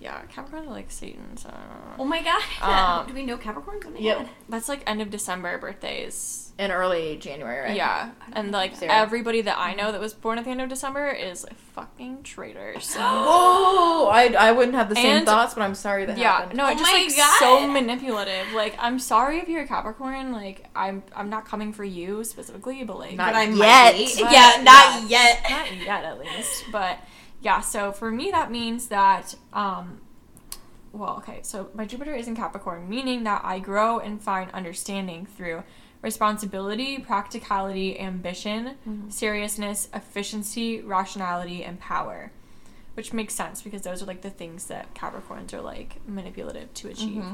yeah, 0.00 0.20
Capricorns 0.34 0.66
are 0.66 0.70
like 0.70 0.90
Satan. 0.90 1.36
So 1.36 1.52
oh 1.98 2.04
my 2.04 2.22
god. 2.22 2.42
Um, 2.62 3.06
Do 3.08 3.14
we 3.14 3.24
know 3.24 3.36
Capricorns? 3.38 3.82
Oh 3.86 3.90
my 3.90 3.98
Yep. 3.98 4.18
God. 4.18 4.28
that's 4.48 4.68
like 4.68 4.82
end 4.86 5.00
of 5.02 5.10
December 5.10 5.58
birthdays. 5.58 6.40
In 6.56 6.70
early 6.70 7.16
January, 7.16 7.62
right? 7.64 7.76
Yeah, 7.76 8.10
and 8.32 8.52
like 8.52 8.76
Sarah. 8.76 8.92
everybody 8.92 9.40
that 9.40 9.58
I 9.58 9.74
know 9.74 9.90
that 9.90 10.00
was 10.00 10.14
born 10.14 10.38
at 10.38 10.44
the 10.44 10.52
end 10.52 10.60
of 10.60 10.68
December 10.68 11.08
is 11.10 11.42
like 11.42 11.56
fucking 11.74 12.22
traitors. 12.22 12.94
Whoa! 12.96 14.06
I, 14.08 14.32
I 14.38 14.52
wouldn't 14.52 14.76
have 14.76 14.88
the 14.88 14.94
same 14.94 15.16
And- 15.16 15.26
thoughts, 15.26 15.54
but 15.54 15.62
I'm 15.62 15.74
sorry 15.74 16.04
that 16.04 16.16
yeah, 16.16 16.36
happened. 16.38 16.56
no, 16.56 16.66
Oh 16.66 16.68
it's 16.70 16.80
just 16.80 16.92
my 16.92 16.98
like 17.02 17.16
God. 17.16 17.38
so 17.40 17.66
manipulative. 17.66 18.52
Like, 18.52 18.76
I'm 18.78 19.00
sorry 19.00 19.38
if 19.38 19.48
you're 19.48 19.62
a 19.62 19.66
Capricorn. 19.66 20.30
Like, 20.30 20.66
I'm 20.76 21.02
I'm 21.16 21.28
not 21.28 21.44
coming 21.44 21.72
for 21.72 21.82
you 21.82 22.22
specifically, 22.22 22.84
but 22.84 23.00
like, 23.00 23.16
Not 23.16 23.32
But 23.32 23.34
I 23.36 23.44
yet. 23.46 23.56
might 23.56 23.92
be. 23.96 24.22
But- 24.22 24.30
yeah, 24.32 24.60
not 24.62 25.10
yeah. 25.10 25.18
yet. 25.40 25.46
not 25.50 25.76
yet 25.84 26.04
at 26.04 26.20
least 26.20 26.64
but 26.70 26.98
yeah 27.44 27.60
so 27.60 27.92
for 27.92 28.10
me 28.10 28.30
that 28.32 28.50
means 28.50 28.88
that 28.88 29.34
um 29.52 30.00
well 30.92 31.16
okay 31.18 31.38
so 31.42 31.68
my 31.74 31.84
jupiter 31.84 32.14
is 32.14 32.26
in 32.26 32.34
capricorn 32.34 32.88
meaning 32.88 33.22
that 33.24 33.40
i 33.44 33.58
grow 33.58 33.98
and 34.00 34.20
find 34.20 34.50
understanding 34.52 35.26
through 35.26 35.62
responsibility 36.02 36.98
practicality 36.98 37.98
ambition 38.00 38.74
seriousness 39.08 39.88
efficiency 39.94 40.80
rationality 40.80 41.62
and 41.62 41.78
power 41.78 42.32
which 42.94 43.12
makes 43.12 43.34
sense 43.34 43.62
because 43.62 43.82
those 43.82 44.02
are 44.02 44.06
like 44.06 44.22
the 44.22 44.30
things 44.30 44.66
that 44.66 44.94
capricorns 44.94 45.52
are 45.52 45.60
like 45.60 45.96
manipulative 46.06 46.72
to 46.74 46.88
achieve. 46.88 47.24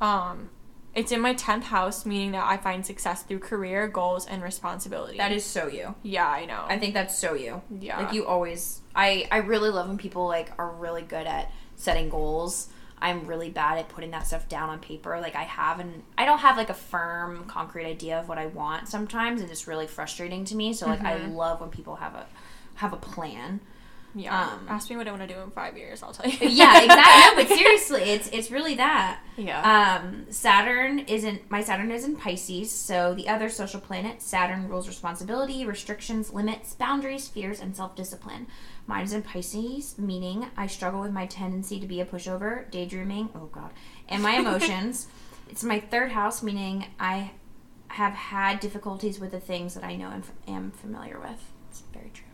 Um 0.00 0.48
it's 0.94 1.12
in 1.12 1.20
my 1.20 1.34
10th 1.34 1.64
house 1.64 2.04
meaning 2.04 2.32
that 2.32 2.44
i 2.44 2.56
find 2.56 2.84
success 2.84 3.22
through 3.22 3.38
career 3.38 3.88
goals 3.88 4.26
and 4.26 4.42
responsibility 4.42 5.16
That 5.16 5.32
is 5.32 5.44
so 5.44 5.68
you. 5.68 5.94
yeah 6.02 6.28
i 6.28 6.44
know 6.44 6.66
I 6.72 6.78
think 6.78 6.94
that's 6.94 7.16
so 7.16 7.34
you. 7.34 7.62
Yeah. 7.80 8.00
Like 8.00 8.12
you 8.14 8.26
always 8.26 8.80
I 8.94 9.28
I 9.30 9.38
really 9.38 9.70
love 9.70 9.88
when 9.88 9.98
people 9.98 10.26
like 10.26 10.50
are 10.58 10.70
really 10.70 11.02
good 11.02 11.26
at 11.26 11.50
setting 11.76 12.08
goals. 12.08 12.68
I'm 12.98 13.26
really 13.26 13.50
bad 13.50 13.78
at 13.78 13.88
putting 13.88 14.12
that 14.12 14.26
stuff 14.26 14.48
down 14.48 14.70
on 14.70 14.78
paper. 14.78 15.20
Like 15.20 15.34
I 15.34 15.42
have 15.42 15.80
and 15.80 16.02
I 16.16 16.24
don't 16.24 16.38
have 16.38 16.56
like 16.56 16.70
a 16.70 16.74
firm 16.74 17.44
concrete 17.44 17.86
idea 17.86 18.20
of 18.20 18.28
what 18.28 18.38
I 18.38 18.46
want 18.46 18.88
sometimes 18.88 19.42
and 19.42 19.50
it's 19.50 19.66
really 19.66 19.86
frustrating 19.86 20.44
to 20.46 20.56
me. 20.56 20.72
So 20.72 20.86
like 20.86 21.02
I 21.02 21.18
mm-hmm. 21.18 21.32
love 21.32 21.60
when 21.60 21.70
people 21.70 21.96
have 21.96 22.14
a 22.14 22.26
have 22.74 22.92
a 22.92 22.96
plan. 22.96 23.60
Yeah. 24.14 24.50
Um, 24.52 24.66
Ask 24.68 24.90
me 24.90 24.96
what 24.96 25.08
I 25.08 25.10
want 25.10 25.26
to 25.26 25.34
do 25.34 25.40
in 25.40 25.50
five 25.50 25.76
years. 25.76 26.02
I'll 26.02 26.12
tell 26.12 26.30
you. 26.30 26.36
yeah, 26.48 26.82
exactly. 26.82 27.44
No, 27.44 27.48
but 27.48 27.56
seriously, 27.56 28.02
it's 28.10 28.28
it's 28.28 28.50
really 28.50 28.74
that. 28.74 29.20
Yeah. 29.36 30.00
Um, 30.04 30.26
Saturn 30.30 31.00
isn't 31.00 31.50
my 31.50 31.62
Saturn 31.62 31.90
is 31.90 32.04
in 32.04 32.16
Pisces, 32.16 32.70
so 32.70 33.14
the 33.14 33.28
other 33.28 33.48
social 33.48 33.80
planet, 33.80 34.20
Saturn 34.20 34.68
rules 34.68 34.86
responsibility, 34.88 35.64
restrictions, 35.64 36.32
limits, 36.32 36.74
boundaries, 36.74 37.28
fears, 37.28 37.60
and 37.60 37.74
self 37.74 37.96
discipline. 37.96 38.46
Mine 38.86 39.04
is 39.04 39.12
in 39.12 39.22
Pisces, 39.22 39.96
meaning 39.98 40.46
I 40.56 40.66
struggle 40.66 41.00
with 41.00 41.12
my 41.12 41.26
tendency 41.26 41.80
to 41.80 41.86
be 41.86 42.00
a 42.00 42.04
pushover, 42.04 42.70
daydreaming, 42.70 43.30
oh 43.34 43.46
god, 43.46 43.70
and 44.08 44.22
my 44.22 44.32
emotions. 44.36 45.06
it's 45.48 45.64
my 45.64 45.80
third 45.80 46.12
house, 46.12 46.42
meaning 46.42 46.86
I 47.00 47.30
have 47.88 48.12
had 48.14 48.58
difficulties 48.60 49.20
with 49.20 49.30
the 49.30 49.40
things 49.40 49.74
that 49.74 49.84
I 49.84 49.96
know 49.96 50.08
and 50.08 50.22
f- 50.24 50.32
am 50.48 50.70
familiar 50.70 51.18
with. 51.20 51.52
It's 51.70 51.82
very 51.92 52.10
true. 52.12 52.24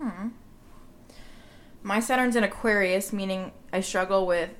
Hmm. 0.00 0.28
My 1.86 2.00
Saturn's 2.00 2.34
in 2.34 2.42
Aquarius, 2.42 3.12
meaning 3.12 3.52
I 3.72 3.78
struggle 3.80 4.26
with. 4.26 4.50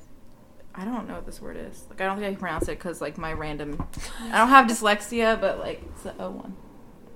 I 0.77 0.85
don't 0.85 1.09
know 1.09 1.15
what 1.15 1.27
this 1.27 1.43
word 1.43 1.57
is. 1.57 1.85
Like 1.91 2.01
I 2.01 2.07
don't 2.07 2.17
think 2.19 2.27
I 2.29 2.31
can 2.31 2.39
pronounce 2.39 2.69
it 2.69 2.79
because 2.79 3.01
like 3.01 3.19
my 3.19 3.33
random. 3.33 3.85
I 4.31 4.39
don't 4.39 4.49
have 4.49 4.67
dyslexia, 4.69 5.41
but 5.41 5.59
like 5.59 5.83
it's 5.91 6.03
the 6.05 6.15
O 6.23 6.31
one. 6.31 6.55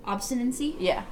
Obstinacy? 0.04 0.74
Yeah, 0.80 1.04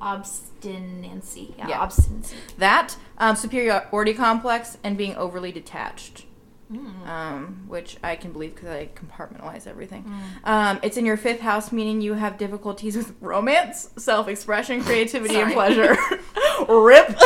Obstinacy. 0.00 1.54
Yeah, 1.58 1.68
Yeah. 1.68 1.80
obstinacy. 1.80 2.34
that 2.56 2.96
um, 3.18 3.36
superiority 3.36 4.14
complex 4.14 4.78
and 4.82 4.96
being 4.96 5.14
overly 5.16 5.52
detached. 5.52 6.24
Mm. 6.72 7.04
um, 7.08 7.64
which 7.66 7.96
I 8.00 8.14
can 8.14 8.30
believe 8.32 8.54
because 8.54 8.68
I 8.68 8.90
compartmentalize 8.94 9.66
everything. 9.66 10.04
Um, 10.44 10.78
it's 10.84 10.96
in 10.96 11.04
your 11.04 11.16
fifth 11.16 11.40
house, 11.40 11.72
meaning 11.72 12.00
you 12.00 12.14
have 12.14 12.38
difficulties 12.38 12.96
with 12.96 13.12
romance, 13.20 13.90
self 13.96 14.28
expression, 14.28 14.80
creativity, 14.84 15.34
and 15.34 15.52
pleasure. 15.52 15.96
Rip 16.68 17.16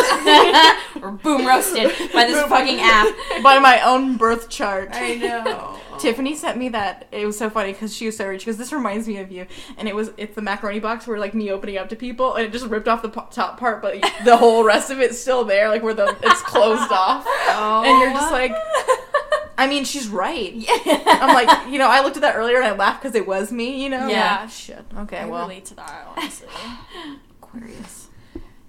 We're 1.01 1.11
boom 1.23 1.47
roasted 1.47 1.93
by 2.13 2.25
this 2.27 2.43
fucking 2.47 2.81
app. 2.81 3.09
by 3.43 3.59
my 3.59 3.81
own 3.83 4.17
birth 4.17 4.49
chart. 4.49 4.91
I 4.93 5.17
know. 5.17 5.79
Tiffany 5.99 6.35
sent 6.35 6.59
me 6.59 6.69
that. 6.71 7.07
It 7.13 7.25
was 7.25 7.39
so 7.39 7.49
funny 7.49 7.73
because 7.73 7.95
she 7.95 8.07
was 8.07 8.17
so 8.17 8.27
rich. 8.27 8.41
Because 8.45 8.57
"This 8.57 8.73
reminds 8.73 9.07
me 9.07 9.19
of 9.19 9.31
you," 9.31 9.47
and 9.77 9.89
it 9.89 9.95
was 9.95 10.11
it's 10.17 10.35
the 10.35 10.43
macaroni 10.43 10.81
box 10.81 11.07
where 11.07 11.19
like 11.19 11.35
me 11.35 11.51
opening 11.51 11.79
up 11.79 11.89
to 11.91 11.97
people, 11.97 12.35
and 12.35 12.45
it 12.45 12.53
just 12.53 12.67
ripped 12.67 12.89
off 12.89 13.03
the 13.03 13.09
po- 13.09 13.29
top 13.31 13.59
part, 13.59 13.81
but 13.81 14.01
the 14.25 14.37
whole 14.37 14.65
rest 14.65 14.91
of 14.91 15.01
it's 15.01 15.19
still 15.19 15.45
there, 15.45 15.69
like 15.69 15.83
where 15.83 15.95
the 15.95 16.17
it's 16.23 16.43
closed 16.43 16.91
off, 16.91 17.25
oh. 17.27 17.83
and 17.87 18.01
you're 18.01 18.13
just 18.13 18.33
like, 18.33 18.53
I 19.57 19.67
mean, 19.67 19.85
she's 19.85 20.09
right. 20.09 20.53
Yeah. 20.53 20.77
I'm 21.07 21.35
like, 21.35 21.71
you 21.71 21.79
know, 21.79 21.89
I 21.89 22.03
looked 22.03 22.17
at 22.17 22.23
that 22.23 22.35
earlier 22.37 22.57
and 22.57 22.67
I 22.67 22.73
laughed 22.73 23.03
because 23.03 23.15
it 23.15 23.27
was 23.27 23.53
me, 23.53 23.83
you 23.83 23.89
know? 23.89 24.09
Yeah. 24.09 24.41
Like, 24.43 24.51
Shit. 24.51 24.85
Okay, 24.99 25.19
I 25.19 25.27
well. 25.27 25.43
relate 25.43 25.67
to 25.67 25.75
that 25.77 26.09
honestly. 26.17 26.49
Aquarius. 27.43 28.04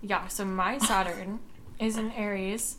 Yeah. 0.06 0.28
So 0.28 0.46
my 0.46 0.78
Saturn 0.78 1.40
is 1.80 1.98
in 1.98 2.12
Aries. 2.12 2.78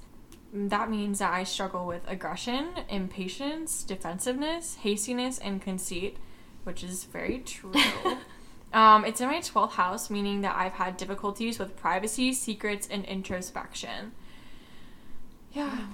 That 0.53 0.91
means 0.91 1.19
that 1.19 1.33
I 1.33 1.45
struggle 1.45 1.87
with 1.87 2.03
aggression, 2.09 2.69
impatience, 2.89 3.83
defensiveness, 3.83 4.77
hastiness, 4.77 5.39
and 5.39 5.61
conceit, 5.61 6.17
which 6.65 6.83
is 6.83 7.05
very 7.05 7.41
true. 7.41 7.73
Um, 8.73 9.07
it's 9.07 9.23
in 9.23 9.29
my 9.29 9.39
12th 9.39 9.73
house, 9.73 10.11
meaning 10.11 10.43
that 10.43 10.55
I've 10.55 10.75
had 10.75 10.99
difficulties 10.99 11.59
with 11.59 11.77
privacy, 11.77 12.35
secrets, 12.35 12.87
and 12.87 13.07
introspection. 13.07 14.13
Yeah. 15.53 15.87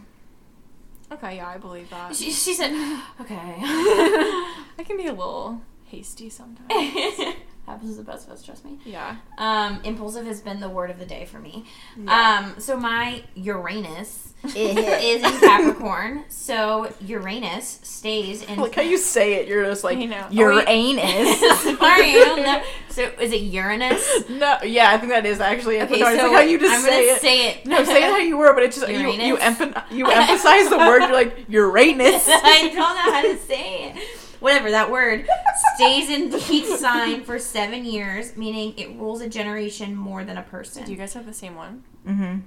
Okay, 1.12 1.36
yeah, 1.36 1.46
I 1.46 1.58
believe 1.58 1.90
that. 1.90 2.16
She, 2.16 2.32
she 2.32 2.54
said, 2.54 2.72
okay. 3.20 3.36
I 3.60 4.84
can 4.84 4.96
be 4.96 5.06
a 5.06 5.12
little 5.12 5.60
hasty 5.84 6.28
sometimes. 6.28 6.72
Happens 7.66 7.92
to 7.92 8.02
the 8.02 8.10
best 8.10 8.26
of 8.26 8.32
us, 8.32 8.42
trust 8.42 8.64
me. 8.64 8.76
Yeah. 8.84 9.16
Um, 9.38 9.80
impulsive 9.84 10.26
has 10.26 10.40
been 10.40 10.58
the 10.58 10.68
word 10.68 10.90
of 10.90 10.98
the 10.98 11.06
day 11.06 11.24
for 11.26 11.38
me. 11.38 11.64
Yeah. 11.96 12.40
Um, 12.54 12.60
so 12.60 12.76
my 12.76 13.22
Uranus 13.36 14.34
is, 14.44 14.54
is 14.56 15.22
in 15.22 15.40
Capricorn. 15.40 16.24
So 16.28 16.92
Uranus 17.06 17.78
stays 17.84 18.42
in. 18.42 18.58
Like 18.62 18.74
how 18.74 18.82
you 18.82 18.98
say 18.98 19.34
it, 19.34 19.46
you're 19.46 19.64
just 19.64 19.84
like 19.84 19.98
I 19.98 20.04
know. 20.06 20.26
your 20.30 20.52
Oh. 20.54 20.58
Sorry, 21.78 22.10
I 22.10 22.24
don't 22.24 22.42
know. 22.42 22.62
So 22.88 23.04
is 23.20 23.32
it 23.32 23.42
Uranus? 23.42 24.28
no, 24.28 24.58
yeah, 24.64 24.90
I 24.90 24.98
think 24.98 25.12
that 25.12 25.24
is 25.24 25.40
actually. 25.40 25.80
Okay, 25.82 26.00
so 26.00 26.04
like 26.04 26.20
how 26.20 26.40
you 26.40 26.58
just 26.58 26.74
I'm 26.74 26.80
say 26.82 27.06
gonna 27.06 27.16
it. 27.16 27.20
say 27.20 27.48
it. 27.50 27.66
No, 27.66 27.84
say 27.84 28.02
it 28.04 28.10
how 28.10 28.18
you 28.18 28.36
were, 28.36 28.52
but 28.54 28.64
it's 28.64 28.76
just 28.80 28.90
you 28.90 28.98
you, 28.98 29.12
Uranus? 29.36 29.58
emph- 29.58 29.90
you 29.92 30.10
emphasize 30.10 30.68
the 30.68 30.78
word. 30.78 31.02
You're 31.02 31.12
like 31.12 31.44
Uranus. 31.48 32.24
I 32.28 32.62
don't 32.66 32.74
know 32.74 33.12
how 33.12 33.22
to 33.22 33.38
say 33.38 33.92
it. 33.94 34.18
Whatever 34.42 34.70
that 34.70 34.90
word 34.90 35.26
stays 35.74 36.10
in 36.10 36.34
each 36.50 36.66
sign 36.66 37.24
for 37.24 37.38
seven 37.38 37.84
years, 37.84 38.36
meaning 38.36 38.74
it 38.76 38.96
rules 38.96 39.20
a 39.20 39.28
generation 39.28 39.94
more 39.94 40.24
than 40.24 40.36
a 40.36 40.42
person. 40.42 40.84
Do 40.84 40.90
you 40.90 40.98
guys 40.98 41.14
have 41.14 41.26
the 41.26 41.32
same 41.32 41.54
one? 41.54 41.84
mm-hmm. 42.06 42.40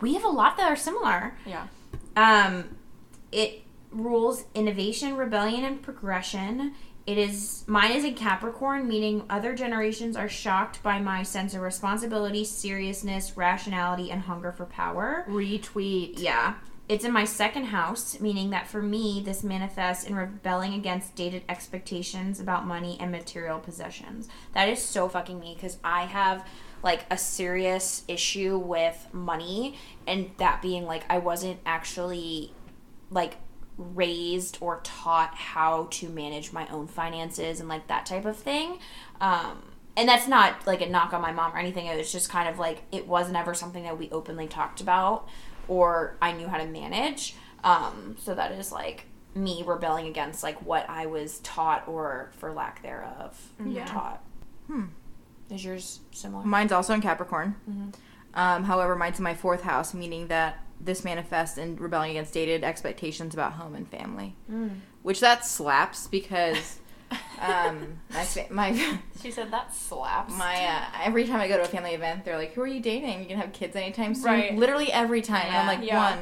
we 0.00 0.14
have 0.14 0.24
a 0.24 0.28
lot 0.28 0.56
that 0.56 0.70
are 0.70 0.76
similar. 0.76 1.34
Yeah. 1.44 1.66
Um, 2.16 2.76
it 3.32 3.62
rules 3.90 4.44
innovation, 4.54 5.16
rebellion, 5.16 5.64
and 5.64 5.82
progression. 5.82 6.74
It 7.06 7.18
is 7.18 7.64
mine 7.66 7.92
is 7.92 8.04
in 8.04 8.14
Capricorn, 8.14 8.86
meaning 8.86 9.24
other 9.28 9.54
generations 9.54 10.16
are 10.16 10.28
shocked 10.28 10.82
by 10.82 11.00
my 11.00 11.22
sense 11.22 11.54
of 11.54 11.62
responsibility, 11.62 12.44
seriousness, 12.44 13.36
rationality, 13.36 14.10
and 14.10 14.22
hunger 14.22 14.52
for 14.52 14.66
power. 14.66 15.24
Retweet. 15.28 16.20
Yeah. 16.20 16.54
It's 16.90 17.04
in 17.04 17.12
my 17.12 17.24
second 17.24 17.66
house, 17.66 18.18
meaning 18.18 18.50
that 18.50 18.66
for 18.66 18.82
me, 18.82 19.22
this 19.24 19.44
manifests 19.44 20.02
in 20.02 20.16
rebelling 20.16 20.74
against 20.74 21.14
dated 21.14 21.44
expectations 21.48 22.40
about 22.40 22.66
money 22.66 22.96
and 22.98 23.12
material 23.12 23.60
possessions. 23.60 24.28
That 24.54 24.68
is 24.68 24.82
so 24.82 25.08
fucking 25.08 25.38
me 25.38 25.54
because 25.54 25.78
I 25.84 26.06
have 26.06 26.44
like 26.82 27.04
a 27.08 27.16
serious 27.16 28.02
issue 28.08 28.58
with 28.58 29.06
money, 29.12 29.78
and 30.08 30.32
that 30.38 30.62
being 30.62 30.84
like 30.84 31.04
I 31.08 31.18
wasn't 31.18 31.60
actually 31.64 32.52
like 33.08 33.36
raised 33.78 34.58
or 34.60 34.80
taught 34.82 35.36
how 35.36 35.86
to 35.92 36.08
manage 36.08 36.52
my 36.52 36.66
own 36.70 36.88
finances 36.88 37.60
and 37.60 37.68
like 37.68 37.86
that 37.86 38.04
type 38.04 38.24
of 38.24 38.36
thing. 38.36 38.80
Um, 39.20 39.62
and 39.96 40.08
that's 40.08 40.26
not 40.26 40.66
like 40.66 40.80
a 40.80 40.88
knock 40.88 41.12
on 41.12 41.22
my 41.22 41.30
mom 41.30 41.52
or 41.54 41.58
anything. 41.58 41.86
It 41.86 41.96
was 41.96 42.10
just 42.10 42.28
kind 42.30 42.48
of 42.48 42.58
like 42.58 42.82
it 42.90 43.06
was 43.06 43.30
never 43.30 43.54
something 43.54 43.84
that 43.84 43.96
we 43.96 44.10
openly 44.10 44.48
talked 44.48 44.80
about 44.80 45.28
or 45.70 46.16
I 46.20 46.32
knew 46.32 46.48
how 46.48 46.58
to 46.58 46.66
manage. 46.66 47.36
Um, 47.64 48.16
so 48.18 48.34
that 48.34 48.52
is 48.52 48.72
like 48.72 49.06
me 49.34 49.62
rebelling 49.64 50.08
against 50.08 50.42
like 50.42 50.60
what 50.66 50.84
I 50.90 51.06
was 51.06 51.38
taught 51.40 51.86
or 51.86 52.30
for 52.38 52.52
lack 52.52 52.82
thereof 52.82 53.38
Yeah. 53.64 53.84
taught. 53.86 54.22
Hmm. 54.66 54.86
Is 55.48 55.64
yours 55.64 56.00
similar? 56.10 56.44
Mine's 56.44 56.72
also 56.72 56.92
in 56.94 57.00
Capricorn. 57.00 57.54
Mhm. 57.70 57.94
Um, 58.34 58.64
however, 58.64 58.96
mine's 58.96 59.18
in 59.18 59.24
my 59.24 59.34
fourth 59.34 59.62
house, 59.62 59.94
meaning 59.94 60.26
that 60.28 60.58
this 60.80 61.04
manifests 61.04 61.58
in 61.58 61.76
rebelling 61.76 62.10
against 62.12 62.32
dated 62.34 62.64
expectations 62.64 63.34
about 63.34 63.52
home 63.52 63.74
and 63.76 63.88
family, 63.88 64.34
Mm. 64.50 64.80
which 65.02 65.20
that 65.20 65.44
slaps 65.44 66.06
because 66.08 66.79
um, 67.40 67.98
my 68.10 68.26
my 68.50 68.98
She 69.22 69.30
said 69.30 69.50
that 69.52 69.74
slaps. 69.74 70.32
my 70.36 70.64
uh, 70.66 70.84
every 71.02 71.26
time 71.26 71.40
I 71.40 71.48
go 71.48 71.56
to 71.56 71.62
a 71.62 71.66
family 71.66 71.94
event, 71.94 72.24
they're 72.24 72.38
like, 72.38 72.52
"Who 72.54 72.60
are 72.62 72.66
you 72.66 72.80
dating? 72.80 73.20
You 73.20 73.26
can 73.26 73.38
have 73.38 73.52
kids 73.52 73.74
anytime 73.76 74.14
soon." 74.14 74.24
Right. 74.24 74.56
Literally 74.56 74.92
every 74.92 75.22
time, 75.22 75.46
and 75.46 75.56
I'm 75.56 75.66
like, 75.66 75.86
Yeah. 75.86 76.10
one, 76.16 76.18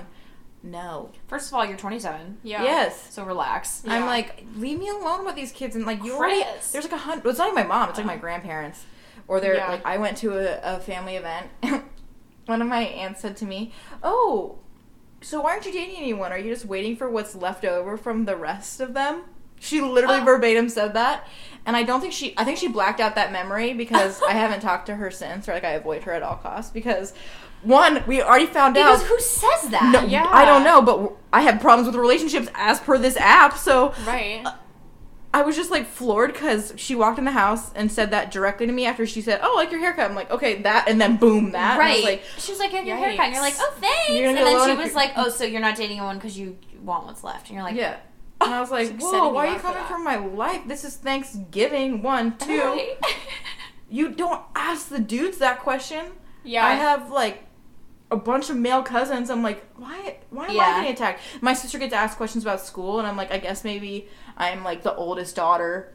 no, 0.63 1.11
First 1.29 1.49
of 1.49 1.55
all, 1.55 1.65
you're 1.65 1.77
27, 1.77 2.39
Yeah. 2.43 2.63
yes. 2.65 3.13
so 3.15 3.23
relax. 3.25 3.83
I'm 3.87 4.07
like, 4.07 4.45
leave 4.57 4.79
me 4.79 4.89
alone 4.89 5.25
with 5.25 5.37
these 5.37 5.53
kids, 5.53 5.77
and 5.77 5.87
like 5.87 6.03
you 6.05 6.15
already. 6.17 6.43
Chris. 6.43 6.73
There's 6.73 6.85
like 6.85 6.93
a 6.95 6.99
hundred. 6.99 7.29
It's 7.29 7.39
not 7.39 7.49
even 7.49 7.55
my 7.55 7.69
mom. 7.69 7.89
It's 7.91 7.99
like 7.99 8.07
my 8.07 8.17
grandparents, 8.17 8.85
or 9.29 9.41
they're 9.41 9.55
Yeah. 9.55 9.71
like. 9.71 9.87
I 9.87 9.99
went 9.99 10.17
to 10.19 10.33
a, 10.37 10.77
a 10.77 10.81
family 10.81 11.17
event. 11.17 11.49
One 12.47 12.63
of 12.63 12.69
my 12.69 12.81
aunts 12.83 13.21
said 13.21 13.37
to 13.39 13.45
me, 13.45 13.73
"Oh, 14.03 14.59
so 15.21 15.41
why 15.43 15.51
aren't 15.53 15.67
you 15.67 15.73
dating 15.73 15.97
anyone? 15.97 16.33
Are 16.33 16.39
you 16.39 16.51
just 16.53 16.65
waiting 16.65 16.97
for 16.97 17.11
what's 17.11 17.35
left 17.35 17.65
over 17.65 17.97
from 17.97 18.25
the 18.25 18.37
rest 18.37 18.81
of 18.81 18.95
them?" 18.95 19.25
She 19.61 19.81
literally 19.81 20.21
Oh. 20.21 20.25
verbatim 20.25 20.69
said 20.69 20.95
that, 20.95 21.27
and 21.67 21.77
I 21.77 21.83
don't 21.83 22.01
think 22.01 22.13
she. 22.13 22.35
I 22.37 22.45
think 22.45 22.59
she 22.59 22.69
blacked 22.69 23.01
out 23.01 23.15
that 23.17 23.33
memory 23.33 23.73
because 23.75 24.23
I 24.29 24.33
haven't 24.33 24.61
talked 24.61 24.87
to 24.87 24.97
her 24.97 25.11
since, 25.11 25.49
or 25.49 25.53
like 25.53 25.65
I 25.65 25.71
avoid 25.73 26.03
her 26.05 26.13
at 26.13 26.23
all 26.23 26.37
costs 26.37 26.71
because. 26.71 27.13
One, 27.63 28.05
we 28.07 28.23
already 28.23 28.47
found 28.47 28.75
Because 28.75 29.01
out. 29.01 29.09
Because 29.09 29.09
who 29.09 29.19
says 29.21 29.71
that? 29.73 29.91
No, 29.93 30.07
Yeah. 30.07 30.29
I 30.31 30.45
don't 30.45 30.63
know, 30.63 30.81
but 30.81 31.15
I 31.33 31.41
have 31.43 31.61
problems 31.61 31.89
with 31.89 31.97
relationships 31.97 32.47
as 32.55 32.79
per 32.79 32.97
this 32.99 33.17
app, 33.17 33.57
so 33.59 33.93
Right. 34.07 34.47
I 35.35 35.43
was 35.43 35.57
just 35.57 35.69
like 35.69 35.89
floored 35.89 36.33
because 36.33 36.73
she 36.77 36.95
walked 36.95 37.19
in 37.19 37.25
the 37.25 37.33
house 37.33 37.73
and 37.75 37.91
said 37.91 38.13
that 38.13 38.31
directly 38.31 38.67
to 38.67 38.73
me 38.73 38.87
after 38.87 39.05
she 39.07 39.21
said, 39.21 39.41
"Oh, 39.43 39.55
I 39.55 39.63
like 39.63 39.73
your 39.73 39.81
haircut." 39.81 40.09
I'm 40.09 40.15
like, 40.15 40.31
"Okay, 40.31 40.63
that," 40.63 40.89
and 40.89 41.01
then 41.01 41.17
boom, 41.17 41.51
that. 41.51 41.81
Right. 41.81 42.05
like, 42.05 42.23
she 42.39 42.53
was 42.53 42.61
like, 42.61 42.73
"I 42.73 42.77
have 42.77 42.87
your 42.87 42.97
haircut." 42.97 43.25
And 43.27 43.35
you're 43.35 43.43
like. 43.43 43.55
"Oh, 43.59 43.75
thanks." 43.81 44.09
And 44.09 44.37
then 44.37 44.71
she 44.71 44.77
was 44.77 44.95
like, 44.95 45.13
"Oh, 45.17 45.29
so 45.29 45.43
you're 45.43 45.61
not 45.61 45.75
dating 45.77 45.99
anyone 45.99 46.17
because 46.17 46.39
you 46.39 46.57
want 46.85 47.07
what's 47.07 47.25
left?" 47.25 47.49
And 47.49 47.57
you're 47.57 47.65
like, 47.65 47.75
yeah. 47.75 47.97
And 48.41 48.55
I 48.55 48.61
was 48.61 48.71
like, 48.71 48.89
She's 48.93 49.03
"Whoa, 49.03 49.29
why 49.31 49.47
you 49.47 49.51
are 49.51 49.53
you 49.55 49.59
for 49.59 49.67
coming 49.73 49.85
from 49.87 50.05
my 50.05 50.17
life? 50.17 50.63
This 50.67 50.85
is 50.85 50.97
Thanksgiving. 50.97 52.03
One, 52.03 52.37
two. 52.39 52.59
Right. 52.61 52.97
You 53.91 54.11
don't 54.11 54.43
ask 54.55 54.91
the 54.91 54.99
dudes 54.99 55.39
that 55.39 55.61
question. 55.61 56.05
Yeah. 56.45 56.67
I 56.67 56.75
have 56.75 57.11
like 57.11 57.45
a 58.11 58.17
bunch 58.19 58.51
of 58.51 58.57
male 58.59 58.83
cousins. 58.83 59.31
I'm 59.31 59.43
like, 59.43 59.65
why? 59.77 60.19
Why 60.29 60.49
am 60.49 60.55
Yeah. 60.55 60.63
I 60.63 60.81
getting 60.81 60.93
attacked? 60.93 61.21
My 61.41 61.55
sister 61.55 61.79
gets 61.79 61.95
asked 61.95 62.19
questions 62.19 62.45
about 62.45 62.61
school, 62.61 62.99
and 62.99 63.09
I'm 63.09 63.17
like, 63.17 63.33
I 63.33 63.39
guess 63.39 63.65
maybe 63.65 64.09
I'm 64.37 64.63
like 64.63 64.83
the 64.83 64.95
oldest 64.95 65.37
daughter. 65.37 65.95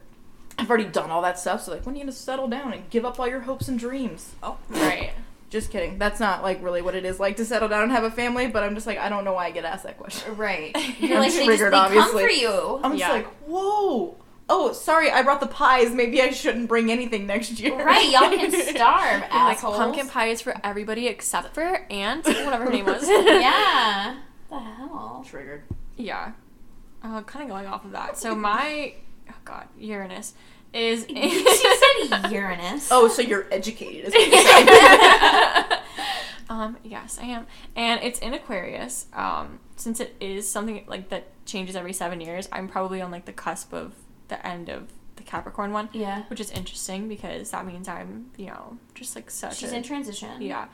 I've 0.58 0.68
already 0.68 0.86
done 0.88 1.10
all 1.12 1.22
that 1.22 1.38
stuff. 1.38 1.62
So 1.62 1.70
like, 1.72 1.86
when 1.86 1.94
are 1.94 1.98
you 1.98 2.02
gonna 2.04 2.10
settle 2.12 2.48
down 2.48 2.72
and 2.72 2.90
give 2.90 3.04
up 3.04 3.20
all 3.20 3.28
your 3.28 3.40
hopes 3.42 3.68
and 3.68 3.78
dreams? 3.78 4.34
oh, 4.42 4.58
right. 4.70 5.12
Just 5.50 5.70
kidding. 5.70 5.98
That's 5.98 6.18
not 6.18 6.42
like 6.42 6.62
really 6.62 6.82
what 6.82 6.94
it 6.94 7.04
is 7.04 7.20
like 7.20 7.36
to 7.36 7.44
settle 7.44 7.68
down 7.68 7.84
and 7.84 7.92
have 7.92 8.04
a 8.04 8.10
family. 8.10 8.46
But 8.48 8.64
I'm 8.64 8.74
just 8.74 8.86
like, 8.86 8.98
I 8.98 9.08
don't 9.08 9.24
know 9.24 9.34
why 9.34 9.46
I 9.46 9.50
get 9.52 9.64
asked 9.64 9.84
that 9.84 9.98
question. 9.98 10.36
Right. 10.36 10.72
I'm 10.74 10.94
You're 10.98 11.18
like, 11.20 11.32
they 11.32 11.36
just 11.38 11.44
triggered, 11.46 11.72
they 11.72 11.78
come 11.94 12.10
for 12.12 12.28
you. 12.28 12.80
I'm 12.82 12.96
just 12.98 13.10
like, 13.10 13.26
whoa. 13.46 14.16
Oh, 14.46 14.72
sorry, 14.72 15.10
I 15.10 15.22
brought 15.22 15.40
the 15.40 15.46
pies. 15.46 15.90
Maybe 15.94 16.20
I 16.20 16.30
shouldn't 16.30 16.68
bring 16.68 16.90
anything 16.92 17.26
next 17.26 17.58
year. 17.60 17.82
Right, 17.82 18.10
y'all 18.10 18.28
can 18.28 18.50
starve, 18.76 19.22
And, 19.22 19.32
like 19.32 19.56
assholes. 19.56 19.76
pumpkin 19.78 20.06
pie 20.08 20.26
is 20.26 20.42
for 20.42 20.54
everybody 20.62 21.06
except 21.06 21.54
for 21.54 21.62
Aunt, 21.90 22.26
whatever 22.26 22.64
her 22.64 22.70
name 22.70 22.84
was. 22.84 23.08
yeah. 23.08 24.16
the 24.50 24.58
hell? 24.60 25.24
Triggered. 25.26 25.62
Yeah. 25.96 26.32
Uh, 27.02 27.22
kind 27.22 27.42
of 27.44 27.48
going 27.48 27.66
off 27.66 27.84
of 27.86 27.92
that. 27.92 28.18
So 28.18 28.34
my, 28.34 28.94
oh 29.30 29.34
god, 29.46 29.66
Uranus 29.78 30.34
is. 30.74 31.06
She 31.08 32.08
said 32.08 32.30
Uranus. 32.32 32.88
Oh, 32.90 33.08
so 33.08 33.22
you're 33.22 33.46
educated. 33.52 34.12
Is 34.12 34.14
what 34.14 35.68
you're 35.70 35.78
um, 36.50 36.76
yes, 36.84 37.18
I 37.20 37.24
am, 37.26 37.46
and 37.76 38.02
it's 38.02 38.18
in 38.18 38.34
Aquarius. 38.34 39.06
Um, 39.12 39.60
since 39.76 40.00
it 40.00 40.14
is 40.20 40.48
something 40.50 40.84
like 40.86 41.08
that 41.10 41.28
changes 41.46 41.74
every 41.76 41.92
seven 41.92 42.20
years, 42.20 42.48
I'm 42.52 42.68
probably 42.68 43.00
on 43.00 43.10
like 43.10 43.24
the 43.24 43.32
cusp 43.32 43.72
of 43.72 43.92
the 44.28 44.44
end 44.46 44.68
of 44.68 44.88
the 45.16 45.22
Capricorn 45.22 45.72
one, 45.72 45.88
Yeah. 45.92 46.22
which 46.28 46.40
is 46.40 46.50
interesting 46.50 47.08
because 47.08 47.50
that 47.50 47.66
means 47.66 47.88
I'm, 47.88 48.30
you 48.36 48.46
know, 48.46 48.78
just 48.94 49.14
like 49.14 49.30
such 49.30 49.58
She's 49.58 49.72
a 49.72 49.76
in 49.76 49.82
transition. 49.82 50.40
Yeah. 50.42 50.66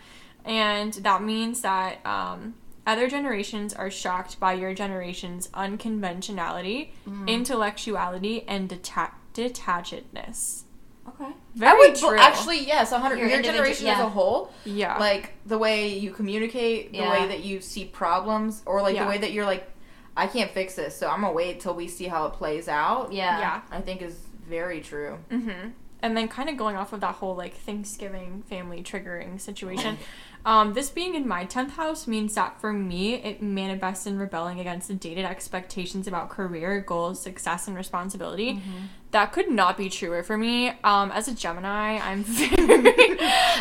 And 0.44 0.92
that 0.94 1.22
means 1.22 1.60
that 1.60 2.04
um, 2.06 2.54
other 2.86 3.08
generations 3.08 3.74
are 3.74 3.90
shocked 3.90 4.40
by 4.40 4.54
your 4.54 4.72
generation's 4.74 5.48
unconventionality, 5.48 6.92
Mm. 7.06 7.28
intellectuality, 7.28 8.44
and 8.48 8.68
deta- 8.68 9.12
detachedness. 9.34 10.62
Okay. 11.08 11.32
Very 11.54 11.70
I 11.70 11.74
would 11.74 11.96
true. 11.96 12.18
actually 12.18 12.66
yes, 12.66 12.92
100. 12.92 13.18
Your 13.18 13.42
generation 13.42 13.86
as 13.88 13.98
a 13.98 14.08
whole, 14.08 14.52
yeah. 14.64 14.98
like 14.98 15.32
the 15.46 15.58
way 15.58 15.88
you 15.98 16.12
communicate, 16.12 16.92
the 16.92 16.98
Yeah. 16.98 17.10
way 17.10 17.28
that 17.28 17.42
you 17.42 17.60
see 17.60 17.84
problems, 17.86 18.62
or 18.66 18.82
like 18.82 18.94
Yeah. 18.94 19.04
the 19.04 19.10
way 19.10 19.18
that 19.18 19.32
you're 19.32 19.46
like, 19.46 19.68
I 20.16 20.26
can't 20.26 20.50
fix 20.50 20.74
this, 20.74 20.96
so 20.96 21.08
I'm 21.08 21.22
gonna 21.22 21.32
wait 21.32 21.60
till 21.60 21.74
we 21.74 21.88
see 21.88 22.06
how 22.06 22.26
it 22.26 22.34
plays 22.34 22.68
out. 22.68 23.12
Yeah. 23.12 23.38
yeah. 23.38 23.60
I 23.70 23.80
think 23.80 24.02
is 24.02 24.18
very 24.48 24.80
true. 24.80 25.18
Mm-hmm. 25.30 25.70
And 26.02 26.16
then 26.16 26.28
kind 26.28 26.48
of 26.48 26.56
going 26.56 26.76
off 26.76 26.92
of 26.92 27.00
that 27.00 27.16
whole 27.16 27.34
like 27.34 27.54
Thanksgiving 27.54 28.42
family 28.48 28.82
triggering 28.82 29.40
situation, 29.40 29.98
um, 30.44 30.72
this 30.74 30.90
being 30.90 31.14
in 31.14 31.28
my 31.28 31.44
tenth 31.44 31.72
house 31.72 32.06
means 32.06 32.34
that 32.34 32.60
for 32.60 32.72
me 32.72 33.14
it 33.14 33.42
manifests 33.42 34.06
in 34.06 34.18
rebelling 34.18 34.58
against 34.60 34.88
the 34.88 34.94
dated 34.94 35.24
expectations 35.24 36.06
about 36.06 36.30
career 36.30 36.80
goals, 36.80 37.20
success, 37.20 37.66
and 37.68 37.76
responsibility. 37.76 38.54
Mm-hmm. 38.54 38.70
That 39.12 39.32
could 39.32 39.50
not 39.50 39.76
be 39.76 39.88
truer 39.90 40.22
for 40.22 40.38
me. 40.38 40.68
Um, 40.84 41.10
as 41.10 41.26
a 41.26 41.34
Gemini, 41.34 41.98
I'm 41.98 42.22
very, 42.24 43.18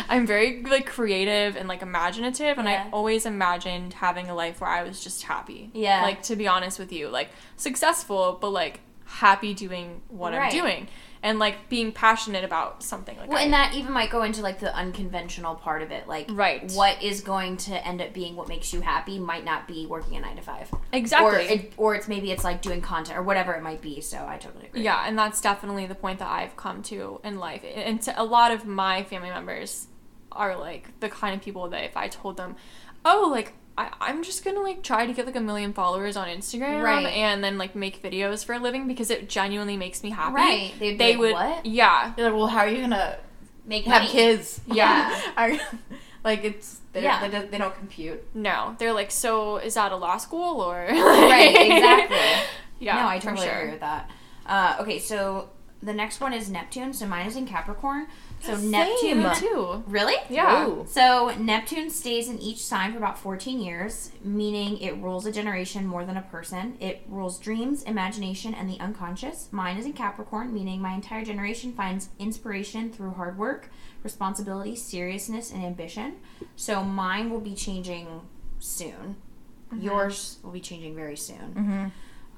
I'm 0.08 0.26
very 0.26 0.62
like 0.62 0.86
creative 0.86 1.56
and 1.56 1.68
like 1.68 1.82
imaginative, 1.82 2.56
and 2.58 2.68
Yeah. 2.68 2.84
I 2.86 2.90
always 2.92 3.26
imagined 3.26 3.94
having 3.94 4.30
a 4.30 4.34
life 4.34 4.60
where 4.60 4.70
I 4.70 4.82
was 4.84 5.02
just 5.02 5.24
happy. 5.24 5.70
Yeah. 5.74 6.02
Like 6.02 6.22
to 6.24 6.36
be 6.36 6.46
honest 6.46 6.78
with 6.78 6.92
you, 6.92 7.08
like 7.08 7.30
successful, 7.56 8.38
but 8.40 8.50
like 8.50 8.80
happy 9.06 9.52
doing 9.54 10.00
what 10.08 10.32
Right. 10.32 10.52
I'm 10.52 10.58
doing. 10.58 10.88
And 11.22 11.38
like 11.38 11.68
being 11.68 11.92
passionate 11.92 12.44
about 12.44 12.82
something 12.82 13.14
like 13.18 13.28
Well, 13.28 13.38
I- 13.38 13.42
and 13.42 13.52
that 13.52 13.74
even 13.74 13.92
might 13.92 14.08
go 14.10 14.22
into 14.22 14.40
like 14.40 14.58
the 14.58 14.74
unconventional 14.74 15.54
part 15.54 15.82
of 15.82 15.90
it. 15.90 16.08
Like, 16.08 16.28
Right. 16.30 16.70
what 16.72 17.02
is 17.02 17.20
going 17.20 17.58
to 17.58 17.86
end 17.86 18.00
up 18.00 18.14
being 18.14 18.36
what 18.36 18.48
makes 18.48 18.72
you 18.72 18.80
happy 18.80 19.18
might 19.18 19.44
not 19.44 19.68
be 19.68 19.86
working 19.86 20.16
a 20.16 20.20
nine 20.20 20.36
to 20.36 20.42
five. 20.42 20.70
exactly 20.92 21.28
Or, 21.28 21.38
it, 21.38 21.72
or 21.76 21.94
it's 21.94 22.08
maybe 22.08 22.30
it's 22.32 22.42
like 22.44 22.62
doing 22.62 22.80
content 22.80 23.18
or 23.18 23.22
whatever 23.22 23.52
it 23.52 23.62
might 23.62 23.82
be. 23.82 24.00
So 24.00 24.16
I 24.26 24.38
totally 24.38 24.66
agree. 24.68 24.82
Yeah, 24.82 25.04
and 25.06 25.18
that's 25.18 25.40
definitely 25.42 25.84
the 25.86 25.94
point 25.94 26.20
that 26.20 26.28
I've 26.30 26.56
come 26.56 26.82
to 26.84 27.20
in 27.22 27.38
life. 27.38 27.64
And 27.74 28.00
to 28.02 28.18
a 28.20 28.24
lot 28.24 28.50
of 28.52 28.64
my 28.64 29.02
family 29.04 29.28
members 29.28 29.88
are 30.32 30.56
like 30.56 30.98
the 31.00 31.08
kind 31.10 31.34
of 31.34 31.42
people 31.42 31.68
that 31.68 31.84
if 31.84 31.96
I 31.98 32.08
told 32.08 32.38
them, 32.38 32.56
oh, 33.04 33.28
like 33.30 33.52
I, 33.80 33.90
I'm 34.00 34.22
just 34.22 34.44
gonna 34.44 34.60
like 34.60 34.82
try 34.82 35.06
to 35.06 35.12
get 35.12 35.26
like 35.26 35.36
a 35.36 35.40
million 35.40 35.72
followers 35.72 36.16
on 36.16 36.28
Instagram 36.28 36.82
Right. 36.82 37.06
and 37.06 37.42
then 37.42 37.56
like 37.58 37.74
make 37.74 38.02
videos 38.02 38.44
for 38.44 38.52
a 38.54 38.58
living 38.58 38.86
because 38.86 39.10
it 39.10 39.28
genuinely 39.28 39.76
makes 39.76 40.02
me 40.02 40.10
happy. 40.10 40.34
Right. 40.34 40.72
They'd 40.78 40.98
They 40.98 41.10
like, 41.12 41.18
would, 41.20 41.32
"What?" 41.32 41.66
yeah, 41.66 42.12
You're 42.16 42.30
like, 42.30 42.36
well, 42.38 42.46
how 42.48 42.58
are 42.60 42.68
you 42.68 42.80
gonna 42.82 43.16
Make 43.66 43.84
have 43.84 44.02
money. 44.02 44.12
kids? 44.12 44.60
Yeah. 44.72 45.20
Are- 45.36 45.52
like 46.24 46.44
it's 46.44 46.80
they, 46.92 47.02
Yeah. 47.02 47.20
don't, 47.20 47.30
they, 47.30 47.38
don't, 47.38 47.50
they 47.52 47.58
don't 47.58 47.74
compute. 47.74 48.22
no, 48.34 48.74
they're 48.78 48.92
like, 48.92 49.10
so 49.10 49.56
is 49.58 49.74
that 49.74 49.92
a 49.92 49.96
law 49.96 50.16
school 50.18 50.60
or 50.60 50.74
right. 50.90 51.56
Exactly. 51.70 52.18
Yeah, 52.80 52.96
no, 53.02 53.08
I 53.08 53.18
totally 53.18 53.46
sure. 53.46 53.56
agree 53.56 53.70
with 53.72 53.80
that. 53.80 54.10
Uh, 54.46 54.76
okay, 54.80 54.98
so 54.98 55.50
the 55.82 55.92
next 55.94 56.20
one 56.20 56.32
is 56.32 56.50
Neptune. 56.50 56.92
So 56.92 57.06
mine 57.06 57.26
is 57.26 57.36
in 57.36 57.46
Capricorn. 57.46 58.06
So 58.40 58.56
Neptune. 58.56 59.34
Too. 59.34 59.84
Really? 59.86 60.16
Yeah. 60.28 60.66
Ooh. 60.66 60.86
So 60.88 61.34
Neptune 61.38 61.90
stays 61.90 62.28
in 62.28 62.38
each 62.38 62.64
sign 62.64 62.92
for 62.92 62.98
about 62.98 63.18
14 63.18 63.60
years, 63.60 64.12
meaning 64.24 64.78
it 64.78 64.96
rules 64.96 65.26
a 65.26 65.32
generation 65.32 65.86
more 65.86 66.04
than 66.04 66.16
a 66.16 66.22
person. 66.22 66.76
It 66.80 67.02
rules 67.06 67.38
dreams, 67.38 67.82
imagination, 67.82 68.54
and 68.54 68.68
the 68.68 68.80
unconscious. 68.80 69.48
Mine 69.52 69.76
is 69.76 69.86
in 69.86 69.92
Capricorn, 69.92 70.52
meaning 70.54 70.80
my 70.80 70.94
entire 70.94 71.24
generation 71.24 71.72
finds 71.72 72.08
inspiration 72.18 72.90
through 72.90 73.12
hard 73.12 73.38
work, 73.38 73.70
responsibility, 74.02 74.74
seriousness, 74.74 75.52
and 75.52 75.62
ambition. 75.62 76.16
So 76.56 76.82
mine 76.82 77.30
will 77.30 77.40
be 77.40 77.54
changing 77.54 78.22
soon. 78.58 79.16
Yours 79.78 80.38
will 80.42 80.50
be 80.50 80.60
changing 80.60 80.96
very 80.96 81.16
soon. 81.16 81.54
Mm-hmm. 81.54 81.86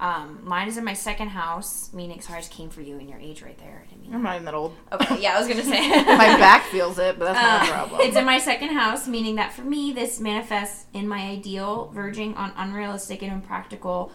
Um, 0.03 0.40
mine 0.42 0.66
is 0.66 0.76
in 0.76 0.84
my 0.84 0.94
second 0.94 1.28
house, 1.28 1.92
meaning 1.92 2.18
just 2.18 2.50
came 2.50 2.70
for 2.70 2.80
you 2.80 2.98
and 2.98 3.09
your 3.09 3.20
age 3.20 3.40
right 3.40 3.57
there. 3.59 3.84
I 3.86 3.88
didn't 3.88 4.03
mean 4.03 4.12
I'm 4.12 4.24
not 4.24 4.34
even 4.34 4.46
that 4.46 4.55
old. 4.55 4.74
Okay, 4.90 5.22
yeah, 5.22 5.36
I 5.36 5.38
was 5.38 5.46
gonna 5.46 5.62
say 5.62 5.88
My 6.03 6.36
back 6.38 6.64
feels 6.64 6.98
it, 6.98 7.20
but 7.20 7.26
that's 7.26 7.40
not 7.40 7.62
a 7.62 7.70
uh, 7.70 7.72
problem. 7.72 8.00
It's 8.00 8.16
in 8.16 8.24
my 8.24 8.38
second 8.38 8.70
house, 8.70 9.07
meaning 9.07 9.36
that 9.36 9.53
for 9.53 9.62
me, 9.62 9.92
this 9.92 10.18
manifests 10.18 10.86
in 10.92 11.07
my 11.07 11.20
ideal, 11.20 11.92
verging 11.94 12.34
on 12.34 12.53
unrealistic 12.57 13.22
and 13.22 13.32
impractical. 13.32 14.11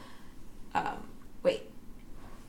Um, 0.75 1.07
wait. 1.41 1.71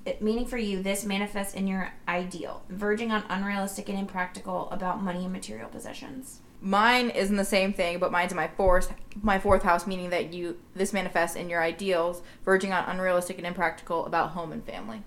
It, 0.04 0.20
meaning 0.20 0.44
for 0.44 0.58
you, 0.58 0.82
this 0.82 1.04
manifests 1.04 1.54
in 1.54 1.68
your 1.68 1.92
ideal, 2.08 2.64
verging 2.68 3.12
on 3.12 3.22
unrealistic 3.28 3.88
and 3.88 4.00
impractical 4.00 4.68
about 4.72 5.00
money 5.00 5.22
and 5.22 5.32
material 5.32 5.68
possessions. 5.68 6.40
Mine 6.60 7.10
isn't 7.10 7.36
the 7.36 7.44
same 7.44 7.72
thing, 7.72 7.98
but 7.98 8.10
mine's 8.10 8.32
in 8.32 8.36
my 8.36 8.48
fourth 8.48 8.92
my 9.22 9.38
fourth 9.38 9.62
house, 9.62 9.86
meaning 9.86 10.10
that 10.10 10.32
you 10.32 10.58
this 10.74 10.92
manifests 10.92 11.36
in 11.36 11.48
your 11.48 11.62
ideals, 11.62 12.22
verging 12.44 12.72
on 12.72 12.84
unrealistic 12.88 13.38
and 13.38 13.46
impractical 13.46 14.06
about 14.06 14.30
home 14.30 14.52
and 14.52 14.64
family. 14.64 15.02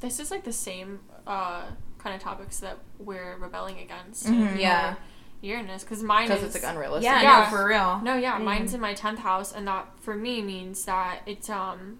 This 0.00 0.20
is 0.20 0.30
like 0.30 0.44
the 0.44 0.52
same 0.52 1.00
uh, 1.26 1.64
kind 1.98 2.14
of 2.14 2.22
topics 2.22 2.60
that 2.60 2.78
we're 2.98 3.36
rebelling 3.38 3.80
against. 3.80 4.26
Mhm. 4.26 4.58
Yeah. 4.58 4.94
Uranus, 5.42 5.82
because 5.84 6.02
mine 6.02 6.28
Because 6.28 6.42
is 6.42 6.54
it's 6.54 6.64
like 6.64 6.72
unrealistic. 6.72 7.04
Yeah, 7.04 7.22
Yeah. 7.22 7.44
no, 7.50 7.56
for 7.56 7.66
real. 7.66 8.00
No, 8.02 8.16
yeah, 8.16 8.34
I 8.34 8.38
mine's 8.38 8.72
in 8.74 8.80
my 8.80 8.94
tenth 8.94 9.18
house, 9.20 9.52
and 9.52 9.66
that 9.68 9.86
for 10.00 10.14
me 10.14 10.40
means 10.42 10.84
that 10.86 11.20
it's 11.26 11.50
um 11.50 11.98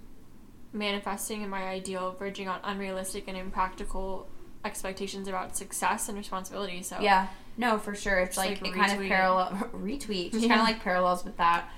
manifesting 0.73 1.43
in 1.43 1.49
my 1.51 1.65
ideal, 1.69 2.13
verging 2.19 2.49
on 2.49 2.61
unrealistic 2.65 3.25
and 3.29 3.37
impractical 3.37 4.29
expectations 4.65 5.29
about 5.29 5.57
success 5.57 6.09
and 6.09 6.19
responsibility. 6.19 6.83
So 6.83 7.01
Yeah, 7.01 7.29
no, 7.57 7.79
for 7.79 7.95
sure. 7.95 8.19
It's 8.19 8.37
like, 8.37 8.61
like, 8.61 8.71
it 8.73 8.75
kind 8.77 8.93
of 9.01 9.07
parallel 9.09 9.51
retweet, 9.75 10.33
just 10.33 10.43
Yeah. 10.45 10.49
kind 10.49 10.61
of 10.61 10.67
like 10.67 10.83
parallels 10.83 11.25
with 11.25 11.37
that. 11.39 11.69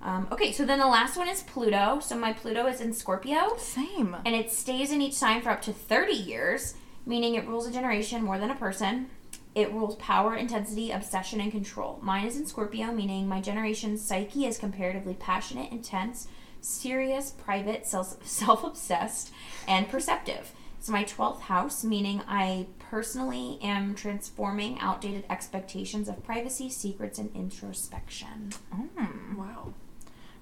Um, 0.00 0.28
okay, 0.30 0.52
so 0.52 0.64
then 0.64 0.78
the 0.78 0.86
last 0.86 1.16
one 1.16 1.28
is 1.28 1.42
Pluto. 1.42 1.98
So 2.00 2.16
my 2.16 2.32
Pluto 2.32 2.66
is 2.66 2.80
in 2.80 2.92
Scorpio. 2.92 3.56
Same. 3.58 4.16
and 4.24 4.34
it 4.34 4.50
stays 4.52 4.92
in 4.92 5.02
each 5.02 5.14
sign 5.14 5.40
for 5.42 5.50
up 5.50 5.60
to 5.62 5.72
30 5.72 6.12
years, 6.12 6.74
meaning 7.04 7.34
it 7.34 7.46
rules 7.46 7.66
a 7.66 7.72
generation 7.72 8.22
more 8.22 8.38
than 8.38 8.50
a 8.50 8.54
person. 8.54 9.10
It 9.54 9.72
rules 9.72 9.96
power, 9.96 10.36
intensity, 10.36 10.92
obsession, 10.92 11.40
and 11.40 11.50
control. 11.50 11.98
Mine 12.00 12.26
is 12.26 12.36
in 12.36 12.46
Scorpio, 12.46 12.92
meaning 12.92 13.26
my 13.28 13.40
generation's 13.40 14.00
psyche 14.00 14.46
is 14.46 14.56
comparatively 14.56 15.14
passionate, 15.14 15.72
intense, 15.72 16.28
serious, 16.60 17.32
private, 17.32 17.84
self 17.86 18.16
obsessed, 18.64 19.32
and 19.66 19.88
perceptive. 19.88 20.52
It's 20.78 20.88
my 20.88 21.04
12th 21.04 21.40
house, 21.40 21.82
meaning 21.84 22.22
I 22.28 22.66
personally 22.78 23.58
am 23.62 23.94
transforming 23.94 24.78
outdated 24.78 25.24
expectations 25.28 26.08
of 26.08 26.22
privacy, 26.24 26.70
secrets, 26.70 27.18
and 27.18 27.34
introspection. 27.34 28.52
Mm. 28.74 29.36
wow. 29.36 29.74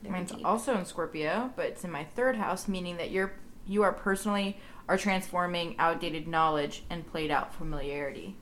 Very 0.03 0.12
Mine's 0.14 0.30
deep. 0.32 0.45
also 0.47 0.76
in 0.76 0.84
Scorpio, 0.84 1.53
but 1.57 1.66
it's 1.66 1.84
in 1.84 1.91
my 1.91 2.05
third 2.05 2.37
house, 2.37 2.68
meaning 2.68 2.99
that 2.99 3.11
you're 3.11 3.32
you 3.66 3.82
are 3.82 3.93
personally 3.93 4.59
are 4.89 4.97
transforming 4.97 5.74
outdated 5.78 6.28
knowledge 6.28 6.84
and 6.91 7.05
played 7.11 7.30
out 7.30 7.53
familiarity. 7.55 8.37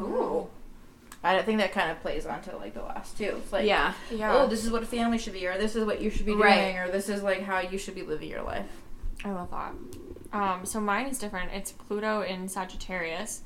Ooh. 0.00 0.48
I 1.22 1.42
think 1.42 1.58
that 1.58 1.72
kind 1.72 1.90
of 1.90 2.00
plays 2.00 2.26
onto 2.26 2.56
like 2.56 2.74
the 2.74 2.82
last 2.82 3.18
two. 3.18 3.34
It's 3.36 3.52
like 3.52 3.66
yeah. 3.66 3.92
Yeah. 4.10 4.34
oh, 4.34 4.46
this 4.46 4.64
is 4.64 4.70
what 4.70 4.82
a 4.82 4.86
family 4.86 5.18
should 5.18 5.34
be, 5.34 5.46
or 5.46 5.58
this 5.58 5.76
is 5.76 5.84
what 5.84 6.00
you 6.00 6.10
should 6.10 6.24
be 6.26 6.32
doing, 6.32 6.42
Right. 6.44 6.76
or 6.76 6.90
this 6.90 7.08
is 7.08 7.22
like 7.22 7.42
how 7.42 7.60
you 7.60 7.76
should 7.76 7.94
be 7.94 8.02
living 8.02 8.30
your 8.30 8.42
life. 8.42 8.66
I 9.24 9.30
love 9.32 9.50
that. 9.50 9.72
Um, 10.32 10.64
so 10.64 10.80
mine 10.80 11.06
is 11.06 11.18
different. 11.18 11.52
It's 11.52 11.72
Pluto 11.72 12.22
in 12.22 12.48
Sagittarius, 12.48 13.42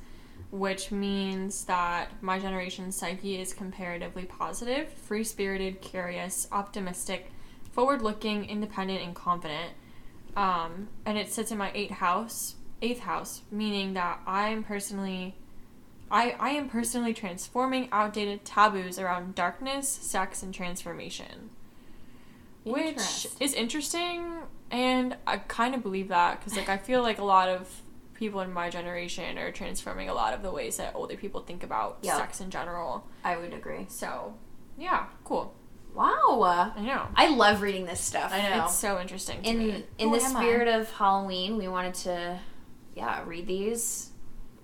which 0.51 0.91
means 0.91 1.65
that 1.65 2.21
my 2.21 2.39
generation's 2.39 2.95
psyche 2.95 3.39
is 3.39 3.53
comparatively 3.53 4.25
positive, 4.25 4.89
free 4.89 5.23
spirited, 5.23 5.81
curious, 5.81 6.47
optimistic, 6.51 7.31
forward 7.71 8.01
looking, 8.01 8.45
independent, 8.45 9.01
and 9.01 9.15
confident. 9.15 9.71
Um, 10.35 10.89
and 11.05 11.17
it 11.17 11.31
sits 11.31 11.51
in 11.51 11.57
my 11.57 11.71
eighth 11.73 11.91
house, 11.91 12.55
eighth 12.81 13.01
house, 13.01 13.41
meaning 13.51 13.93
that 13.93 14.19
I 14.27 14.49
am 14.49 14.63
personally 14.63 15.35
I, 16.13 16.35
I 16.39 16.49
am 16.51 16.69
personally 16.69 17.13
transforming 17.13 17.89
outdated 17.91 18.45
taboos 18.45 18.99
around 18.99 19.33
darkness, 19.33 19.89
sex, 19.89 20.43
and 20.43 20.53
transformation. 20.53 21.49
Which 22.63 23.27
is 23.39 23.55
interesting, 23.55 24.43
and 24.73 25.15
I 25.25 25.37
kind 25.37 25.73
of 25.75 25.83
believe 25.83 26.09
that 26.09 26.39
because, 26.39 26.57
like, 26.57 26.67
I 26.67 26.77
feel 26.77 27.01
like 27.01 27.19
a 27.19 27.23
lot 27.23 27.47
of 27.47 27.81
people 28.15 28.41
in 28.41 28.51
my 28.51 28.69
generation 28.69 29.37
are 29.37 29.51
transforming 29.51 30.09
a 30.09 30.13
lot 30.13 30.33
of 30.33 30.41
the 30.41 30.51
ways 30.51 30.77
that 30.77 30.93
older 30.95 31.15
people 31.15 31.41
think 31.41 31.63
about 31.63 31.99
Yeah. 32.01 32.17
sex 32.17 32.41
in 32.41 32.49
general. 32.49 33.07
I 33.23 33.37
would 33.37 33.53
agree. 33.53 33.85
So, 33.89 34.33
yeah, 34.77 35.05
cool. 35.23 35.53
Wow. 35.93 36.73
I 36.75 36.81
know. 36.81 37.07
I 37.15 37.27
love 37.29 37.61
reading 37.61 37.85
this 37.85 37.99
stuff. 38.01 38.31
I 38.33 38.41
know. 38.49 38.65
It's 38.65 38.75
so 38.75 38.99
interesting 38.99 39.43
In 39.45 39.59
me. 39.59 39.85
in 39.99 40.09
Who 40.09 40.17
the 40.19 40.25
am 40.25 40.35
I? 40.37 40.39
spirit 40.41 40.67
of 40.67 40.91
Halloween, 40.91 41.57
we 41.57 41.67
wanted 41.67 41.93
to, 42.05 42.39
yeah, 42.95 43.23
read 43.25 43.45
these, 43.47 44.09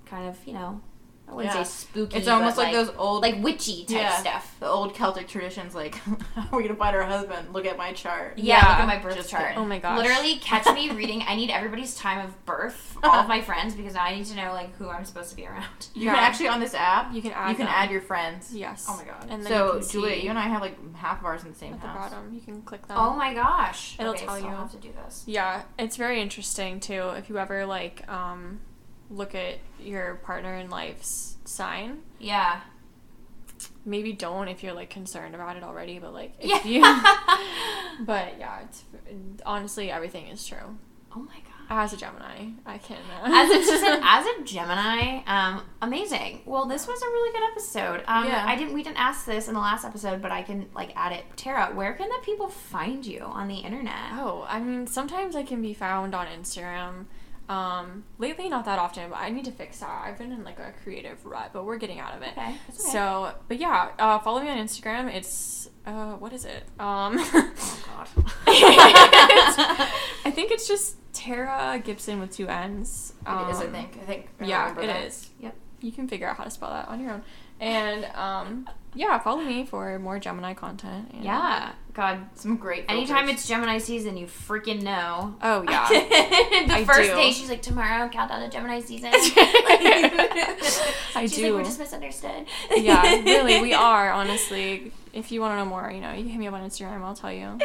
kind 0.05 0.27
of, 0.27 0.37
you 0.47 0.53
know, 0.53 0.81
I 1.29 1.35
wouldn't 1.35 1.53
Yeah. 1.53 1.63
say 1.63 1.69
spooky. 1.69 2.17
It's 2.17 2.27
almost 2.27 2.55
but 2.55 2.63
like, 2.63 2.73
those 2.73 2.89
old 2.97 3.21
like 3.21 3.35
witchy 3.43 3.85
type 3.85 3.97
Yeah. 3.97 4.17
stuff. 4.17 4.55
the 4.59 4.65
old 4.67 4.95
Celtic 4.95 5.27
traditions, 5.27 5.75
like 5.75 5.93
how 6.35 6.47
are 6.51 6.57
we 6.57 6.63
gonna 6.63 6.75
find 6.75 6.95
our 6.95 7.03
husband? 7.03 7.53
Look 7.53 7.65
at 7.67 7.77
my 7.77 7.93
chart. 7.93 8.37
Yeah, 8.37 8.55
Yeah. 8.57 8.69
look 8.69 8.79
at 8.79 8.87
my 8.87 8.97
birth 8.97 9.15
Just 9.15 9.29
chart. 9.29 9.43
kidding. 9.49 9.57
Oh 9.59 9.65
my 9.65 9.77
gosh. 9.77 9.97
Literally, 9.97 10.37
catch 10.37 10.65
me 10.73 10.89
reading. 10.95 11.23
I 11.27 11.35
need 11.35 11.51
everybody's 11.51 11.95
time 11.95 12.25
of 12.25 12.45
birth, 12.45 12.97
all 13.03 13.13
of 13.15 13.27
my 13.27 13.41
friends, 13.41 13.75
because 13.75 13.95
I 13.95 14.15
need 14.15 14.25
to 14.25 14.35
know 14.35 14.53
like 14.53 14.75
who 14.77 14.89
I'm 14.89 15.05
supposed 15.05 15.29
to 15.29 15.35
be 15.35 15.45
around. 15.45 15.65
You 15.93 16.05
Yeah. 16.05 16.15
can 16.15 16.23
actually 16.23 16.47
on 16.47 16.59
this 16.59 16.73
app. 16.73 17.13
You 17.13 17.21
can 17.21 17.31
add 17.31 17.49
you 17.51 17.55
can 17.55 17.65
them. 17.67 17.75
add 17.77 17.91
your 17.91 18.01
friends. 18.01 18.53
Yes. 18.53 18.87
Oh 18.89 18.97
my 18.97 19.03
god. 19.03 19.27
And 19.29 19.43
then 19.45 19.51
you 19.51 19.57
so 19.57 19.79
can 19.79 19.87
Julia, 19.89 20.15
see 20.15 20.23
you 20.23 20.29
and 20.31 20.39
I 20.39 20.43
have 20.47 20.61
like 20.61 20.95
half 20.95 21.19
of 21.19 21.25
ours 21.25 21.43
in 21.43 21.49
the 21.51 21.55
same 21.57 21.73
at 21.73 21.81
the 21.81 21.87
bottom, 21.87 22.33
you 22.33 22.41
can 22.41 22.61
click 22.63 22.87
them. 22.87 22.97
Oh 22.99 23.13
my 23.15 23.33
gosh! 23.33 23.95
It'll 23.99 24.13
okay, 24.13 24.25
tell 24.25 24.35
so 24.35 24.41
you. 24.43 24.47
I'll 24.49 24.57
have 24.61 24.71
to 24.71 24.77
do 24.77 24.91
this. 25.05 25.23
Yeah, 25.27 25.61
it's 25.77 25.95
very 25.95 26.21
interesting 26.21 26.79
too. 26.79 27.09
If 27.09 27.29
you 27.29 27.37
ever 27.37 27.65
like 27.67 28.09
um, 28.09 28.59
look 29.09 29.33
at 29.35 29.55
your 29.79 30.15
partner 30.15 30.55
in 30.55 30.69
life's 30.69 31.37
sign, 31.45 31.99
Yeah. 32.19 32.61
maybe 33.85 34.13
don't 34.13 34.47
if 34.47 34.63
you're 34.63 34.73
like 34.73 34.89
concerned 34.89 35.35
about 35.35 35.57
it 35.57 35.63
already. 35.63 35.99
But 35.99 36.13
like, 36.13 36.33
if 36.39 36.65
Yeah. 36.65 36.67
you, 37.99 38.05
but 38.05 38.37
yeah, 38.39 38.59
it's 38.61 38.83
honestly 39.45 39.91
everything 39.91 40.27
is 40.27 40.45
true. 40.45 40.77
oh 41.15 41.19
my 41.19 41.33
god. 41.35 41.45
As 41.71 41.93
a 41.93 41.97
Gemini, 41.97 42.47
I 42.65 42.79
can. 42.79 42.97
Uh, 43.23 43.27
as 43.31 43.49
a, 43.51 43.99
as 44.03 44.25
a 44.25 44.43
Gemini, 44.43 45.21
um, 45.27 45.61
amazing. 45.83 46.41
Well, 46.45 46.65
this 46.65 46.87
was 46.87 46.99
a 46.99 47.05
really 47.05 47.31
good 47.31 47.47
episode. 47.51 48.03
Um, 48.07 48.25
Yeah. 48.25 48.43
I 48.47 48.55
didn't. 48.55 48.73
We 48.73 48.81
didn't 48.81 48.97
ask 48.99 49.23
this 49.27 49.47
in 49.47 49.53
the 49.53 49.59
last 49.59 49.85
episode, 49.85 50.19
but 50.19 50.31
I 50.31 50.41
can 50.41 50.67
like 50.73 50.91
add 50.95 51.11
it. 51.11 51.25
Tara, 51.35 51.67
where 51.75 51.93
can 51.93 52.09
the 52.09 52.17
people 52.25 52.47
find 52.47 53.05
you 53.05 53.19
on 53.21 53.47
the 53.47 53.57
internet? 53.57 54.13
Oh, 54.13 54.45
I 54.49 54.59
mean, 54.59 54.87
sometimes 54.87 55.35
I 55.35 55.43
can 55.43 55.61
be 55.61 55.75
found 55.75 56.15
on 56.15 56.25
Instagram. 56.25 57.05
Um, 57.49 58.03
lately, 58.19 58.47
not 58.47 58.65
that 58.65 58.77
often, 58.77 59.09
but 59.09 59.17
I 59.19 59.29
need 59.29 59.45
to 59.45 59.51
fix 59.51 59.79
that. 59.79 60.03
I've 60.05 60.17
been 60.19 60.31
in 60.31 60.43
like 60.43 60.59
a 60.59 60.71
creative 60.83 61.25
rut, 61.25 61.49
but 61.51 61.65
we're 61.65 61.77
getting 61.77 61.99
out 61.99 62.13
of 62.15 62.21
it. 62.21 62.29
Okay. 62.37 62.49
okay. 62.49 62.57
So, 62.69 63.33
but 63.47 63.57
yeah, 63.59 63.89
uh, 63.97 64.19
follow 64.19 64.39
me 64.41 64.49
on 64.49 64.57
Instagram. 64.59 65.11
It's 65.13 65.67
uh, 65.85 66.13
what 66.13 66.31
is 66.31 66.45
it? 66.45 66.63
Um, 66.79 67.15
Oh 67.17 67.83
god. 67.87 68.07
I 70.25 70.31
think 70.33 70.51
it's 70.51 70.67
just 70.67 70.97
Tara 71.13 71.81
Gibson 71.83 72.19
with 72.19 72.31
two 72.35 72.47
N's. 72.47 73.13
It 73.27 73.49
is, 73.49 73.59
I 73.61 73.65
Um, 73.65 73.71
think. 73.71 73.97
I 74.01 74.05
think. 74.05 74.29
I 74.39 74.45
Yeah, 74.45 74.71
it 74.71 74.75
that. 74.87 75.03
is. 75.05 75.29
Yep. 75.39 75.55
You 75.81 75.91
can 75.91 76.07
figure 76.07 76.27
out 76.27 76.37
how 76.37 76.43
to 76.43 76.49
spell 76.51 76.69
that 76.69 76.87
on 76.87 76.99
your 77.01 77.11
own. 77.11 77.23
And 77.59 78.05
um, 78.15 78.69
yeah, 78.95 79.19
follow 79.19 79.41
me 79.41 79.65
for 79.65 79.99
more 79.99 80.19
Gemini 80.19 80.53
content. 80.53 81.09
and- 81.13 81.23
Yeah. 81.23 81.71
God. 81.93 82.29
Some 82.35 82.55
great. 82.55 82.85
Anytime 82.87 83.27
it's 83.27 83.45
Gemini 83.47 83.77
season, 83.77 84.15
you 84.15 84.25
freaking 84.25 84.83
know. 84.83 85.35
Oh 85.41 85.63
yeah. 85.63 85.87
the 86.67 86.73
I 86.73 86.85
first 86.85 87.09
do. 87.09 87.15
day, 87.15 87.31
she's 87.31 87.49
like, 87.49 87.61
tomorrow, 87.61 88.07
countdown 88.07 88.41
to 88.41 88.49
Gemini 88.49 88.79
season. 88.79 89.09
I 89.13 90.55
she's 91.27 91.35
do. 91.35 91.43
like, 91.45 91.53
we're 91.53 91.63
just 91.63 91.79
misunderstood. 91.79 92.45
yeah, 92.75 93.01
really, 93.23 93.61
we 93.61 93.73
are. 93.73 94.11
Honestly, 94.11 94.91
if 95.13 95.31
you 95.31 95.41
want 95.41 95.53
to 95.53 95.57
know 95.57 95.65
more, 95.65 95.91
you 95.91 96.01
know, 96.01 96.11
you 96.11 96.21
can 96.23 96.29
hit 96.29 96.39
me 96.39 96.47
up 96.47 96.53
on 96.53 96.61
Instagram. 96.67 97.01
I'll 97.01 97.15
tell 97.15 97.33
you. 97.33 97.57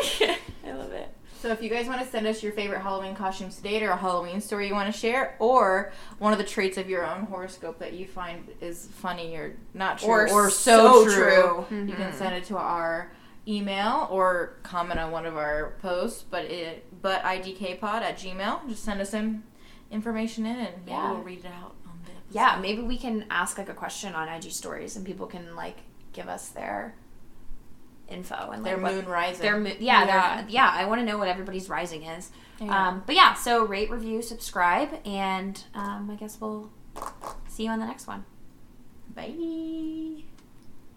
I 0.66 0.72
love 0.72 0.92
it. 0.92 1.08
So 1.44 1.50
if 1.50 1.60
you 1.60 1.68
guys 1.68 1.86
want 1.88 2.00
to 2.00 2.06
send 2.06 2.26
us 2.26 2.42
your 2.42 2.52
favorite 2.52 2.80
Halloween 2.80 3.14
costumes 3.14 3.56
to 3.56 3.62
date 3.62 3.82
or 3.82 3.90
a 3.90 3.96
Halloween 3.98 4.40
story 4.40 4.66
you 4.66 4.72
want 4.72 4.90
to 4.90 4.98
share 4.98 5.36
or 5.38 5.92
one 6.18 6.32
of 6.32 6.38
the 6.38 6.44
traits 6.44 6.78
of 6.78 6.88
your 6.88 7.04
own 7.06 7.24
horoscope 7.26 7.78
that 7.80 7.92
you 7.92 8.06
find 8.06 8.48
is 8.62 8.88
funny 8.94 9.36
or 9.36 9.54
not 9.74 9.98
true 9.98 10.08
Or 10.08 10.26
or, 10.30 10.48
so, 10.48 11.04
so 11.04 11.04
true, 11.04 11.66
true. 11.68 11.78
you 11.86 11.92
can 11.94 12.12
Mhm. 12.12 12.14
send 12.14 12.34
it 12.34 12.44
to 12.44 12.56
our 12.56 13.12
email 13.46 14.08
or 14.10 14.54
comment 14.62 14.98
on 14.98 15.10
one 15.10 15.26
of 15.26 15.36
our 15.36 15.74
posts 15.82 16.22
but 16.30 16.46
it 16.46 16.86
but 17.02 17.20
idkpod 17.24 18.00
at 18.00 18.16
gmail 18.16 18.66
just 18.66 18.82
send 18.82 19.02
us 19.02 19.10
some 19.10 19.44
information 19.90 20.46
in 20.46 20.56
and 20.56 20.74
maybe 20.86 20.92
Yeah. 20.92 21.10
we'll 21.12 21.20
read 21.20 21.40
it 21.40 21.44
out 21.62 21.74
on 21.86 21.98
the 22.06 22.12
episode. 22.12 22.30
Yeah, 22.34 22.58
maybe 22.58 22.80
we 22.80 22.96
can 22.96 23.26
ask 23.30 23.58
like 23.58 23.68
a 23.68 23.74
question 23.74 24.14
on 24.14 24.28
IG 24.30 24.50
stories 24.50 24.96
and 24.96 25.04
people 25.04 25.26
can 25.26 25.54
like 25.54 25.76
give 26.14 26.26
us 26.26 26.48
their 26.48 26.94
info 28.08 28.50
and 28.52 28.62
like 28.62 28.64
their 28.64 28.78
what- 28.78 28.92
moon 28.94 29.06
rising 29.06 29.42
Their 29.42 29.58
mo- 29.58 29.70
yeah, 29.78 30.04
Yeah. 30.04 30.36
their 30.42 30.50
yeah. 30.50 30.70
I 30.72 30.84
want 30.86 31.00
to 31.00 31.04
know 31.04 31.18
what 31.18 31.28
everybody's 31.28 31.68
rising 31.68 32.02
is. 32.04 32.30
Yeah. 32.60 32.88
Um, 32.88 33.02
but 33.06 33.14
yeah, 33.14 33.34
so 33.34 33.64
rate, 33.64 33.90
review, 33.90 34.22
subscribe, 34.22 35.00
and 35.04 35.62
um, 35.74 36.08
I 36.10 36.14
guess 36.14 36.40
we'll 36.40 36.70
see 37.48 37.64
you 37.64 37.70
on 37.70 37.80
the 37.80 37.86
next 37.86 38.06
one. 38.06 38.24
bye 39.14 40.22